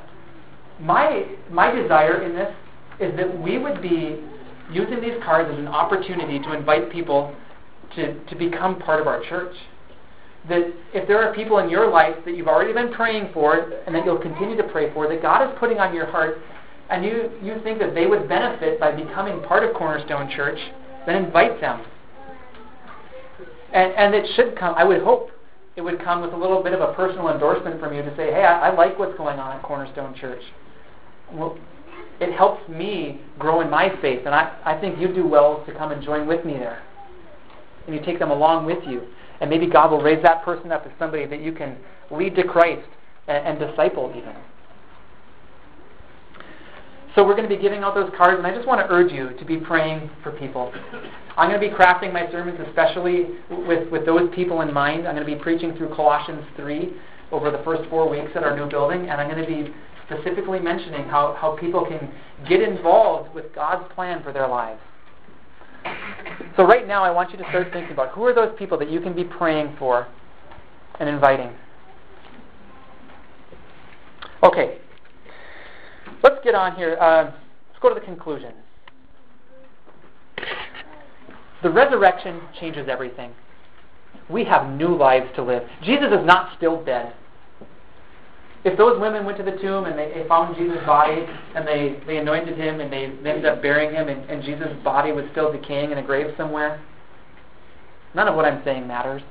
My, 0.78 1.26
my 1.50 1.70
desire 1.70 2.22
in 2.22 2.34
this 2.34 2.54
is 3.00 3.16
that 3.16 3.40
we 3.40 3.58
would 3.58 3.80
be 3.82 4.20
using 4.70 5.00
these 5.00 5.22
cards 5.24 5.50
as 5.52 5.58
an 5.58 5.68
opportunity 5.68 6.38
to 6.38 6.52
invite 6.52 6.90
people 6.90 7.34
to, 7.96 8.18
to 8.24 8.36
become 8.36 8.78
part 8.78 9.00
of 9.00 9.06
our 9.06 9.22
church 9.24 9.54
that 10.48 10.72
if 10.92 11.06
there 11.06 11.22
are 11.22 11.34
people 11.34 11.58
in 11.58 11.70
your 11.70 11.88
life 11.90 12.16
that 12.24 12.36
you've 12.36 12.48
already 12.48 12.72
been 12.72 12.92
praying 12.92 13.30
for 13.32 13.72
and 13.86 13.94
that 13.94 14.04
you'll 14.04 14.18
continue 14.18 14.56
to 14.56 14.64
pray 14.64 14.92
for, 14.92 15.08
that 15.08 15.22
God 15.22 15.48
is 15.48 15.56
putting 15.58 15.78
on 15.78 15.94
your 15.94 16.06
heart, 16.06 16.38
and 16.90 17.04
you, 17.04 17.30
you 17.42 17.60
think 17.62 17.78
that 17.78 17.94
they 17.94 18.06
would 18.06 18.28
benefit 18.28 18.80
by 18.80 18.90
becoming 18.92 19.40
part 19.42 19.62
of 19.62 19.74
Cornerstone 19.74 20.30
Church, 20.34 20.58
then 21.06 21.24
invite 21.24 21.60
them. 21.60 21.84
And, 23.72 23.92
and 23.94 24.14
it 24.14 24.26
should 24.34 24.58
come, 24.58 24.74
I 24.76 24.84
would 24.84 25.02
hope 25.02 25.30
it 25.76 25.80
would 25.80 26.02
come 26.02 26.20
with 26.20 26.32
a 26.34 26.36
little 26.36 26.62
bit 26.62 26.74
of 26.74 26.80
a 26.80 26.92
personal 26.92 27.28
endorsement 27.30 27.80
from 27.80 27.94
you 27.94 28.02
to 28.02 28.14
say, 28.16 28.30
hey, 28.30 28.44
I, 28.44 28.68
I 28.68 28.74
like 28.74 28.98
what's 28.98 29.16
going 29.16 29.38
on 29.38 29.56
at 29.56 29.62
Cornerstone 29.62 30.14
Church. 30.14 30.42
Well, 31.32 31.56
it 32.22 32.32
helps 32.32 32.66
me 32.68 33.20
grow 33.38 33.60
in 33.60 33.70
my 33.70 33.88
faith, 34.00 34.20
and 34.24 34.34
I, 34.34 34.56
I 34.64 34.80
think 34.80 35.00
you 35.00 35.12
do 35.12 35.26
well 35.26 35.64
to 35.66 35.74
come 35.74 35.90
and 35.90 36.02
join 36.02 36.26
with 36.26 36.44
me 36.44 36.52
there. 36.54 36.82
And 37.86 37.96
you 37.96 38.02
take 38.04 38.18
them 38.18 38.30
along 38.30 38.66
with 38.66 38.78
you. 38.86 39.02
And 39.40 39.50
maybe 39.50 39.66
God 39.66 39.90
will 39.90 40.00
raise 40.00 40.22
that 40.22 40.44
person 40.44 40.70
up 40.70 40.84
as 40.86 40.92
somebody 41.00 41.26
that 41.26 41.40
you 41.40 41.52
can 41.52 41.76
lead 42.12 42.36
to 42.36 42.44
Christ 42.44 42.86
and, 43.26 43.58
and 43.58 43.70
disciple 43.70 44.14
even. 44.16 44.34
So 47.16 47.26
we're 47.26 47.34
going 47.34 47.48
to 47.48 47.54
be 47.54 47.60
giving 47.60 47.82
out 47.82 47.94
those 47.94 48.10
cards, 48.16 48.38
and 48.38 48.46
I 48.46 48.54
just 48.54 48.66
want 48.66 48.80
to 48.80 48.90
urge 48.90 49.12
you 49.12 49.36
to 49.36 49.44
be 49.44 49.58
praying 49.58 50.08
for 50.22 50.30
people. 50.32 50.72
I'm 51.36 51.50
going 51.50 51.60
to 51.60 51.68
be 51.68 51.74
crafting 51.74 52.12
my 52.12 52.30
sermons 52.30 52.58
especially 52.68 53.26
with, 53.50 53.90
with 53.90 54.06
those 54.06 54.32
people 54.34 54.60
in 54.62 54.72
mind. 54.72 55.06
I'm 55.06 55.14
going 55.14 55.26
to 55.26 55.36
be 55.36 55.42
preaching 55.42 55.76
through 55.76 55.94
Colossians 55.94 56.44
3 56.56 56.92
over 57.32 57.50
the 57.50 57.60
first 57.64 57.88
four 57.90 58.08
weeks 58.08 58.30
at 58.34 58.44
our 58.44 58.56
new 58.56 58.68
building, 58.68 59.10
and 59.10 59.20
I'm 59.20 59.28
going 59.28 59.44
to 59.44 59.46
be 59.46 59.74
specifically 60.12 60.60
mentioning 60.60 61.04
how, 61.04 61.36
how 61.40 61.56
people 61.56 61.86
can 61.86 62.10
get 62.48 62.62
involved 62.62 63.34
with 63.34 63.54
God's 63.54 63.90
plan 63.94 64.22
for 64.22 64.32
their 64.32 64.48
lives. 64.48 64.80
So 66.56 66.64
right 66.64 66.86
now, 66.86 67.02
I 67.02 67.10
want 67.10 67.30
you 67.32 67.38
to 67.38 67.44
start 67.48 67.68
thinking 67.72 67.92
about 67.92 68.10
who 68.10 68.24
are 68.24 68.34
those 68.34 68.54
people 68.58 68.78
that 68.78 68.90
you 68.90 69.00
can 69.00 69.14
be 69.14 69.24
praying 69.24 69.76
for 69.78 70.06
and 71.00 71.08
inviting. 71.08 71.52
Okay, 74.42 74.78
let's 76.22 76.36
get 76.44 76.54
on 76.54 76.76
here. 76.76 76.96
Uh, 77.00 77.24
let's 77.24 77.80
go 77.80 77.88
to 77.88 77.94
the 77.94 78.04
conclusion. 78.04 78.52
The 81.62 81.70
resurrection 81.70 82.40
changes 82.60 82.88
everything. 82.88 83.32
We 84.28 84.44
have 84.44 84.68
new 84.76 84.96
lives 84.96 85.30
to 85.36 85.42
live. 85.42 85.62
Jesus 85.84 86.08
is 86.08 86.24
not 86.24 86.56
still 86.56 86.84
dead 86.84 87.14
if 88.64 88.78
those 88.78 89.00
women 89.00 89.24
went 89.24 89.38
to 89.38 89.44
the 89.44 89.56
tomb 89.58 89.86
and 89.86 89.98
they, 89.98 90.12
they 90.14 90.28
found 90.28 90.56
Jesus' 90.56 90.84
body 90.86 91.26
and 91.54 91.66
they, 91.66 92.00
they 92.06 92.18
anointed 92.18 92.56
him 92.56 92.80
and 92.80 92.92
they, 92.92 93.04
ended 93.04 93.44
up 93.44 93.60
burying 93.60 93.92
him 93.92 94.08
and, 94.08 94.28
and 94.30 94.42
Jesus' 94.42 94.76
body 94.84 95.10
was 95.10 95.24
still 95.32 95.50
decaying 95.50 95.90
in 95.90 95.98
a 95.98 96.02
grave 96.02 96.32
somewhere, 96.36 96.80
none 98.14 98.28
of 98.28 98.36
what 98.36 98.44
I'm 98.44 98.62
saying 98.64 98.86
matters. 98.86 99.22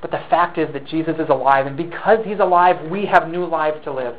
But 0.00 0.10
the 0.10 0.22
fact 0.28 0.58
is 0.58 0.72
that 0.72 0.86
Jesus 0.86 1.14
is 1.20 1.28
alive, 1.28 1.66
and 1.66 1.76
because 1.76 2.18
he's 2.24 2.40
alive, 2.40 2.90
we 2.90 3.06
have 3.06 3.28
new 3.28 3.46
lives 3.46 3.78
to 3.84 3.92
live. 3.92 4.16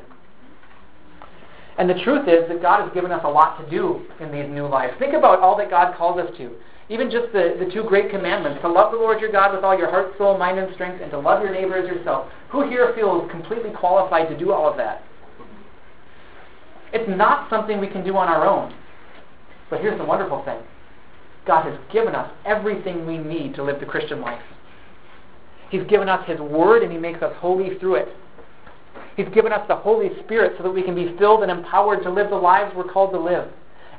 And 1.78 1.90
the 1.90 2.00
truth 2.04 2.28
is 2.28 2.48
that 2.48 2.62
God 2.62 2.84
has 2.84 2.94
given 2.94 3.12
us 3.12 3.22
a 3.26 3.30
lot 3.30 3.60
to 3.60 3.70
do 3.70 4.06
in 4.22 4.32
these 4.32 4.50
new 4.50 4.66
lives. 4.66 4.94
Think 4.98 5.14
about 5.14 5.40
all 5.40 5.58
that 5.58 5.70
God 5.70 5.96
calls 5.98 6.20
us 6.20 6.32
to. 6.38 6.52
Even 6.90 7.10
just 7.10 7.34
the, 7.34 7.56
the 7.60 7.72
two 7.74 7.84
great 7.84 8.12
commandments 8.12 8.62
to 8.62 8.70
love 8.70 8.92
the 8.92 8.98
Lord 8.98 9.20
your 9.20 9.32
God 9.32 9.54
with 9.54 9.64
all 9.64 9.78
your 9.78 9.90
heart, 9.90 10.14
soul, 10.18 10.38
mind, 10.38 10.60
and 10.60 10.74
strength, 10.74 11.02
and 11.02 11.12
to 11.12 11.20
love 11.20 11.42
your 11.42 11.52
neighbor 11.52 11.76
as 11.76 11.88
yourself. 11.88 12.30
Who 12.54 12.70
here 12.70 12.94
feels 12.96 13.30
completely 13.32 13.72
qualified 13.72 14.30
to 14.30 14.38
do 14.38 14.54
all 14.54 14.70
of 14.70 14.78
that? 14.78 15.02
It's 16.94 17.10
not 17.10 17.50
something 17.50 17.80
we 17.80 17.88
can 17.88 18.06
do 18.06 18.16
on 18.16 18.28
our 18.28 18.48
own. 18.48 18.72
But 19.72 19.82
here's 19.82 19.98
the 19.98 20.06
wonderful 20.06 20.46
thing 20.46 20.60
God 21.48 21.64
has 21.64 21.80
given 21.92 22.14
us 22.14 22.32
everything 22.46 23.08
we 23.08 23.18
need 23.18 23.56
to 23.56 23.64
live 23.64 23.80
the 23.80 23.88
Christian 23.88 24.22
life. 24.22 24.42
He's 25.72 25.84
given 25.90 26.08
us 26.08 26.24
His 26.28 26.40
Word, 26.40 26.84
and 26.84 26.92
He 26.92 27.00
makes 27.00 27.24
us 27.24 27.34
holy 27.40 27.80
through 27.80 27.96
it. 27.96 28.10
He's 29.18 29.30
given 29.34 29.52
us 29.52 29.68
the 29.68 29.76
Holy 29.76 30.12
Spirit 30.24 30.54
so 30.56 30.64
that 30.64 30.72
we 30.72 30.84
can 30.84 30.94
be 30.94 31.18
filled 31.18 31.42
and 31.42 31.52
empowered 31.52 32.04
to 32.04 32.12
live 32.12 32.30
the 32.30 32.36
lives 32.36 32.72
we're 32.76 32.84
called 32.84 33.14
to 33.14 33.20
live. 33.20 33.50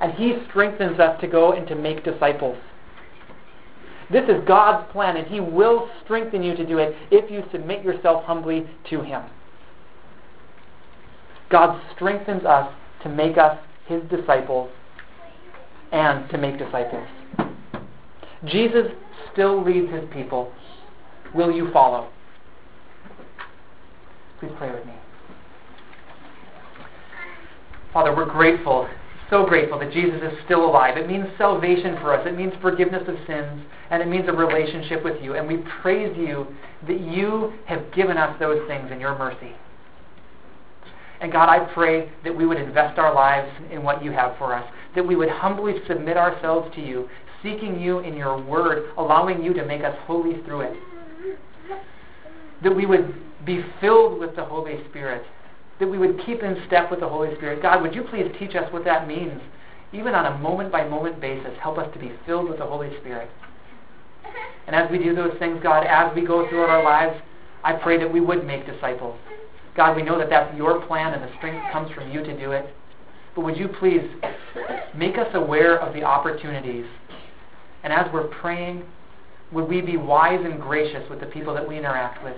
And 0.01 0.13
He 0.13 0.37
strengthens 0.49 1.01
us 1.01 1.21
to 1.21 1.27
go 1.27 1.55
and 1.55 1.67
to 1.67 1.75
make 1.75 2.05
disciples. 2.05 2.57
This 4.11 4.25
is 4.29 4.45
God's 4.47 4.91
plan, 4.93 5.17
and 5.17 5.27
He 5.27 5.41
will 5.41 5.89
strengthen 6.05 6.43
you 6.43 6.57
to 6.57 6.67
do 6.67 6.79
it 6.79 6.95
if 7.11 7.31
you 7.31 7.43
submit 7.51 7.85
yourself 7.85 8.25
humbly 8.25 8.67
to 8.91 9.03
Him. 9.03 9.23
God 11.51 11.81
strengthens 11.95 12.45
us 12.45 12.73
to 13.03 13.09
make 13.09 13.39
us 13.39 13.59
His 13.87 14.03
disciples 14.11 14.71
and 15.93 16.29
to 16.31 16.39
make 16.39 16.59
disciples. 16.59 17.07
Jesus 18.47 18.87
still 19.33 19.65
leads 19.65 19.91
His 19.91 20.05
people. 20.13 20.53
Will 21.35 21.51
you 21.51 21.71
follow? 21.73 22.09
Please 24.41 24.53
pray 24.59 24.73
with 24.73 24.85
me. 24.85 24.93
Father, 27.93 28.15
we're 28.15 28.31
grateful 28.31 28.89
so 29.31 29.47
grateful 29.47 29.79
that 29.79 29.93
Jesus 29.93 30.21
is 30.23 30.33
still 30.45 30.65
alive. 30.65 30.97
It 30.97 31.07
means 31.07 31.27
salvation 31.39 31.97
for 32.01 32.15
us. 32.15 32.27
It 32.27 32.37
means 32.37 32.53
forgiveness 32.61 33.03
of 33.09 33.17
sins. 33.27 33.63
And 33.91 34.03
it 34.03 34.09
means 34.09 34.29
a 34.29 34.33
relationship 34.33 35.05
with 35.05 35.23
you. 35.23 35.35
And 35.35 35.47
we 35.47 35.59
praise 35.83 36.17
you 36.17 36.47
that 36.87 37.01
you 37.01 37.53
have 37.67 37.93
given 37.95 38.17
us 38.17 38.37
those 38.39 38.67
things 38.69 38.91
in 38.91 39.01
your 39.01 39.17
mercy. 39.19 39.53
And 41.21 41.33
God, 41.33 41.49
I 41.49 41.73
pray 41.73 42.11
that 42.25 42.37
we 42.37 42.45
would 42.45 42.59
invest 42.59 42.99
our 42.99 43.15
lives 43.15 43.51
in 43.71 43.83
what 43.83 44.05
you 44.05 44.11
have 44.13 44.37
for 44.37 44.55
us, 44.55 44.65
that 44.95 45.07
we 45.07 45.17
would 45.17 45.31
humbly 45.31 45.75
submit 45.89 46.17
ourselves 46.17 46.75
to 46.75 46.83
you, 46.83 47.09
seeking 47.43 47.81
you 47.81 48.01
in 48.01 48.17
your 48.17 48.43
word, 48.43 48.91
allowing 48.99 49.43
you 49.43 49.55
to 49.55 49.65
make 49.65 49.83
us 49.83 49.97
holy 50.07 50.43
through 50.43 50.63
it. 50.63 50.77
That 52.63 52.75
we 52.75 52.85
would 52.85 53.15
be 53.45 53.65
filled 53.81 54.19
with 54.19 54.37
the 54.37 54.45
Holy 54.45 54.79
Spirit 54.91 55.25
that 55.81 55.89
we 55.89 55.99
would 55.99 56.21
keep 56.25 56.43
in 56.43 56.63
step 56.67 56.91
with 56.91 57.01
the 57.01 57.09
Holy 57.09 57.35
Spirit. 57.37 57.63
God, 57.63 57.83
would 57.83 57.95
you 57.95 58.03
please 58.05 58.27
teach 58.39 58.55
us 58.55 58.73
what 58.73 58.85
that 58.85 59.09
means, 59.09 59.41
even 59.93 60.15
on 60.15 60.27
a 60.27 60.39
moment 60.39 60.71
by 60.71 60.87
moment 60.87 61.21
basis? 61.21 61.53
Help 61.61 61.79
us 61.79 61.93
to 61.93 61.99
be 61.99 62.13
filled 62.27 62.49
with 62.49 62.59
the 62.59 62.67
Holy 62.67 62.91
Spirit. 63.01 63.29
And 64.67 64.75
as 64.75 64.91
we 64.91 64.97
do 64.97 65.15
those 65.15 65.37
things, 65.39 65.63
God, 65.63 65.85
as 65.87 66.15
we 66.15 66.27
go 66.27 66.49
throughout 66.49 66.71
our 66.71 66.83
lives, 66.83 67.21
I 67.63 67.75
pray 67.75 67.99
that 67.99 68.11
we 68.11 68.21
would 68.21 68.47
make 68.47 68.65
disciples. 68.65 69.19
God, 69.77 69.95
we 69.95 70.03
know 70.03 70.19
that 70.19 70.31
that's 70.31 70.57
your 70.57 70.81
plan 70.87 71.13
and 71.13 71.23
the 71.23 71.37
strength 71.37 71.71
comes 71.71 71.93
from 71.93 72.11
you 72.11 72.23
to 72.23 72.39
do 72.39 72.53
it. 72.53 72.65
But 73.35 73.43
would 73.43 73.57
you 73.57 73.69
please 73.69 74.09
make 74.95 75.19
us 75.19 75.29
aware 75.35 75.79
of 75.81 75.93
the 75.93 76.03
opportunities? 76.03 76.87
And 77.83 77.93
as 77.93 78.07
we're 78.13 78.29
praying, 78.29 78.85
would 79.53 79.69
we 79.69 79.81
be 79.81 79.97
wise 79.97 80.41
and 80.45 80.61
gracious 80.61 81.09
with 81.11 81.21
the 81.21 81.27
people 81.27 81.53
that 81.55 81.67
we 81.67 81.77
interact 81.77 82.23
with? 82.23 82.37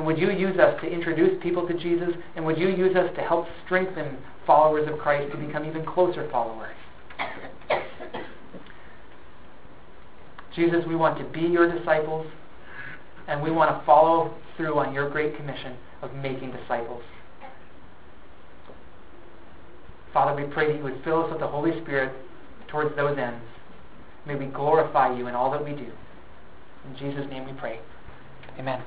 And 0.00 0.06
would 0.06 0.16
you 0.16 0.30
use 0.30 0.58
us 0.58 0.80
to 0.80 0.90
introduce 0.90 1.42
people 1.42 1.68
to 1.68 1.74
Jesus? 1.74 2.08
And 2.34 2.46
would 2.46 2.56
you 2.56 2.70
use 2.70 2.96
us 2.96 3.14
to 3.16 3.20
help 3.20 3.44
strengthen 3.66 4.16
followers 4.46 4.88
of 4.90 4.98
Christ 4.98 5.30
to 5.30 5.36
become 5.36 5.66
even 5.66 5.84
closer 5.84 6.26
followers? 6.30 6.74
Jesus, 10.56 10.86
we 10.88 10.96
want 10.96 11.18
to 11.18 11.24
be 11.24 11.42
your 11.42 11.70
disciples, 11.70 12.26
and 13.28 13.42
we 13.42 13.50
want 13.50 13.78
to 13.78 13.84
follow 13.84 14.34
through 14.56 14.78
on 14.78 14.94
your 14.94 15.10
great 15.10 15.36
commission 15.36 15.76
of 16.00 16.14
making 16.14 16.52
disciples. 16.52 17.02
Father, 20.14 20.34
we 20.34 20.50
pray 20.50 20.68
that 20.68 20.78
you 20.78 20.82
would 20.82 21.04
fill 21.04 21.26
us 21.26 21.30
with 21.30 21.40
the 21.40 21.46
Holy 21.46 21.78
Spirit 21.82 22.10
towards 22.68 22.96
those 22.96 23.18
ends. 23.18 23.44
May 24.26 24.36
we 24.36 24.46
glorify 24.46 25.14
you 25.14 25.26
in 25.26 25.34
all 25.34 25.50
that 25.50 25.62
we 25.62 25.72
do. 25.72 25.92
In 26.88 26.96
Jesus' 26.98 27.28
name 27.28 27.44
we 27.44 27.52
pray. 27.52 27.80
Amen. 28.58 28.82